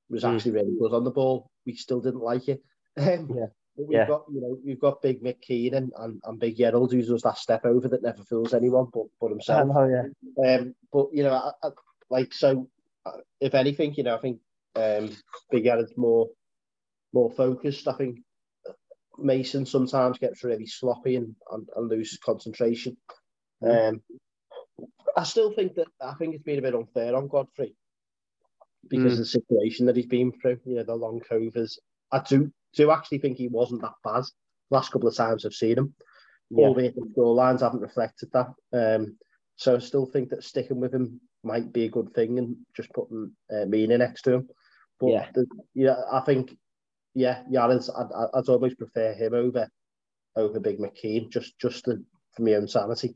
was 0.10 0.24
mm. 0.24 0.34
actually 0.34 0.52
really 0.52 0.74
good 0.80 0.94
on 0.94 1.04
the 1.04 1.12
ball, 1.12 1.50
we 1.66 1.76
still 1.76 2.00
didn't 2.00 2.22
like 2.22 2.48
it. 2.48 2.62
Um, 2.98 3.30
yeah. 3.36 3.48
But 3.76 3.88
we've 3.90 3.98
yeah. 3.98 4.08
got 4.08 4.24
you 4.34 4.40
know 4.40 4.58
we've 4.66 4.80
got 4.80 5.02
big 5.02 5.22
Mick 5.22 5.42
Keane 5.42 5.74
and, 5.74 5.92
and, 5.98 6.40
Big 6.40 6.58
Yerald 6.58 6.94
who 6.94 7.02
does 7.02 7.24
that 7.24 7.38
step 7.38 7.66
over 7.66 7.90
that 7.90 8.04
never 8.04 8.24
fools 8.24 8.54
anyone 8.54 8.88
but 8.94 9.08
but 9.20 9.32
himself. 9.32 9.68
Know, 9.68 10.10
yeah. 10.38 10.56
Um, 10.56 10.76
but 10.94 11.08
you 11.12 11.24
know, 11.24 11.34
I, 11.34 11.52
I, 11.62 11.72
like 12.10 12.34
so, 12.34 12.70
uh, 13.06 13.18
if 13.42 13.54
anything, 13.54 13.94
you 13.96 14.04
know, 14.04 14.16
I 14.16 14.20
think 14.20 14.40
um, 14.78 15.14
Big 15.52 15.66
Yerald's 15.66 15.98
more 15.98 16.30
more 17.12 17.30
focused. 17.32 17.90
I 17.90 17.94
think 17.96 18.20
Mason 19.18 19.66
sometimes 19.66 20.20
gets 20.20 20.46
really 20.46 20.68
sloppy 20.68 21.18
and, 21.18 21.36
and, 21.52 21.68
and 21.76 21.90
loses 21.90 22.20
concentration. 22.20 22.96
Mm. 23.62 23.90
Um, 23.90 24.02
I 25.18 25.24
still 25.24 25.52
think 25.52 25.76
that 25.76 25.88
I 26.02 26.14
think 26.14 26.34
it's 26.34 26.46
been 26.46 26.60
a 26.60 26.62
bit 26.62 26.76
unfair 26.76 27.14
on 27.14 27.28
Godfrey 27.28 27.76
because 28.90 29.12
mm. 29.12 29.14
of 29.14 29.18
the 29.20 29.26
situation 29.26 29.86
that 29.86 29.96
he's 29.96 30.06
been 30.06 30.32
through. 30.32 30.60
You 30.66 30.76
know, 30.76 30.84
the 30.84 30.96
long 30.96 31.20
covers. 31.20 31.80
I 32.12 32.20
do 32.20 32.52
do 32.76 32.92
actually 32.92 33.20
think 33.20 33.38
he 33.38 33.48
wasn't 33.48 33.82
that 33.82 33.94
bad. 34.04 34.24
Last 34.70 34.92
couple 34.92 35.08
of 35.08 35.16
times 35.16 35.46
I've 35.46 35.54
seen 35.54 35.78
him, 35.78 35.94
yeah. 36.50 36.66
albeit 36.66 36.96
the 36.96 37.08
score 37.12 37.34
lines 37.34 37.62
haven't 37.62 37.82
reflected 37.82 38.30
that. 38.34 38.48
Um, 38.74 39.18
so 39.56 39.76
I 39.76 39.80
still 39.80 40.06
think 40.06 40.30
that 40.30 40.44
sticking 40.44 40.80
with 40.80 40.94
him 40.94 41.22
might 41.44 41.72
be 41.72 41.86
a 41.86 41.90
good 41.90 42.14
thing 42.14 42.40
and 42.40 42.58
just 42.76 42.92
putting 42.94 43.32
uh, 43.54 43.66
Mina 43.66 43.98
next 43.98 44.24
to 44.24 44.34
him. 44.36 44.50
But 45.00 45.08
yeah, 45.12 45.28
the, 45.34 45.46
yeah, 45.74 45.96
I 46.12 46.22
think 46.22 46.58
yeah, 47.14 47.44
Yaren's, 47.52 47.90
I'd, 47.90 48.10
I'd 48.34 48.50
almost 48.50 48.78
prefer 48.78 49.14
him 49.14 49.34
over 49.34 49.70
over 50.36 50.60
Big 50.60 50.80
McKean, 50.80 51.30
just 51.30 51.58
just 51.60 51.86
to, 51.86 52.04
for 52.36 52.42
my 52.44 52.54
own 52.56 52.68
sanity. 52.68 53.16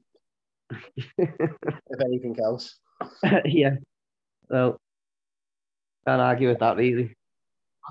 if 1.18 2.02
anything 2.06 2.38
else. 2.42 2.80
yeah. 3.46 3.76
Well, 4.50 4.80
can't 6.10 6.22
argue 6.22 6.50
with 6.50 6.60
that 6.60 6.78
really. 6.78 7.16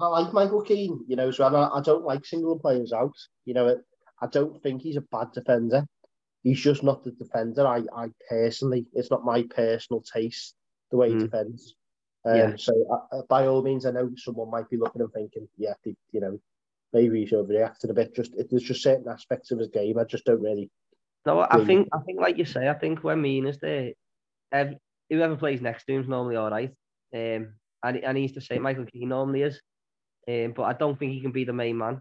I 0.00 0.07
like 0.07 0.33
Michael 0.33 0.62
Keane, 0.62 1.04
you 1.09 1.16
know, 1.16 1.31
so 1.31 1.44
I, 1.44 1.78
I 1.78 1.83
don't 1.83 2.04
like 2.04 2.24
singling 2.24 2.59
players 2.59 2.92
out. 2.92 3.14
You 3.44 3.54
know, 3.54 3.76
I 4.20 4.26
don't 4.26 4.61
think 4.62 4.83
he's 4.83 4.96
a 4.96 5.00
bad 5.00 5.33
defender. 5.33 5.85
He's 6.42 6.61
just 6.61 6.83
not 6.83 7.02
the 7.02 7.11
defender. 7.12 7.66
I, 7.66 7.83
I 7.94 8.09
personally, 8.28 8.87
it's 8.94 9.11
not 9.11 9.24
my 9.24 9.42
personal 9.54 10.02
taste 10.02 10.54
the 10.90 10.96
way 10.96 11.11
he 11.11 11.16
mm. 11.16 11.20
defends. 11.20 11.74
Um, 12.24 12.37
yeah. 12.37 12.52
So 12.57 12.72
uh, 13.12 13.22
by 13.28 13.46
all 13.46 13.62
means, 13.62 13.87
I 13.87 13.90
know 13.90 14.11
someone 14.16 14.50
might 14.50 14.70
be 14.70 14.76
looking 14.76 15.02
and 15.02 15.12
thinking, 15.12 15.48
yeah, 15.57 15.74
the, 15.85 15.96
you 16.12 16.20
know, 16.20 16.38
maybe 16.92 17.20
he's 17.20 17.33
overreacted 17.33 17.90
a 17.90 17.94
bit. 17.94 18.14
Just 18.14 18.35
it, 18.35 18.48
there's 18.50 18.62
just 18.62 18.83
certain 18.83 19.09
aspects 19.09 19.50
of 19.50 19.59
his 19.59 19.68
game 19.68 19.98
I 19.98 20.04
just 20.04 20.24
don't 20.24 20.42
really. 20.42 20.70
No, 21.26 21.40
I 21.40 21.64
think 21.64 21.88
I 21.92 21.98
think 22.07 22.20
like 22.20 22.38
you 22.38 22.44
say, 22.44 22.68
I 22.68 22.74
think 22.74 23.02
when 23.02 23.20
Mina's 23.20 23.59
there, 23.59 23.92
every, 24.52 24.78
whoever 25.11 25.37
plays 25.37 25.61
next 25.61 25.85
to 25.85 25.94
him 25.94 26.02
is 26.02 26.09
normally 26.09 26.37
all 26.37 26.50
right. 26.50 26.70
Um, 27.12 27.54
and 27.84 27.96
and 27.98 28.18
he's 28.18 28.34
the 28.34 28.40
same. 28.40 28.62
Michael 28.62 28.86
Keane 28.86 29.08
normally 29.08 29.42
is, 29.42 29.60
um, 30.28 30.52
but 30.56 30.64
I 30.64 30.72
don't 30.72 30.98
think 30.98 31.12
he 31.12 31.20
can 31.20 31.32
be 31.32 31.44
the 31.44 31.52
main 31.52 31.78
man. 31.78 32.00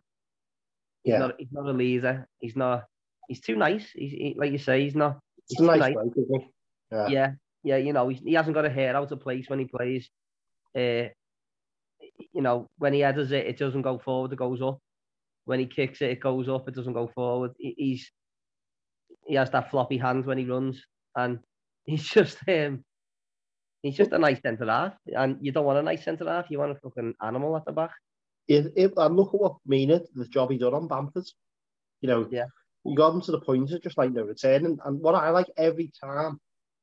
He's 1.04 1.14
yeah. 1.14 1.20
not. 1.20 1.36
He's 1.38 1.52
not 1.52 1.68
a 1.68 1.74
leader. 1.74 2.28
He's 2.40 2.56
not. 2.56 2.86
He's 3.28 3.42
too 3.42 3.56
nice. 3.56 3.90
He's 3.94 4.12
he, 4.12 4.36
like 4.38 4.52
you 4.52 4.58
say. 4.58 4.84
He's 4.84 4.96
not. 4.96 5.20
He's 5.48 5.60
nice, 5.60 5.80
nice. 5.80 5.94
Bloke, 5.94 6.44
yeah. 6.92 7.08
yeah 7.08 7.32
yeah, 7.68 7.76
you 7.76 7.92
know, 7.92 8.08
he 8.08 8.34
hasn't 8.34 8.56
got 8.56 8.66
a 8.66 8.70
hair 8.70 8.96
out 8.96 9.12
of 9.12 9.20
place 9.20 9.50
when 9.50 9.60
he 9.60 9.66
plays. 9.66 10.10
Uh, 10.74 11.10
you 12.34 12.42
know, 12.42 12.70
when 12.78 12.94
he 12.94 13.02
headers 13.02 13.32
it, 13.34 13.46
it 13.46 13.58
doesn't 13.58 13.82
go 13.82 14.00
forward, 14.00 14.32
it 14.32 14.38
goes 14.38 14.62
up. 14.62 14.80
When 15.44 15.60
he 15.60 15.66
kicks 15.66 16.02
it, 16.02 16.12
it 16.12 16.22
goes 16.22 16.48
up, 16.48 16.70
it 16.70 16.76
doesn't 16.76 16.94
go 16.94 17.12
forward. 17.14 17.52
He's 17.58 18.10
he 19.26 19.36
has 19.36 19.52
that 19.52 19.70
floppy 19.70 19.98
hand 19.98 20.26
when 20.26 20.38
he 20.38 20.46
runs, 20.46 20.82
and 21.16 21.40
he's 21.86 22.08
just 22.08 22.38
um, 22.48 22.86
he's 23.82 23.98
just 23.98 24.12
a 24.12 24.18
nice 24.18 24.42
centre 24.42 24.66
half. 24.66 24.94
And 25.06 25.38
you 25.42 25.52
don't 25.52 25.66
want 25.66 25.80
a 25.80 25.84
nice 25.84 26.04
centre 26.04 26.28
half, 26.28 26.50
you 26.50 26.60
want 26.60 26.72
a 26.72 26.76
fucking 26.76 27.16
animal 27.22 27.56
at 27.56 27.66
the 27.66 27.72
back. 27.72 27.92
If, 28.48 28.68
if, 28.76 28.92
and 28.98 29.16
look 29.16 29.34
at 29.34 29.42
what 29.42 29.58
Mina, 29.66 30.02
the 30.16 30.28
job 30.28 30.52
he 30.52 30.58
done 30.58 30.74
on 30.74 30.88
Bamford. 30.88 31.26
You 32.02 32.10
know, 32.10 32.28
yeah, 32.32 32.46
you 32.86 32.96
got 32.96 33.14
him 33.14 33.22
to 33.22 33.32
the 33.32 33.42
point 33.42 33.72
of 33.72 33.82
just 33.82 33.98
like 33.98 34.12
no 34.12 34.24
return. 34.24 34.66
And, 34.66 34.80
and 34.86 35.02
what 35.02 35.16
I 35.16 35.30
like 35.30 35.48
every 35.58 35.92
time 36.00 36.40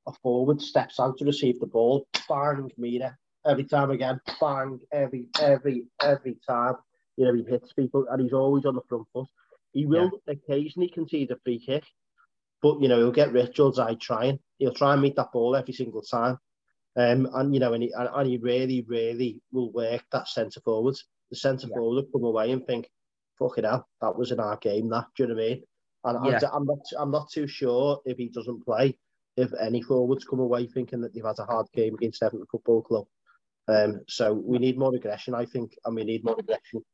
a 0.06 0.12
forward 0.22 0.60
steps 0.60 1.00
out 1.00 1.16
to 1.18 1.24
receive 1.24 1.60
the 1.60 1.66
ball, 1.66 2.06
bang, 2.28 2.70
Mina. 2.76 3.16
Every 3.46 3.64
time 3.64 3.90
again, 3.90 4.20
bang, 4.40 4.80
every, 4.92 5.28
every, 5.40 5.84
every 6.02 6.36
time. 6.48 6.74
You 7.16 7.26
know, 7.26 7.34
he 7.34 7.44
hits 7.44 7.72
people 7.72 8.06
and 8.10 8.20
he's 8.20 8.32
always 8.32 8.66
on 8.66 8.74
the 8.74 8.82
front 8.88 9.06
foot. 9.12 9.28
He 9.72 9.86
will 9.86 10.10
yeah. 10.26 10.34
occasionally 10.34 10.88
concede 10.88 11.30
a 11.30 11.36
free 11.44 11.58
kick, 11.64 11.84
but, 12.62 12.80
you 12.80 12.88
know, 12.88 12.98
he'll 12.98 13.12
get 13.12 13.32
Richards 13.32 13.78
eye 13.78 13.94
trying. 13.94 14.38
He'll 14.58 14.74
try 14.74 14.92
and 14.92 15.02
meet 15.02 15.16
that 15.16 15.32
ball 15.32 15.56
every 15.56 15.74
single 15.74 16.02
time. 16.02 16.38
Um, 16.96 17.28
and, 17.34 17.52
you 17.52 17.60
know, 17.60 17.72
and 17.72 17.82
he, 17.82 17.92
and 17.96 18.28
he 18.28 18.36
really, 18.36 18.84
really 18.86 19.40
will 19.52 19.72
work 19.72 20.04
that 20.12 20.28
centre 20.28 20.60
forward. 20.60 20.96
The 21.30 21.36
centre 21.36 21.66
yeah. 21.68 21.76
forward 21.76 22.04
will 22.04 22.20
come 22.20 22.24
away 22.24 22.52
and 22.52 22.64
think, 22.66 22.88
fucking 23.38 23.64
hell, 23.64 23.88
that 24.00 24.16
was 24.16 24.30
in 24.30 24.40
our 24.40 24.56
game, 24.56 24.88
that. 24.90 25.06
Do 25.16 25.24
you 25.24 25.28
know 25.28 25.34
what 25.34 25.42
I 25.42 25.48
mean? 25.48 25.62
And 26.04 26.26
yeah. 26.26 26.50
I'm, 26.52 26.66
not, 26.66 26.78
I'm 26.98 27.10
not 27.10 27.30
too 27.30 27.46
sure 27.48 28.00
if 28.04 28.18
he 28.18 28.28
doesn't 28.28 28.64
play 28.64 28.96
if 29.36 29.50
any 29.60 29.82
forwards 29.82 30.24
come 30.24 30.38
away 30.38 30.66
thinking 30.66 31.00
that 31.00 31.12
they've 31.12 31.24
had 31.24 31.38
a 31.38 31.44
hard 31.44 31.66
game 31.74 31.94
against 31.94 32.22
Everton 32.22 32.46
Football 32.50 32.82
Club. 32.82 33.06
Um, 33.66 34.02
so 34.08 34.32
we 34.32 34.58
need 34.58 34.78
more 34.78 34.94
aggression, 34.94 35.34
I 35.34 35.46
think, 35.46 35.76
and 35.84 35.96
we 35.96 36.04
need 36.04 36.24
more 36.24 36.36
aggression. 36.38 36.84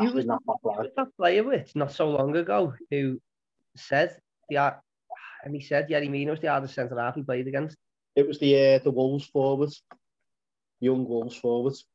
You 0.00 0.12
was 0.12 0.26
that, 0.26 0.40
that 0.96 1.16
player 1.16 1.44
with 1.44 1.74
not 1.76 1.92
so 1.92 2.10
long 2.10 2.36
ago 2.36 2.74
who 2.90 3.20
said 3.76 4.18
the 4.48 4.74
and 5.44 5.54
he 5.54 5.60
said 5.60 5.88
Yerry 5.88 6.10
Mina 6.10 6.32
was 6.32 6.40
the 6.40 6.48
hardest 6.48 6.74
centre 6.74 6.98
half 6.98 7.14
he 7.14 7.22
played 7.22 7.46
against. 7.46 7.76
It 8.16 8.26
was 8.26 8.38
the 8.38 8.74
uh, 8.74 8.78
the 8.78 8.90
Wolves 8.90 9.26
forwards, 9.26 9.82
young 10.80 11.06
Wolves 11.06 11.36
forwards. 11.36 11.86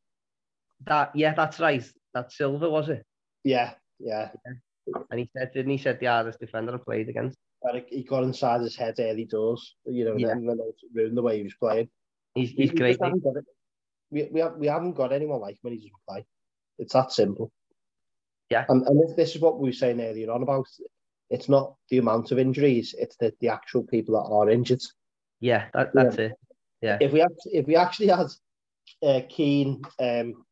That 0.85 1.11
yeah, 1.15 1.33
that's 1.33 1.59
right. 1.59 1.83
That 2.13 2.31
Silva 2.31 2.69
was 2.69 2.89
it? 2.89 3.03
Yeah, 3.43 3.73
yeah. 3.99 4.29
yeah. 4.45 4.53
And 5.09 5.19
he 5.19 5.29
said, 5.35 5.51
didn't 5.53 5.71
he? 5.71 5.77
Said 5.77 5.99
the 5.99 6.07
hardest 6.07 6.39
defender 6.39 6.75
I 6.75 6.77
played 6.77 7.09
against 7.09 7.37
But 7.61 7.85
he 7.89 8.03
got 8.03 8.23
inside 8.23 8.61
his 8.61 8.75
head 8.75 8.95
early 8.99 9.25
doors, 9.25 9.75
you 9.85 10.05
know, 10.05 10.15
yeah. 10.17 10.29
and 10.29 10.47
then 10.47 10.59
ruined 10.93 11.17
the 11.17 11.21
way 11.21 11.37
he 11.37 11.43
was 11.43 11.53
playing. 11.53 11.89
He's, 12.33 12.51
he's 12.51 12.71
great. 12.71 12.97
We, 14.09 14.27
we, 14.31 14.39
have, 14.41 14.55
we 14.57 14.67
haven't 14.67 14.93
got 14.93 15.13
anyone 15.13 15.39
like 15.39 15.55
him 15.55 15.59
when 15.61 15.73
he 15.73 15.79
doesn't 15.79 15.93
play. 16.07 16.25
It's 16.79 16.93
that 16.93 17.11
simple. 17.11 17.51
Yeah. 18.49 18.65
And, 18.67 18.85
and 18.85 19.15
this 19.15 19.35
is 19.35 19.41
what 19.41 19.59
we 19.59 19.69
were 19.69 19.73
saying 19.73 20.01
earlier 20.01 20.31
on 20.31 20.43
about, 20.43 20.65
it's 21.29 21.47
not 21.47 21.75
the 21.89 21.99
amount 21.99 22.31
of 22.31 22.39
injuries, 22.39 22.93
it's 22.97 23.15
the, 23.17 23.33
the 23.39 23.49
actual 23.49 23.83
people 23.83 24.15
that 24.15 24.33
are 24.33 24.49
injured. 24.49 24.81
Yeah, 25.41 25.65
that, 25.73 25.91
that's 25.93 26.17
yeah. 26.17 26.25
it. 26.25 26.31
Yeah. 26.81 26.97
If 27.01 27.11
we 27.11 27.25
if 27.45 27.67
we 27.67 27.75
actually 27.75 28.07
had 28.07 28.27
uh, 29.03 29.21
Keane, 29.27 29.81
um, 29.99 30.45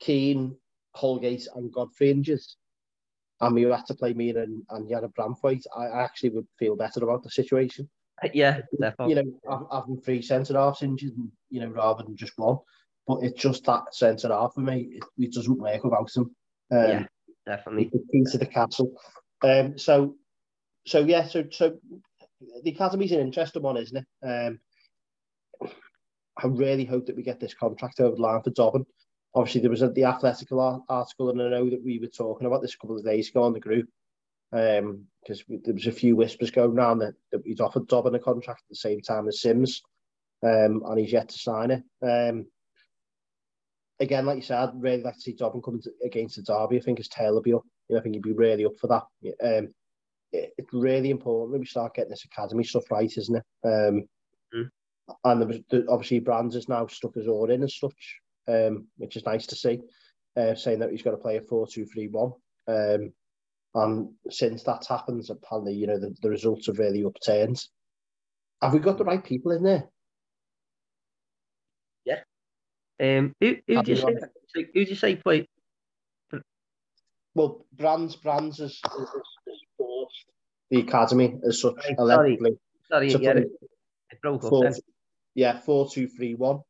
Keane, 0.00 0.56
Holgate, 0.94 1.46
and 1.54 1.72
Godfrey 1.72 2.10
injured, 2.10 2.40
and 3.40 3.54
we 3.54 3.62
had 3.62 3.86
to 3.86 3.94
play 3.94 4.14
me 4.14 4.30
and, 4.30 4.62
and 4.70 4.88
Jarrad 4.88 5.12
Branthwaite, 5.14 5.66
I 5.76 5.86
actually 5.86 6.30
would 6.30 6.46
feel 6.58 6.76
better 6.76 7.02
about 7.02 7.22
the 7.22 7.30
situation. 7.30 7.88
Yeah, 8.32 8.60
definitely. 8.80 9.14
You 9.14 9.38
know, 9.48 9.68
having 9.72 10.00
three 10.00 10.22
centre 10.22 10.54
halves 10.54 10.82
injured, 10.82 11.12
you 11.50 11.60
know, 11.60 11.68
rather 11.68 12.04
than 12.04 12.16
just 12.16 12.38
one. 12.38 12.58
But 13.06 13.24
it's 13.24 13.40
just 13.40 13.64
that 13.64 13.94
centre 13.94 14.28
half 14.28 14.54
for 14.54 14.60
me. 14.60 14.90
It, 14.92 15.04
it 15.18 15.32
doesn't 15.32 15.58
work 15.58 15.82
without 15.82 16.14
him. 16.14 16.30
Um, 16.70 16.88
yeah, 16.88 17.04
definitely. 17.46 17.90
The 17.92 18.04
key 18.12 18.24
to 18.30 18.38
the 18.38 18.46
castle. 18.46 18.92
Um, 19.42 19.76
so, 19.76 20.14
so 20.86 21.00
yeah, 21.00 21.26
so 21.26 21.44
so 21.50 21.76
the 22.62 22.74
academy's 22.74 23.12
an 23.12 23.20
interesting 23.20 23.62
one, 23.62 23.76
isn't 23.76 23.96
it? 23.96 24.26
Um, 24.26 24.60
I 26.36 26.46
really 26.46 26.84
hope 26.84 27.06
that 27.06 27.16
we 27.16 27.22
get 27.22 27.40
this 27.40 27.54
contract 27.54 28.00
over 28.00 28.16
the 28.16 28.22
line 28.22 28.42
for 28.42 28.50
Dobbin 28.50 28.86
obviously 29.34 29.60
there 29.60 29.70
was 29.70 29.82
a, 29.82 29.88
the 29.88 30.04
Athletical 30.04 30.84
article, 30.88 31.30
and 31.30 31.40
I 31.40 31.48
know 31.48 31.70
that 31.70 31.84
we 31.84 31.98
were 31.98 32.06
talking 32.06 32.46
about 32.46 32.62
this 32.62 32.74
a 32.74 32.78
couple 32.78 32.98
of 32.98 33.04
days 33.04 33.28
ago 33.28 33.42
on 33.42 33.52
the 33.52 33.60
group, 33.60 33.88
Um, 34.52 35.06
because 35.22 35.44
um, 35.50 35.60
there 35.64 35.74
was 35.74 35.86
a 35.86 35.92
few 35.92 36.16
whispers 36.16 36.50
going 36.50 36.72
around 36.72 36.98
that, 36.98 37.14
that 37.30 37.42
he'd 37.44 37.60
offered 37.60 37.88
Dobbin 37.88 38.14
a 38.14 38.18
contract 38.18 38.62
at 38.62 38.68
the 38.68 38.76
same 38.76 39.00
time 39.00 39.28
as 39.28 39.40
Simms, 39.40 39.82
um, 40.42 40.82
and 40.86 40.98
he's 40.98 41.12
yet 41.12 41.28
to 41.28 41.38
sign 41.38 41.70
it. 41.70 41.82
Um, 42.02 42.46
again, 44.00 44.26
like 44.26 44.36
you 44.36 44.42
said, 44.42 44.58
I'd 44.58 44.82
really 44.82 45.02
like 45.02 45.14
to 45.14 45.20
see 45.20 45.32
Dobbin 45.32 45.62
coming 45.62 45.82
against 46.04 46.36
the 46.36 46.42
Derby. 46.42 46.78
I 46.78 46.80
think 46.80 46.98
his 46.98 47.08
tail 47.08 47.34
will 47.34 47.42
be 47.42 47.54
up. 47.54 47.62
You 47.88 47.94
know, 47.94 48.00
I 48.00 48.02
think 48.02 48.14
he'd 48.14 48.22
be 48.22 48.32
really 48.32 48.64
up 48.64 48.76
for 48.80 48.88
that. 48.88 49.04
Um, 49.42 49.72
it's 50.32 50.72
really 50.72 51.10
important 51.10 51.52
that 51.52 51.60
we 51.60 51.66
start 51.66 51.94
getting 51.94 52.10
this 52.10 52.24
academy 52.24 52.64
stuff 52.64 52.90
right, 52.90 53.12
isn't 53.16 53.36
it? 53.36 53.44
Um, 53.64 54.04
mm. 54.54 54.68
And 55.24 55.40
there 55.40 55.48
was, 55.48 55.58
the, 55.70 55.86
obviously, 55.88 56.20
Brands 56.20 56.54
has 56.54 56.68
now 56.68 56.86
stuck 56.86 57.14
his 57.14 57.28
oar 57.28 57.50
in 57.50 57.62
as 57.62 57.78
such 57.78 58.20
um, 58.48 58.86
which 58.96 59.16
is 59.16 59.24
nice 59.24 59.46
to 59.46 59.56
see, 59.56 59.80
uh, 60.36 60.54
saying 60.54 60.80
that 60.80 60.90
he's 60.90 61.02
got 61.02 61.12
to 61.12 61.16
play 61.16 61.36
a 61.36 61.40
4 61.40 61.66
2 61.66 61.86
3 61.86 62.08
1. 62.08 62.32
Um, 62.68 63.12
and 63.74 64.08
since 64.30 64.62
that's 64.62 64.88
happened, 64.88 65.24
apparently, 65.30 65.74
you 65.74 65.86
know, 65.86 65.98
the, 65.98 66.14
the 66.22 66.28
results 66.30 66.66
have 66.66 66.78
really 66.78 67.04
upturned. 67.04 67.62
Have 68.60 68.74
we 68.74 68.80
got 68.80 68.98
the 68.98 69.04
right 69.04 69.24
people 69.24 69.52
in 69.52 69.62
there? 69.62 69.84
Yeah. 72.04 72.20
Um, 73.00 73.34
who, 73.40 73.56
who 73.66 73.82
do 73.82 73.90
you 73.92 73.96
say? 73.96 74.14
Who 74.54 74.84
do 74.84 74.90
you 74.90 74.94
say 74.94 75.16
play? 75.16 75.48
Well, 77.34 77.64
Brands 77.72 78.14
Brands 78.14 78.60
is, 78.60 78.78
is, 78.98 79.08
is 79.46 79.60
forced 79.71 79.71
the 80.72 80.80
academy 80.80 81.38
as 81.46 81.60
such 81.60 81.76
right, 81.76 81.94
allegedly. 81.98 82.56
Sorry, 82.88 83.10
sorry 83.10 83.24
yeah, 83.24 83.30
it, 83.32 83.48
it 84.10 84.20
broke 84.22 84.42
four, 84.42 84.66
up. 84.66 84.74
Yeah, 85.34 85.58
four 85.58 85.88
two 85.88 86.08
three 86.08 86.34
one. 86.34 86.60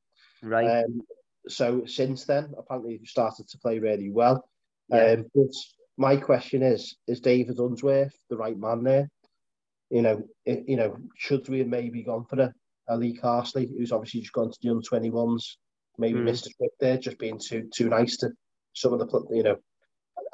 Right. 0.43 0.85
Um, 0.85 1.03
so 1.49 1.85
since 1.87 2.25
then, 2.25 2.53
apparently 2.59 2.99
he 2.99 3.07
started 3.07 3.49
to 3.49 3.59
play 3.59 3.79
really 3.79 4.11
well. 4.11 4.45
Yeah. 4.89 5.13
Um, 5.13 5.27
but 5.35 5.55
my 5.97 6.17
question 6.17 6.65
is: 6.65 6.97
Is 7.07 7.21
David 7.21 7.59
Unsworth 7.59 8.15
the 8.29 8.37
right 8.37 8.59
man 8.59 8.83
there? 8.83 9.09
You 9.89 10.03
know, 10.03 10.25
it, 10.45 10.65
you 10.67 10.77
know, 10.77 10.97
should 11.17 11.49
we 11.49 11.61
have 11.61 11.69
maybe 11.69 12.03
gone 12.03 12.25
for 12.25 12.41
a, 12.41 12.53
a 12.89 12.97
Lee 12.97 13.17
Carsley, 13.17 13.69
who's 13.69 13.93
obviously 13.93 14.21
just 14.21 14.33
gone 14.33 14.51
to 14.51 14.59
the 14.61 14.71
under 14.71 14.83
twenty 14.83 15.11
ones, 15.11 15.59
maybe 15.97 16.19
mm. 16.19 16.25
missed 16.25 16.49
a 16.49 16.51
trip 16.59 16.73
there, 16.81 16.99
just 16.99 17.21
being 17.21 17.39
too 17.39 17.69
too 17.73 17.89
nice 17.89 18.17
to 18.17 18.31
some 18.73 18.95
of 18.95 18.99
the, 18.99 19.27
you 19.31 19.45
know. 19.45 19.57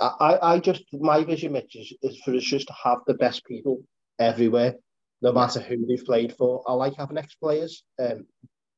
I, 0.01 0.38
I 0.55 0.59
just 0.61 0.84
my 0.92 1.24
vision, 1.24 1.53
Mitch, 1.53 1.74
is, 1.74 1.92
is 2.03 2.20
for 2.22 2.34
us 2.34 2.44
just 2.44 2.68
to 2.68 2.74
have 2.84 2.99
the 3.07 3.14
best 3.14 3.44
people 3.44 3.82
everywhere, 4.18 4.74
no 5.22 5.32
matter 5.32 5.61
who 5.61 5.86
they've 5.86 6.05
played 6.05 6.34
for. 6.36 6.62
I 6.66 6.72
like 6.74 6.94
having 6.96 7.18
ex 7.18 7.34
players. 7.34 7.82
Um, 7.99 8.26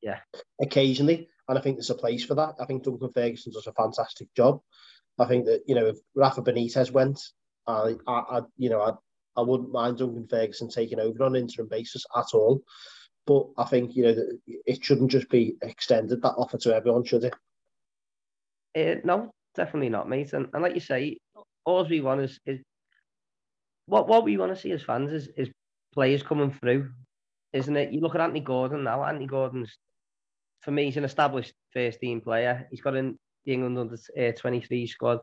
yeah. 0.01 0.19
Occasionally, 0.61 1.29
and 1.47 1.57
I 1.57 1.61
think 1.61 1.77
there's 1.77 1.89
a 1.89 1.95
place 1.95 2.23
for 2.23 2.35
that. 2.35 2.55
I 2.59 2.65
think 2.65 2.83
Duncan 2.83 3.11
Ferguson 3.11 3.53
does 3.53 3.67
a 3.67 3.73
fantastic 3.73 4.33
job. 4.35 4.61
I 5.19 5.25
think 5.25 5.45
that 5.45 5.61
you 5.67 5.75
know 5.75 5.87
if 5.87 5.97
Rafa 6.15 6.41
Benitez 6.41 6.91
went, 6.91 7.21
I, 7.67 7.95
I, 8.07 8.13
I 8.13 8.41
you 8.57 8.69
know 8.69 8.81
I, 8.81 8.91
I 9.39 9.43
wouldn't 9.43 9.71
mind 9.71 9.97
Duncan 9.97 10.27
Ferguson 10.27 10.69
taking 10.69 10.99
over 10.99 11.23
on 11.23 11.35
an 11.35 11.41
interim 11.41 11.67
basis 11.67 12.03
at 12.15 12.27
all. 12.33 12.61
But 13.27 13.47
I 13.57 13.65
think 13.65 13.95
you 13.95 14.03
know 14.03 14.13
that 14.13 14.39
it 14.47 14.83
shouldn't 14.83 15.11
just 15.11 15.29
be 15.29 15.55
extended 15.61 16.21
that 16.21 16.33
offer 16.37 16.57
to 16.59 16.75
everyone, 16.75 17.03
should 17.03 17.25
it? 17.25 17.35
Uh, 18.75 19.01
no, 19.03 19.31
definitely 19.55 19.89
not, 19.89 20.09
mate. 20.09 20.33
And, 20.33 20.47
and 20.53 20.63
like 20.63 20.75
you 20.75 20.81
say, 20.81 21.17
all 21.65 21.87
we 21.87 22.01
want 22.01 22.21
is, 22.21 22.39
is 22.45 22.59
what 23.85 24.07
what 24.07 24.23
we 24.23 24.37
want 24.37 24.53
to 24.53 24.61
see 24.61 24.71
as 24.71 24.83
fans 24.83 25.11
is 25.11 25.29
is 25.37 25.49
players 25.93 26.23
coming 26.23 26.51
through, 26.51 26.89
isn't 27.53 27.75
it? 27.75 27.91
You 27.91 28.01
look 28.01 28.15
at 28.15 28.21
Anthony 28.21 28.39
Gordon 28.39 28.83
now. 28.83 29.03
Anthony 29.03 29.27
Gordon's 29.27 29.77
for 30.61 30.71
me, 30.71 30.85
he's 30.85 30.97
an 30.97 31.03
established 31.03 31.53
first 31.73 31.99
team 31.99 32.21
player. 32.21 32.67
He's 32.69 32.81
got 32.81 32.95
in 32.95 33.17
the 33.45 33.53
England 33.53 33.77
under 33.77 33.97
uh, 34.17 34.31
23 34.33 34.87
squad. 34.87 35.19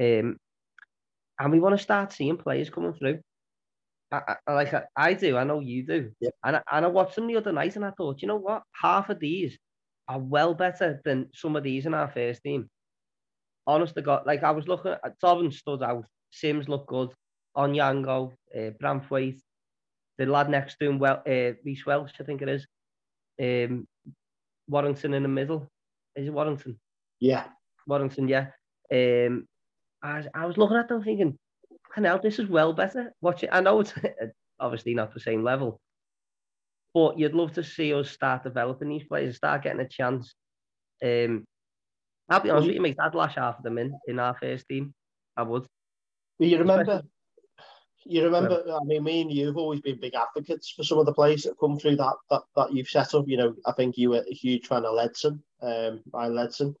Um, 0.00 0.36
and 1.38 1.52
we 1.52 1.60
want 1.60 1.76
to 1.76 1.82
start 1.82 2.12
seeing 2.12 2.36
players 2.36 2.70
coming 2.70 2.94
through. 2.94 3.18
I, 4.12 4.36
I, 4.46 4.52
like 4.52 4.74
I, 4.74 4.84
I, 4.96 5.14
do, 5.14 5.36
I 5.36 5.44
know 5.44 5.60
you 5.60 5.84
do. 5.86 6.10
Yep. 6.20 6.34
And, 6.44 6.56
I, 6.56 6.62
and 6.72 6.84
I 6.84 6.88
watched 6.88 7.16
them 7.16 7.26
the 7.26 7.36
other 7.36 7.52
night 7.52 7.76
and 7.76 7.84
I 7.84 7.90
thought, 7.90 8.22
you 8.22 8.28
know 8.28 8.38
what? 8.38 8.62
Half 8.72 9.10
of 9.10 9.20
these 9.20 9.58
are 10.08 10.18
well 10.18 10.54
better 10.54 11.00
than 11.04 11.28
some 11.34 11.56
of 11.56 11.62
these 11.62 11.86
in 11.86 11.94
our 11.94 12.08
first 12.08 12.42
team. 12.42 12.68
Honest 13.70 13.94
to 13.94 14.02
God, 14.02 14.22
like 14.26 14.42
I 14.42 14.50
was 14.50 14.68
looking 14.68 14.92
at 14.92 15.18
Dobbin 15.20 15.52
stood 15.52 15.82
out, 15.82 16.04
Simms 16.30 16.68
looked 16.68 16.88
good, 16.88 17.10
Onyango, 17.56 18.32
uh, 18.54 18.70
Branthwaite, 18.82 19.40
the 20.18 20.26
lad 20.26 20.50
next 20.50 20.76
to 20.78 20.88
him, 20.88 20.98
well, 20.98 21.22
uh, 21.26 21.52
Reece 21.64 21.86
Welch, 21.86 22.12
I 22.20 22.24
think 22.24 22.42
it 22.42 22.48
is. 22.48 22.66
Um, 23.40 23.86
Warrington 24.68 25.14
in 25.14 25.22
the 25.22 25.28
middle. 25.28 25.70
Is 26.14 26.26
it 26.26 26.32
Warrington? 26.32 26.78
Yeah. 27.20 27.44
Warrington, 27.86 28.28
yeah. 28.28 28.48
Um, 28.92 29.46
I, 30.02 30.24
I 30.34 30.46
was 30.46 30.56
looking 30.56 30.76
at 30.76 30.88
them 30.88 31.02
thinking, 31.02 31.38
hell, 31.94 32.20
this 32.22 32.38
is 32.38 32.48
well 32.48 32.72
better. 32.72 33.12
Watch 33.20 33.44
it. 33.44 33.50
I 33.52 33.60
know 33.60 33.80
it's 33.80 33.94
obviously 34.60 34.94
not 34.94 35.14
the 35.14 35.20
same 35.20 35.42
level, 35.42 35.80
but 36.92 37.18
you'd 37.18 37.34
love 37.34 37.52
to 37.54 37.64
see 37.64 37.94
us 37.94 38.10
start 38.10 38.42
developing 38.42 38.88
these 38.88 39.04
players, 39.04 39.36
start 39.36 39.62
getting 39.62 39.80
a 39.80 39.88
chance. 39.88 40.34
Um, 41.02 41.44
I'll 42.30 42.40
be 42.40 42.50
honest 42.50 42.68
with 42.68 42.76
you, 42.76 42.82
mate. 42.82 42.96
I'd 43.00 43.14
lash 43.14 43.34
half 43.34 43.58
of 43.58 43.64
them 43.64 43.78
in 43.78 43.92
in 44.06 44.18
our 44.18 44.36
first 44.40 44.68
team. 44.68 44.94
I 45.36 45.42
would. 45.42 45.66
You 46.38 46.58
remember? 46.58 47.02
You 48.06 48.24
remember? 48.24 48.64
I 48.72 48.84
mean, 48.84 49.04
me 49.04 49.20
and 49.20 49.32
you've 49.32 49.56
always 49.56 49.80
been 49.80 50.00
big 50.00 50.14
advocates 50.14 50.70
for 50.70 50.84
some 50.84 50.98
of 50.98 51.06
the 51.06 51.12
players 51.12 51.42
that 51.42 51.58
come 51.58 51.78
through 51.78 51.96
that 51.96 52.14
that, 52.30 52.42
that 52.56 52.72
you've 52.72 52.88
set 52.88 53.14
up. 53.14 53.28
You 53.28 53.36
know, 53.36 53.54
I 53.66 53.72
think 53.72 53.98
you 53.98 54.10
were 54.10 54.24
a 54.28 54.34
huge 54.34 54.68
fan 54.68 54.84
of 54.84 54.94
Ledson, 54.94 55.42
um, 55.60 56.00
Ryan 56.12 56.34
Ledson. 56.34 56.74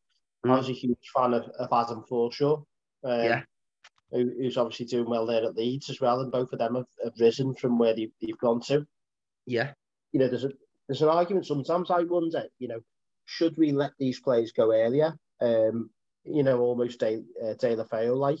Mm. 0.46 0.52
I 0.52 0.56
was 0.56 0.68
a 0.68 0.72
huge 0.72 1.10
fan 1.14 1.34
of, 1.34 1.44
of 1.58 1.68
Adam 1.72 2.04
Forshaw. 2.10 2.64
Um, 3.04 3.24
yeah. 3.24 3.42
Who, 4.12 4.32
who's 4.38 4.56
obviously 4.56 4.86
doing 4.86 5.08
well 5.08 5.26
there 5.26 5.44
at 5.44 5.56
Leeds 5.56 5.88
as 5.88 6.00
well, 6.00 6.20
and 6.20 6.32
both 6.32 6.52
of 6.52 6.58
them 6.58 6.74
have, 6.74 6.86
have 7.04 7.12
risen 7.20 7.54
from 7.54 7.78
where 7.78 7.94
they've, 7.94 8.10
they've 8.20 8.38
gone 8.38 8.60
to. 8.62 8.84
Yeah. 9.46 9.72
You 10.12 10.20
know, 10.20 10.28
there's 10.28 10.44
a 10.44 10.50
there's 10.88 11.02
an 11.02 11.08
argument 11.08 11.46
sometimes 11.46 11.90
I 11.90 12.02
wonder, 12.02 12.44
you 12.58 12.66
know, 12.66 12.80
should 13.26 13.56
we 13.56 13.70
let 13.70 13.92
these 13.98 14.18
players 14.18 14.50
go 14.50 14.72
earlier? 14.72 15.16
Um, 15.40 15.90
you 16.24 16.42
know, 16.42 16.60
almost 16.60 17.00
De, 17.00 17.22
uh, 17.42 17.54
Deulofeu 17.54 18.16
like, 18.16 18.38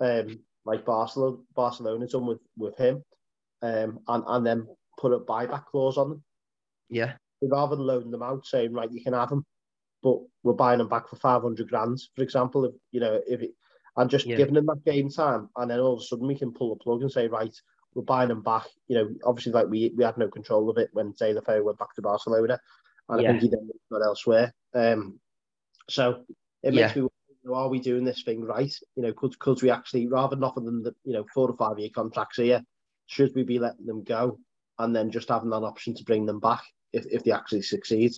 um, 0.00 0.40
like 0.64 0.84
Barcelona, 0.84 1.36
Barcelona 1.54 2.06
done 2.06 2.26
with, 2.26 2.40
with 2.56 2.76
him, 2.76 3.02
um, 3.62 4.00
and, 4.08 4.24
and 4.26 4.46
then 4.46 4.66
put 4.98 5.12
a 5.12 5.18
buyback 5.18 5.66
clause 5.66 5.98
on 5.98 6.10
them. 6.10 6.24
Yeah. 6.88 7.12
Rather 7.42 7.76
than 7.76 7.86
loading 7.86 8.10
them 8.10 8.22
out, 8.22 8.46
saying, 8.46 8.72
right, 8.72 8.90
you 8.90 9.02
can 9.02 9.12
have 9.12 9.28
them, 9.28 9.44
but 10.02 10.18
we're 10.42 10.54
buying 10.54 10.78
them 10.78 10.88
back 10.88 11.08
for 11.08 11.16
500 11.16 11.68
grand, 11.68 11.98
for 12.14 12.22
example, 12.22 12.64
if, 12.64 12.74
you 12.92 13.00
know, 13.00 13.20
if 13.26 13.42
it, 13.42 13.52
and 13.96 14.10
just 14.10 14.26
yeah. 14.26 14.36
giving 14.36 14.54
them 14.54 14.66
that 14.66 14.84
game 14.84 15.08
time, 15.08 15.48
and 15.56 15.70
then 15.70 15.80
all 15.80 15.94
of 15.94 16.00
a 16.00 16.02
sudden 16.02 16.26
we 16.26 16.34
can 16.34 16.52
pull 16.52 16.74
the 16.74 16.82
plug 16.82 17.02
and 17.02 17.10
say, 17.10 17.28
right, 17.28 17.54
we're 17.94 18.02
buying 18.02 18.28
them 18.28 18.42
back. 18.42 18.66
You 18.88 18.96
know, 18.96 19.14
obviously, 19.24 19.52
like 19.52 19.68
we 19.68 19.92
we 19.96 20.04
had 20.04 20.18
no 20.18 20.28
control 20.28 20.68
of 20.68 20.76
it 20.76 20.90
when 20.92 21.14
Deulofeu 21.14 21.64
went 21.64 21.78
back 21.78 21.94
to 21.94 22.02
Barcelona, 22.02 22.60
and 23.08 23.22
yeah. 23.22 23.28
I 23.28 23.32
think 23.32 23.42
he 23.42 23.48
then 23.48 23.70
got 23.90 24.04
elsewhere. 24.04 24.52
Um, 24.74 25.18
so 25.88 26.24
it 26.62 26.74
makes 26.74 26.96
yeah. 26.96 27.02
me 27.02 27.08
wonder, 27.44 27.60
are 27.60 27.68
we 27.68 27.80
doing 27.80 28.04
this 28.04 28.22
thing 28.22 28.42
right? 28.42 28.72
You 28.96 29.02
know, 29.02 29.12
could 29.12 29.38
could 29.38 29.62
we 29.62 29.70
actually 29.70 30.06
rather 30.06 30.36
than 30.36 30.44
offer 30.44 30.60
them 30.60 30.82
the 30.82 30.94
you 31.04 31.12
know 31.12 31.24
four 31.32 31.48
or 31.48 31.56
five 31.56 31.78
year 31.78 31.90
contracts 31.94 32.38
here, 32.38 32.62
should 33.06 33.34
we 33.34 33.42
be 33.42 33.58
letting 33.58 33.86
them 33.86 34.02
go 34.02 34.38
and 34.78 34.94
then 34.94 35.10
just 35.10 35.28
having 35.28 35.50
that 35.50 35.62
option 35.62 35.94
to 35.94 36.04
bring 36.04 36.26
them 36.26 36.40
back 36.40 36.62
if 36.92 37.06
if 37.06 37.24
they 37.24 37.32
actually 37.32 37.62
succeed? 37.62 38.12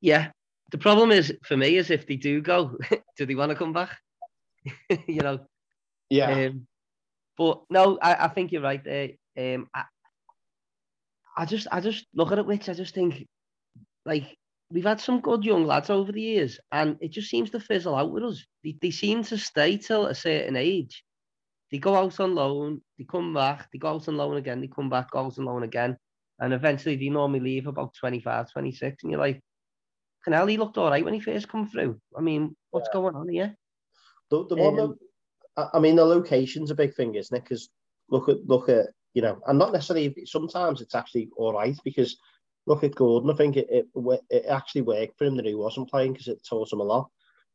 Yeah, 0.00 0.30
the 0.70 0.78
problem 0.78 1.10
is 1.10 1.32
for 1.44 1.56
me 1.56 1.76
is 1.76 1.90
if 1.90 2.06
they 2.06 2.16
do 2.16 2.40
go, 2.40 2.76
do 3.16 3.26
they 3.26 3.34
want 3.34 3.50
to 3.50 3.56
come 3.56 3.72
back? 3.72 3.96
you 5.06 5.20
know. 5.20 5.40
Yeah. 6.10 6.46
Um, 6.46 6.66
but 7.36 7.62
no, 7.70 7.98
I, 8.00 8.26
I 8.26 8.28
think 8.28 8.52
you're 8.52 8.62
right 8.62 8.82
there. 8.84 9.10
Um, 9.36 9.68
I, 9.74 9.84
I 11.36 11.44
just 11.46 11.66
I 11.72 11.80
just 11.80 12.06
look 12.14 12.32
at 12.32 12.38
it, 12.38 12.46
which 12.46 12.68
I 12.68 12.74
just 12.74 12.94
think 12.94 13.26
like 14.04 14.36
we've 14.70 14.84
had 14.84 15.00
some 15.00 15.20
good 15.20 15.44
young 15.44 15.66
lads 15.66 15.90
over 15.90 16.12
the 16.12 16.20
years, 16.20 16.58
and 16.72 16.96
it 17.00 17.12
just 17.12 17.30
seems 17.30 17.50
to 17.50 17.60
fizzle 17.60 17.94
out 17.94 18.10
with 18.10 18.24
us. 18.24 18.44
They, 18.62 18.76
they 18.80 18.90
seem 18.90 19.22
to 19.24 19.38
stay 19.38 19.76
till 19.76 20.06
a 20.06 20.14
certain 20.14 20.56
age. 20.56 21.04
They 21.70 21.78
go 21.78 21.96
out 21.96 22.20
on 22.20 22.34
loan, 22.34 22.80
they 22.98 23.04
come 23.04 23.34
back, 23.34 23.68
they 23.72 23.78
go 23.78 23.88
out 23.88 24.08
on 24.08 24.16
loan 24.16 24.36
again, 24.36 24.60
they 24.60 24.68
come 24.68 24.90
back, 24.90 25.10
go 25.10 25.26
out 25.26 25.38
on 25.38 25.44
loan 25.44 25.62
again, 25.62 25.96
and 26.38 26.52
eventually 26.52 26.96
they 26.96 27.08
normally 27.08 27.40
leave 27.40 27.66
about 27.66 27.94
25, 27.94 28.52
26, 28.52 29.02
and 29.02 29.12
you're 29.12 29.20
like, 29.20 29.40
Connolly 30.24 30.56
looked 30.56 30.78
all 30.78 30.90
right 30.90 31.04
when 31.04 31.14
he 31.14 31.20
first 31.20 31.48
come 31.48 31.68
through. 31.68 32.00
I 32.16 32.20
mean, 32.20 32.56
what's 32.70 32.88
yeah. 32.90 33.00
going 33.00 33.14
on 33.14 33.28
here? 33.28 33.54
The, 34.30 34.46
the 34.46 34.56
one 34.56 34.80
um, 34.80 34.96
that, 35.56 35.70
I 35.74 35.78
mean, 35.78 35.96
the 35.96 36.04
location's 36.04 36.70
a 36.70 36.74
big 36.74 36.94
thing, 36.94 37.14
isn't 37.14 37.36
it? 37.36 37.42
Because 37.42 37.68
look 38.08 38.28
at 38.28 38.46
look 38.46 38.68
at 38.68 38.86
you 39.12 39.22
know, 39.22 39.38
and 39.46 39.58
not 39.58 39.72
necessarily. 39.72 40.14
Sometimes 40.24 40.80
it's 40.80 40.94
actually 40.94 41.28
all 41.36 41.52
right 41.52 41.76
because 41.84 42.16
look 42.66 42.84
at 42.84 42.94
Gordon. 42.94 43.30
I 43.30 43.34
think 43.34 43.56
it 43.56 43.68
it, 43.70 43.86
it 44.30 44.46
actually 44.46 44.82
worked 44.82 45.18
for 45.18 45.24
him 45.24 45.36
that 45.36 45.46
he 45.46 45.54
wasn't 45.54 45.90
playing 45.90 46.12
because 46.12 46.28
it 46.28 46.46
taught 46.48 46.72
him 46.72 46.80
a 46.80 46.84
lot. 46.84 47.08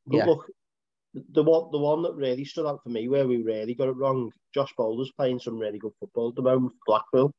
But 0.06 0.18
yeah. 0.18 0.26
look, 0.26 0.52
the 1.14 1.44
one 1.44 1.72
the 1.72 1.80
one 1.80 2.02
that 2.04 2.16
really 2.16 2.46
stood 2.46 2.68
out 2.68 2.82
for 2.84 2.90
me 2.90 3.08
where 3.08 3.28
we 3.28 3.42
really 3.42 3.76
got 3.76 3.90
it 3.90 3.98
wrong. 3.98 4.32
Josh 4.54 4.74
Bowler's 4.78 5.12
playing 5.12 5.40
some 5.40 5.60
really 5.60 5.80
good 5.80 5.94
football 6.00 6.30
at 6.30 6.36
the 6.36 6.42
moment 6.42 6.74
for 6.74 6.80
Blackpool. 6.88 7.34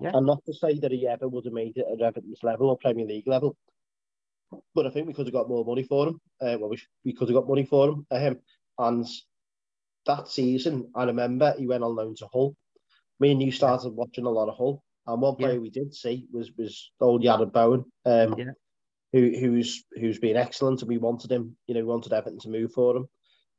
Yeah. 0.00 0.12
And 0.14 0.26
not 0.26 0.44
to 0.46 0.54
say 0.54 0.78
that 0.78 0.92
he 0.92 1.08
ever 1.08 1.28
would 1.28 1.44
have 1.44 1.54
made 1.54 1.76
it 1.76 1.86
at 1.92 2.00
Everton's 2.00 2.42
level 2.42 2.70
or 2.70 2.78
Premier 2.78 3.04
League 3.04 3.26
level, 3.26 3.56
but 4.74 4.86
I 4.86 4.90
think 4.90 5.06
we 5.06 5.12
could 5.12 5.26
have 5.26 5.32
got 5.32 5.48
more 5.48 5.64
money 5.64 5.82
for 5.82 6.08
him. 6.08 6.20
Uh, 6.40 6.56
well, 6.60 6.70
we, 6.70 6.78
we 7.04 7.12
could 7.12 7.28
have 7.28 7.34
got 7.34 7.48
money 7.48 7.64
for 7.64 7.88
him. 7.88 8.06
Um, 8.10 8.38
and 8.78 9.06
that 10.06 10.28
season, 10.28 10.90
I 10.94 11.04
remember 11.04 11.54
he 11.58 11.66
went 11.66 11.82
on 11.82 11.96
loan 11.96 12.14
to 12.16 12.28
Hull. 12.32 12.54
Me 13.18 13.32
and 13.32 13.42
you 13.42 13.50
started 13.50 13.90
watching 13.90 14.24
a 14.24 14.30
lot 14.30 14.48
of 14.48 14.56
Hull, 14.56 14.82
and 15.08 15.22
one 15.22 15.36
player 15.36 15.54
yeah. 15.54 15.58
we 15.58 15.70
did 15.70 15.94
see 15.94 16.26
was 16.30 16.52
was 16.56 16.92
old 17.00 17.22
Jarrod 17.22 17.52
Bowen, 17.52 17.84
um, 18.04 18.34
yeah. 18.38 18.52
who 19.12 19.32
who's 19.38 19.84
who's 19.98 20.18
been 20.18 20.36
excellent, 20.36 20.82
and 20.82 20.88
we 20.88 20.98
wanted 20.98 21.32
him. 21.32 21.56
You 21.66 21.74
know, 21.74 21.80
we 21.80 21.86
wanted 21.86 22.12
Everton 22.12 22.38
to 22.40 22.50
move 22.50 22.72
for 22.72 22.96
him, 22.96 23.08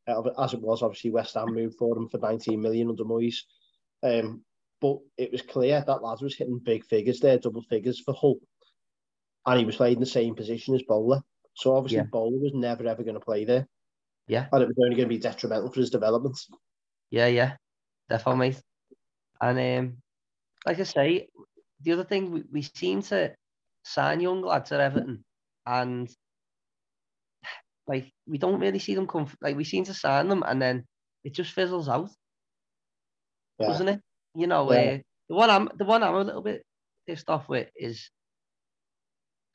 uh, 0.08 0.22
as 0.42 0.54
it 0.54 0.62
was 0.62 0.84
obviously 0.84 1.10
West 1.10 1.34
Ham 1.34 1.54
moved 1.54 1.76
for 1.78 1.98
him 1.98 2.08
for 2.08 2.20
19 2.20 2.62
million 2.62 2.90
under 2.90 3.04
Moyes. 3.04 3.38
Um, 4.04 4.44
but 4.80 5.00
it 5.18 5.32
was 5.32 5.42
clear 5.42 5.84
that 5.86 6.04
lad 6.04 6.20
was 6.22 6.36
hitting 6.36 6.62
big 6.64 6.86
figures 6.86 7.20
there, 7.20 7.40
double 7.40 7.64
figures 7.64 8.00
for 8.00 8.14
Hull, 8.14 8.38
and 9.46 9.60
he 9.60 9.66
was 9.66 9.76
playing 9.76 10.00
the 10.00 10.06
same 10.06 10.36
position 10.36 10.76
as 10.76 10.84
Bowler. 10.84 11.22
So 11.56 11.76
obviously 11.76 11.98
yeah. 11.98 12.04
Bowler 12.12 12.38
was 12.38 12.54
never 12.54 12.88
ever 12.88 13.04
going 13.04 13.16
to 13.16 13.20
play 13.20 13.44
there. 13.44 13.68
Yeah. 14.28 14.46
And 14.52 14.62
it 14.62 14.68
was 14.68 14.78
only 14.78 14.96
going 14.96 15.10
to 15.10 15.16
be 15.16 15.18
detrimental 15.18 15.72
for 15.72 15.80
his 15.80 15.90
development. 15.90 16.40
Yeah, 17.10 17.26
yeah, 17.26 17.54
definitely. 18.08 18.56
And 19.42 19.80
um, 19.80 19.98
like 20.66 20.80
I 20.80 20.84
say, 20.84 21.28
the 21.82 21.94
other 21.94 22.04
thing 22.04 22.32
we, 22.32 22.44
we 22.52 22.62
seem 22.62 23.02
to 23.04 23.34
sign 23.84 24.20
young 24.20 24.42
lads 24.42 24.72
at 24.72 24.80
Everton, 24.80 25.24
and 25.66 26.10
like 27.88 28.12
we 28.28 28.38
don't 28.38 28.60
really 28.60 28.80
see 28.80 28.96
them 28.96 29.08
come. 29.08 29.28
Like 29.42 29.56
we 29.56 29.64
seem 29.64 29.84
to 29.86 29.94
sign 29.94 30.28
them, 30.28 30.44
and 30.46 30.62
then 30.62 30.86
it 31.24 31.34
just 31.34 31.54
fizzles 31.54 31.90
out, 31.90 32.10
yeah. 33.60 33.68
doesn't 33.68 33.90
it? 33.90 34.02
You 34.36 34.48
know, 34.48 34.72
yeah. 34.72 34.80
uh, 34.80 34.98
the 35.30 35.36
one 35.36 35.50
I'm 35.50 35.70
the 35.78 35.86
one 35.86 36.04
I'm 36.04 36.16
a 36.16 36.22
little 36.22 36.42
bit 36.42 36.64
pissed 37.08 37.30
off 37.30 37.50
with 37.50 37.70
is, 37.76 38.10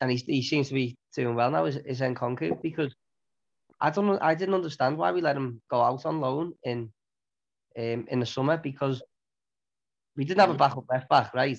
and 0.00 0.10
he 0.10 0.16
he 0.16 0.42
seems 0.42 0.68
to 0.68 0.74
be 0.74 0.96
doing 1.14 1.34
well 1.34 1.50
now 1.50 1.64
is 1.64 1.76
is 1.76 2.00
Nkounkou 2.00 2.62
because 2.62 2.94
I 3.80 3.90
don't 3.90 4.20
I 4.22 4.34
didn't 4.34 4.54
understand 4.54 4.96
why 4.96 5.12
we 5.12 5.20
let 5.20 5.36
him 5.36 5.60
go 5.70 5.80
out 5.82 6.06
on 6.06 6.20
loan 6.20 6.54
in 6.64 6.90
um, 7.78 8.06
in 8.08 8.20
the 8.20 8.26
summer 8.26 8.56
because 8.56 9.02
we 10.16 10.24
didn't 10.24 10.40
have 10.40 10.50
a 10.50 10.54
backup 10.54 10.84
left 10.90 11.08
back, 11.08 11.34
right? 11.34 11.58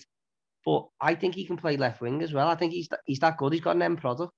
But 0.65 0.87
I 0.99 1.13
think 1.15 1.35
he 1.35 1.45
can 1.45 1.57
play 1.57 1.77
left 1.77 2.01
wing 2.01 2.23
as 2.23 2.33
well. 2.33 2.47
I 2.47 2.55
think 2.55 2.73
he's 2.73 2.89
he's 3.05 3.19
that 3.19 3.37
good. 3.37 3.53
He's 3.53 3.61
got 3.61 3.75
an 3.75 3.83
end 3.83 4.01
product. 4.01 4.33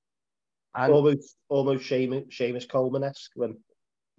And 0.75 0.91
almost 0.91 1.35
almost 1.47 1.89
Seamus, 1.89 2.29
Seamus 2.29 2.67
Coleman 2.67 3.03
esque 3.03 3.31
when, 3.35 3.57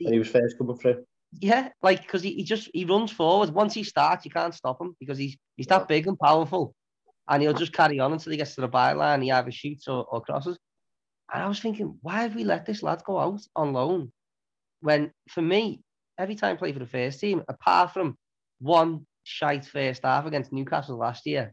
when 0.01 0.13
he 0.13 0.19
was 0.19 0.29
first 0.29 0.57
coming 0.57 0.77
through. 0.79 1.05
Yeah, 1.33 1.69
like 1.83 2.01
because 2.01 2.23
he, 2.23 2.33
he 2.35 2.45
just 2.45 2.71
he 2.73 2.87
runs 2.87 3.13
forward. 3.13 3.51
Once 3.51 3.75
he 3.75 3.85
starts, 3.85 4.25
you 4.25 4.31
can't 4.31 4.55
stop 4.55 4.81
him 4.81 4.97
because 4.99 5.19
he's 5.19 5.37
he's 5.57 5.67
that 5.67 5.87
big 5.87 6.07
and 6.07 6.19
powerful, 6.19 6.75
and 7.29 7.43
he'll 7.43 7.53
just 7.53 7.75
carry 7.75 8.01
on 8.01 8.13
until 8.13 8.31
he 8.33 8.39
gets 8.39 8.55
to 8.55 8.63
the 8.63 8.69
byline. 8.69 9.23
He 9.23 9.31
either 9.31 9.53
shoots 9.53 9.87
or, 9.87 10.07
or 10.07 10.23
crosses. 10.23 10.57
And 11.33 11.43
I 11.43 11.49
was 11.49 11.61
thinking, 11.61 11.99
why 12.01 12.23
have 12.23 12.35
we 12.35 12.45
let 12.45 12.65
this 12.65 12.83
lad 12.83 13.03
go 13.05 13.19
out 13.19 13.43
on 13.55 13.75
loan? 13.75 14.11
When 14.81 15.13
for 15.29 15.43
me, 15.43 15.83
every 16.17 16.35
time 16.35 16.55
I 16.55 16.59
play 16.59 16.73
for 16.73 16.79
the 16.79 16.87
first 16.87 17.21
team, 17.21 17.43
apart 17.49 17.93
from 17.93 18.17
one 18.61 19.07
shite 19.25 19.67
first 19.67 20.03
half 20.05 20.25
against 20.25 20.53
Newcastle 20.53 20.97
last 20.97 21.27
year, 21.27 21.53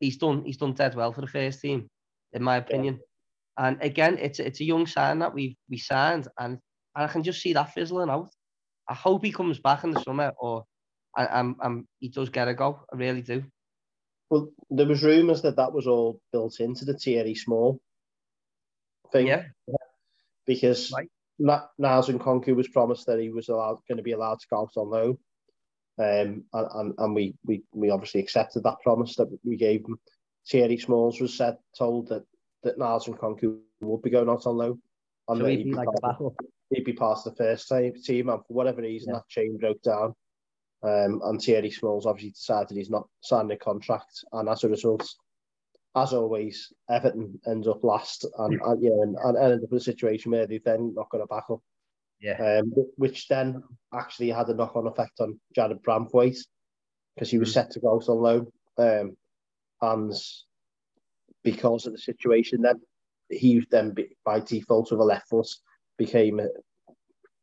he's 0.00 0.16
done 0.16 0.44
he's 0.44 0.56
done 0.56 0.72
dead 0.72 0.94
well 0.94 1.12
for 1.12 1.20
the 1.20 1.26
first 1.26 1.60
team, 1.60 1.88
in 2.32 2.42
my 2.42 2.56
opinion. 2.56 2.98
Yeah. 2.98 3.66
And 3.66 3.82
again, 3.82 4.18
it's 4.18 4.40
it's 4.40 4.60
a 4.60 4.64
young 4.64 4.86
sign 4.86 5.20
that 5.20 5.34
we 5.34 5.56
we 5.68 5.78
signed, 5.78 6.28
and 6.38 6.58
and 6.96 7.04
I 7.04 7.06
can 7.06 7.22
just 7.22 7.40
see 7.40 7.52
that 7.52 7.72
fizzling 7.72 8.10
out. 8.10 8.30
I 8.88 8.94
hope 8.94 9.24
he 9.24 9.32
comes 9.32 9.58
back 9.58 9.84
in 9.84 9.92
the 9.92 10.00
summer, 10.00 10.32
or 10.38 10.64
and, 11.16 11.54
and, 11.60 11.84
he 11.98 12.08
does 12.08 12.28
get 12.28 12.48
a 12.48 12.54
go. 12.54 12.84
I 12.92 12.96
really 12.96 13.22
do. 13.22 13.44
Well, 14.30 14.48
there 14.70 14.86
was 14.86 15.02
rumours 15.02 15.42
that 15.42 15.56
that 15.56 15.72
was 15.72 15.86
all 15.86 16.20
built 16.32 16.60
into 16.60 16.84
the 16.84 16.94
Thierry 16.94 17.34
Small 17.34 17.80
thing. 19.12 19.26
Yeah. 19.26 19.44
Because 20.46 20.92
right. 20.92 21.08
Niels 21.38 22.08
Nkounkou 22.08 22.54
was 22.54 22.68
promised 22.68 23.06
that 23.06 23.18
he 23.18 23.30
was 23.30 23.48
allowed, 23.48 23.78
going 23.88 23.98
to 23.98 24.04
be 24.04 24.12
allowed 24.12 24.40
to 24.40 24.46
go 24.50 24.60
out 24.60 24.72
on 24.76 24.90
loan. 24.90 25.18
Um, 26.00 26.44
and, 26.54 26.68
and, 26.74 26.94
and 26.96 27.14
we, 27.14 27.34
we, 27.44 27.62
we 27.74 27.90
obviously 27.90 28.22
accepted 28.22 28.62
that 28.62 28.80
promise 28.82 29.16
that 29.16 29.28
we 29.44 29.56
gave 29.56 29.80
him. 29.80 29.98
Thierry 30.48 30.78
Smalls 30.78 31.20
was 31.20 31.36
said, 31.36 31.58
told 31.76 32.08
that, 32.08 32.24
that 32.62 32.78
Niels 32.78 33.06
Nkounkou 33.06 33.58
would 33.82 34.02
be 34.02 34.08
going 34.08 34.30
out 34.30 34.46
on 34.46 34.56
loan. 34.56 34.80
And 35.28 35.40
so 35.40 35.46
he'd 35.46 35.64
be 35.64 35.72
like 35.74 35.88
a 35.88 36.00
battle. 36.00 36.34
He'd 36.70 36.84
be 36.84 36.94
past 36.94 37.24
the 37.24 37.34
first 37.34 37.68
team, 37.68 38.28
and 38.28 38.40
for 38.46 38.54
whatever 38.54 38.80
reason, 38.80 39.12
yeah. 39.12 39.18
that 39.18 39.28
chain 39.28 39.58
broke 39.58 39.82
down. 39.82 40.14
Um, 40.82 41.20
and 41.24 41.40
Thierry 41.40 41.70
Smalls 41.70 42.06
obviously 42.06 42.30
decided 42.30 42.76
he's 42.76 42.90
not 42.90 43.06
signing 43.20 43.52
a 43.52 43.56
contract, 43.56 44.24
and 44.32 44.48
as 44.48 44.64
a 44.64 44.68
result, 44.68 45.06
as 45.96 46.12
always, 46.12 46.72
Everton 46.88 47.38
ends 47.46 47.68
up 47.68 47.84
last, 47.84 48.24
and, 48.38 48.60
and 48.64 48.82
yeah, 48.82 48.90
and, 49.02 49.16
and 49.16 49.36
ended 49.36 49.64
up 49.64 49.72
in 49.72 49.76
a 49.76 49.80
situation 49.80 50.32
where 50.32 50.46
they 50.46 50.58
then 50.64 50.94
not 50.94 51.10
going 51.10 51.22
to 51.22 51.26
back 51.26 51.44
up. 51.50 51.60
Yeah. 52.20 52.60
Um, 52.60 52.72
which 52.96 53.28
then 53.28 53.62
actually 53.94 54.30
had 54.30 54.48
a 54.48 54.54
knock-on 54.54 54.86
effect 54.86 55.20
on 55.20 55.40
Jarrad 55.56 55.80
Branthwaite 55.80 56.38
because 57.14 57.30
he 57.30 57.38
was 57.38 57.50
mm. 57.50 57.54
set 57.54 57.70
to 57.72 57.80
go 57.80 57.94
out 57.94 58.08
on 58.08 58.18
loan, 58.18 58.46
um, 58.78 59.16
and 59.80 60.12
because 61.42 61.86
of 61.86 61.92
the 61.92 61.98
situation, 61.98 62.62
then 62.62 62.80
he 63.30 63.64
then 63.70 63.94
by 64.24 64.40
default 64.40 64.90
with 64.90 65.00
a 65.00 65.04
left 65.04 65.28
foot 65.28 65.48
became, 65.96 66.40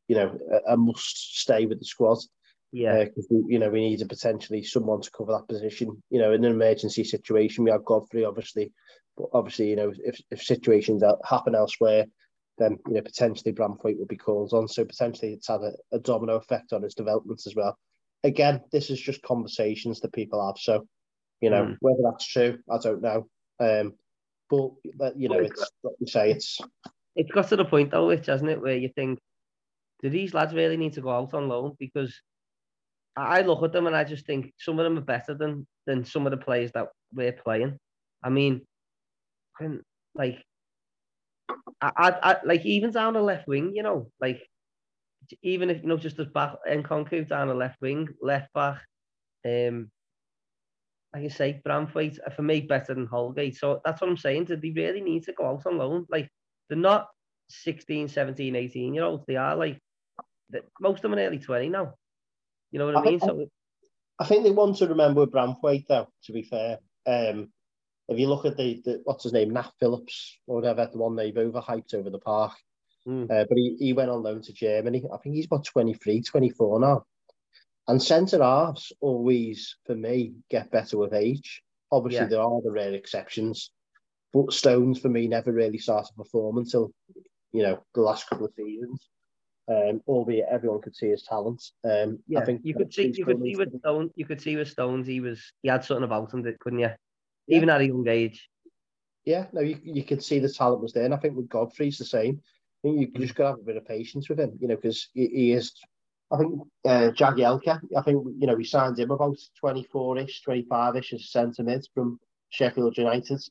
you 0.08 0.16
know, 0.16 0.38
a, 0.52 0.74
a 0.74 0.78
must 0.78 1.40
stay 1.40 1.66
with 1.66 1.80
the 1.80 1.86
squad. 1.86 2.20
Yeah, 2.72 3.06
because 3.06 3.28
uh, 3.32 3.48
you 3.48 3.60
know 3.60 3.70
we 3.70 3.80
needed 3.80 4.10
potentially 4.10 4.64
someone 4.64 5.02
to 5.02 5.12
cover 5.12 5.32
that 5.32 5.48
position. 5.48 6.04
You 6.10 6.20
know, 6.20 6.34
in 6.34 6.44
an 6.44 6.52
emergency 6.52 7.04
situation, 7.04 7.64
we 7.64 7.72
have 7.72 7.86
Godfrey, 7.86 8.26
obviously, 8.26 8.74
but 9.16 9.30
obviously, 9.34 9.70
you 9.70 9.76
know, 9.76 9.94
if 9.98 10.22
if 10.30 10.44
situations 10.44 11.02
happen 11.24 11.56
elsewhere, 11.56 12.06
then 12.58 12.78
you 12.88 12.96
know 12.96 13.02
potentially 13.02 13.54
Branthwaite 13.54 13.98
will 13.98 14.06
be 14.08 14.18
called 14.18 14.54
on. 14.54 14.68
So 14.68 14.86
potentially, 14.86 15.34
it's 15.34 15.48
had 15.48 15.62
a, 15.62 15.74
a 15.92 16.00
domino 16.00 16.36
effect 16.36 16.74
on 16.74 16.84
his 16.84 16.96
development 16.96 17.42
as 17.46 17.56
well. 17.56 17.78
Again, 18.24 18.62
this 18.72 18.90
is 18.90 19.00
just 19.00 19.22
conversations 19.22 20.00
that 20.00 20.14
people 20.14 20.46
have. 20.46 20.58
So, 20.58 20.88
you 21.40 21.50
know, 21.50 21.66
mm. 21.66 21.78
whether 21.82 22.02
that's 22.04 22.28
true, 22.28 22.58
I 22.70 22.78
don't 22.80 23.02
know. 23.02 23.28
Um, 23.60 23.94
but 24.50 25.18
you 25.18 25.30
know, 25.30 25.40
it's 25.40 25.70
what 25.82 25.96
you 26.00 26.08
say. 26.08 26.32
It's 26.32 26.60
it's 27.16 27.32
got 27.32 27.50
to 27.50 27.56
the 27.56 27.66
point 27.66 27.92
though, 27.92 28.08
which 28.08 28.28
hasn't 28.28 28.50
it, 28.50 28.62
where 28.62 28.78
you 28.78 28.90
think, 28.90 29.20
do 30.02 30.10
these 30.10 30.34
lads 30.34 30.54
really 30.54 30.78
need 30.78 30.94
to 30.94 31.02
go 31.02 31.12
out 31.12 31.34
on 31.34 31.48
loan 31.48 31.76
because 31.80 32.22
I 33.16 33.42
look 33.42 33.64
at 33.64 33.74
them 33.74 33.88
and 33.88 33.96
I 33.96 34.04
just 34.04 34.26
think 34.26 34.54
some 34.60 34.80
of 34.80 34.84
them 34.84 34.98
are 34.98 35.02
better 35.02 35.34
than 35.34 35.66
than 35.86 36.06
some 36.06 36.28
of 36.28 36.32
the 36.32 36.38
players 36.38 36.72
that 36.74 36.88
we're 37.14 37.32
playing. 37.32 37.78
I 38.24 38.30
mean, 38.30 38.62
like, 40.16 40.44
I, 41.82 41.92
I, 41.98 42.32
I 42.32 42.36
like 42.44 42.66
even 42.66 42.92
down 42.92 43.14
the 43.14 43.22
left 43.22 43.48
wing, 43.48 43.74
you 43.76 43.84
know, 43.84 44.10
like 44.20 44.42
even 45.42 45.70
if 45.70 45.82
you 45.82 45.88
know 45.88 45.98
just 45.98 46.20
as 46.20 46.28
back 46.28 46.56
Nkounkou 46.70 47.28
down 47.28 47.48
the 47.48 47.54
left 47.54 47.82
wing, 47.82 48.08
left 48.22 48.52
back, 48.54 48.82
um, 49.46 49.90
like 51.14 51.26
I 51.26 51.28
say, 51.30 51.62
Branthwaite 51.66 52.18
for 52.36 52.42
me 52.42 52.62
better 52.62 52.94
than 52.94 53.08
Holgate. 53.08 53.58
So 53.58 53.82
that's 53.84 54.02
what 54.02 54.10
I'm 54.10 54.18
saying. 54.18 54.46
Do 54.46 54.56
they 54.58 54.72
really 54.72 55.02
need 55.02 55.24
to 55.24 55.34
go 55.34 55.48
out 55.48 55.66
on 55.66 55.78
loan? 55.78 56.06
Like 56.10 56.30
they're 56.70 56.78
not 56.78 57.08
16, 57.50 58.10
17, 58.10 58.56
18 58.56 58.94
year 58.94 59.04
olds. 59.04 59.24
They 59.28 59.36
are 59.36 59.56
like 59.56 59.80
most 60.80 60.98
of 60.98 61.02
them 61.04 61.16
are 61.16 61.22
early 61.22 61.40
20 61.40 61.70
now. 61.70 61.94
You 62.72 62.80
know 62.80 62.88
what 62.88 62.98
I, 62.98 63.00
I 63.00 63.04
mean? 63.04 63.20
So 63.20 63.48
I 64.20 64.26
think 64.26 64.44
they 64.44 64.52
want 64.52 64.78
to 64.78 64.88
remember 64.88 65.26
with 65.26 65.88
though. 65.88 66.08
To 66.26 66.34
be 66.34 66.44
fair, 66.44 66.80
um, 67.06 67.52
if 68.08 68.20
you 68.20 68.28
look 68.28 68.46
at 68.46 68.58
the, 68.58 68.82
the 68.86 69.02
what's 69.04 69.24
his 69.24 69.34
name, 69.34 69.52
Nat 69.52 69.72
Phillips 69.80 70.38
or 70.48 70.56
whatever, 70.56 70.90
the 70.92 70.98
one 70.98 71.16
they've 71.16 71.34
overhyped 71.34 71.94
over 71.94 72.10
the 72.10 72.20
park. 72.20 72.54
Mm. 73.08 73.24
Uh, 73.24 73.46
but 73.48 73.58
he, 73.58 73.76
he 73.80 73.94
went 73.94 74.10
on 74.10 74.24
loan 74.24 74.42
to 74.44 74.54
Germany. 74.54 75.04
I 75.14 75.18
think 75.18 75.36
he's 75.36 75.46
about 75.46 75.66
23, 75.66 76.22
24 76.22 76.80
now. 76.80 77.06
And 77.88 78.02
centre 78.02 78.44
halves 78.44 78.92
always, 79.00 79.78
for 79.86 79.96
me, 79.96 80.34
get 80.50 80.72
better 80.72 80.98
with 80.98 81.14
age. 81.14 81.62
Obviously, 81.92 82.26
yeah. 82.26 82.30
there 82.30 82.42
are 82.42 82.62
the 82.62 82.72
rare 82.72 82.94
exceptions, 82.94 83.72
but 84.34 84.52
Stones 84.52 85.00
for 85.00 85.08
me 85.08 85.28
never 85.28 85.54
really 85.54 85.78
started 85.78 86.08
to 86.10 86.14
perform 86.16 86.58
until 86.58 86.92
you 87.54 87.64
know 87.64 87.82
the 87.96 88.02
last 88.02 88.30
couple 88.30 88.46
of 88.46 88.54
seasons 88.54 89.08
um, 89.70 90.02
albeit 90.08 90.48
everyone 90.50 90.82
could 90.82 90.96
see 90.96 91.10
his 91.10 91.24
talent. 91.24 91.62
Um, 91.84 92.20
yeah, 92.28 92.40
I 92.40 92.46
think 92.46 92.62
you 92.64 92.74
could 92.74 92.94
see 92.94 93.14
you 93.14 93.26
could 93.26 93.42
see 93.42 93.56
with 93.56 93.78
Stones, 93.80 94.12
you 94.16 94.26
could 94.26 94.42
see 94.42 94.56
with 94.56 94.70
Stones, 94.70 95.08
he 95.08 95.20
was 95.20 95.42
he 95.62 95.70
had 95.70 95.84
something 95.84 96.06
about 96.06 96.34
him 96.34 96.44
that 96.44 96.60
couldn't 96.60 96.80
you? 96.80 96.92
Yeah. 97.48 97.58
Even 97.58 97.70
at 97.70 97.82
a 97.82 97.86
young 97.86 98.08
age. 98.08 98.50
Yeah, 99.26 99.48
no, 99.52 99.62
you, 99.62 99.78
you 99.84 100.04
could 100.04 100.24
see 100.24 100.40
the 100.40 100.50
talent 100.50 100.82
was 100.82 100.94
there, 100.94 101.04
and 101.04 101.14
I 101.14 101.18
think 101.18 101.36
with 101.36 101.50
Godfrey's 101.50 101.98
the 101.98 102.06
same. 102.06 102.42
I 102.84 102.88
think 102.88 103.00
you, 103.14 103.20
just 103.20 103.36
got 103.36 103.44
to 103.44 103.50
have 103.50 103.60
a 103.60 103.64
bit 103.64 103.76
of 103.76 103.86
patience 103.86 104.30
with 104.30 104.40
him, 104.40 104.58
you 104.62 104.68
know, 104.70 104.76
because 104.76 105.10
he, 105.14 105.28
he, 105.28 105.52
is. 105.52 105.74
I 106.32 106.38
think 106.38 106.62
uh, 106.86 107.12
Jagielka, 107.12 107.82
I 107.98 108.02
think 108.04 108.24
you 108.40 108.48
know 108.48 108.56
we 108.56 108.64
signed 108.64 108.98
him 108.98 109.12
about 109.12 109.38
twenty 109.60 109.84
four 109.84 110.18
ish, 110.18 110.42
twenty 110.44 110.66
five 110.70 110.96
ish 110.96 111.14
as 111.14 111.22
a 111.22 111.26
centre 111.26 111.64
mid 111.64 111.86
from 111.94 112.20
Sheffield 112.50 112.98
United, 112.98 113.42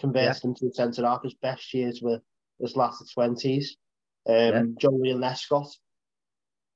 converted 0.00 0.36
yeah. 0.42 0.48
him 0.48 0.54
to 0.54 0.72
centre 0.72 1.04
half. 1.04 1.22
His 1.22 1.34
best 1.34 1.74
years 1.74 2.00
were 2.00 2.20
his 2.58 2.76
last 2.76 3.12
twenties. 3.12 3.76
Um, 4.26 4.34
yeah. 4.34 4.62
Joleon 4.80 5.18
Lescott 5.18 5.68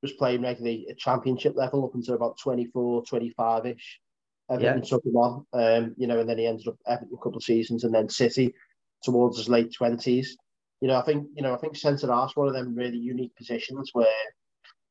was 0.02 0.12
playing 0.12 0.42
regularly 0.42 0.86
at 0.90 0.98
championship 0.98 1.56
level 1.56 1.84
up 1.84 1.94
until 1.94 2.14
about 2.14 2.38
24, 2.38 3.04
25 3.04 3.66
ish. 3.66 4.00
Everton 4.50 4.82
yeah. 4.82 4.88
took 4.88 5.04
him 5.04 5.16
on, 5.16 5.46
um, 5.52 5.94
you 5.96 6.06
know, 6.06 6.18
and 6.18 6.28
then 6.28 6.38
he 6.38 6.46
ended 6.46 6.68
up 6.68 6.76
Everton 6.86 7.14
a 7.14 7.22
couple 7.22 7.36
of 7.36 7.44
seasons 7.44 7.84
and 7.84 7.94
then 7.94 8.08
City 8.08 8.52
towards 9.04 9.38
his 9.38 9.48
late 9.48 9.74
20s. 9.78 10.28
You 10.80 10.88
know, 10.88 10.96
I 10.96 11.02
think, 11.02 11.28
you 11.34 11.42
know, 11.42 11.54
I 11.54 11.58
think 11.58 11.76
centre 11.76 12.12
half's 12.12 12.36
one 12.36 12.48
of 12.48 12.54
them 12.54 12.74
really 12.74 12.98
unique 12.98 13.36
positions 13.36 13.90
where 13.92 14.06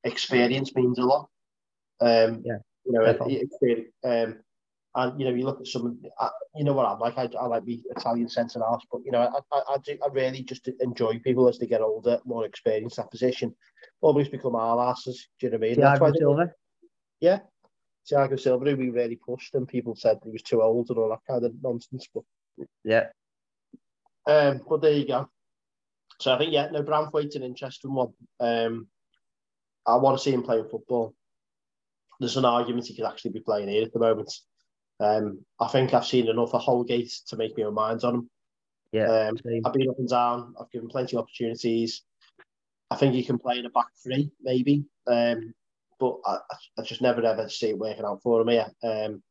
experience 0.03 0.73
means 0.75 0.99
a 0.99 1.03
lot. 1.03 1.29
Um, 1.99 2.41
yeah. 2.45 2.59
You 2.85 2.93
know, 2.93 3.03
experience, 3.03 3.89
um, 4.03 4.37
and 4.95 5.19
you 5.19 5.25
know, 5.25 5.35
you 5.35 5.45
look 5.45 5.59
at 5.59 5.67
some, 5.67 5.99
I, 6.19 6.29
you 6.55 6.63
know 6.63 6.73
what 6.73 6.87
I'm 6.87 6.99
like. 6.99 7.17
I, 7.17 7.29
I 7.39 7.45
like 7.45 7.65
the 7.65 7.79
Italian 7.95 8.27
centre 8.27 8.59
halves, 8.59 8.85
but 8.91 9.01
you 9.05 9.11
know, 9.11 9.19
I, 9.19 9.55
I, 9.55 9.61
I, 9.73 9.77
do, 9.83 9.97
I 10.03 10.07
really 10.11 10.41
just 10.41 10.67
enjoy 10.79 11.19
people 11.19 11.47
as 11.47 11.59
they 11.59 11.67
get 11.67 11.81
older, 11.81 12.19
more 12.25 12.45
experienced 12.45 12.97
that 12.97 13.11
position. 13.11 13.53
almost 14.01 14.31
become 14.31 14.55
our 14.55 14.89
asses. 14.89 15.27
Do 15.39 15.45
you 15.45 15.51
know 15.51 15.57
what 15.59 15.65
I 15.65 15.69
mean? 15.69 15.79
Thiago 15.79 16.17
Silva. 16.17 16.51
yeah, 17.19 17.39
Thiago 18.11 18.39
Silva, 18.39 18.75
we 18.75 18.89
really 18.89 19.15
pushed, 19.15 19.55
and 19.55 19.67
people 19.67 19.95
said 19.95 20.19
he 20.23 20.31
was 20.31 20.41
too 20.41 20.61
old 20.61 20.89
and 20.89 20.97
all 20.97 21.09
that 21.09 21.31
kind 21.31 21.43
of 21.43 21.53
nonsense. 21.61 22.07
But 22.13 22.23
yeah, 22.83 23.07
um, 24.27 24.61
but 24.67 24.81
there 24.81 24.93
you 24.93 25.07
go. 25.07 25.29
So 26.19 26.33
I 26.33 26.37
think 26.37 26.53
yeah, 26.53 26.67
no, 26.71 26.83
Branthwaite's 26.83 27.35
an 27.35 27.43
interesting 27.43 27.93
one. 27.93 28.13
Um, 28.39 28.87
I 29.85 29.95
want 29.95 30.17
to 30.17 30.23
see 30.23 30.33
him 30.33 30.43
playing 30.43 30.67
football. 30.69 31.13
There's 32.19 32.37
an 32.37 32.45
argument 32.45 32.87
he 32.87 32.95
could 32.95 33.05
actually 33.05 33.31
be 33.31 33.39
playing 33.39 33.69
here 33.69 33.83
at 33.83 33.93
the 33.93 33.99
moment. 33.99 34.33
Um, 34.99 35.45
I 35.59 35.67
think 35.69 35.93
I've 35.93 36.05
seen 36.05 36.27
enough 36.27 36.53
of 36.53 36.61
Holgate 36.61 37.11
to 37.27 37.37
make 37.37 37.55
me 37.55 37.63
own 37.63 37.73
minds 37.73 38.03
on 38.03 38.15
him. 38.15 38.29
Yeah, 38.91 39.29
um, 39.29 39.37
I've 39.65 39.73
been 39.73 39.89
up 39.89 39.99
and 39.99 40.09
down. 40.09 40.53
I've 40.59 40.71
given 40.71 40.89
plenty 40.89 41.15
of 41.15 41.23
opportunities. 41.23 42.03
I 42.91 42.95
think 42.95 43.13
he 43.13 43.23
can 43.23 43.37
play 43.37 43.59
in 43.59 43.65
a 43.65 43.69
back 43.69 43.87
three, 44.03 44.31
maybe. 44.41 44.83
Um, 45.07 45.53
but 45.99 46.17
I, 46.25 46.37
I 46.77 46.81
just 46.83 47.01
never 47.01 47.23
ever 47.25 47.49
see 47.49 47.69
it 47.69 47.77
working 47.77 48.05
out 48.05 48.21
for 48.23 48.41
him 48.41 48.47
here. 48.47 48.67
Um, 48.83 49.21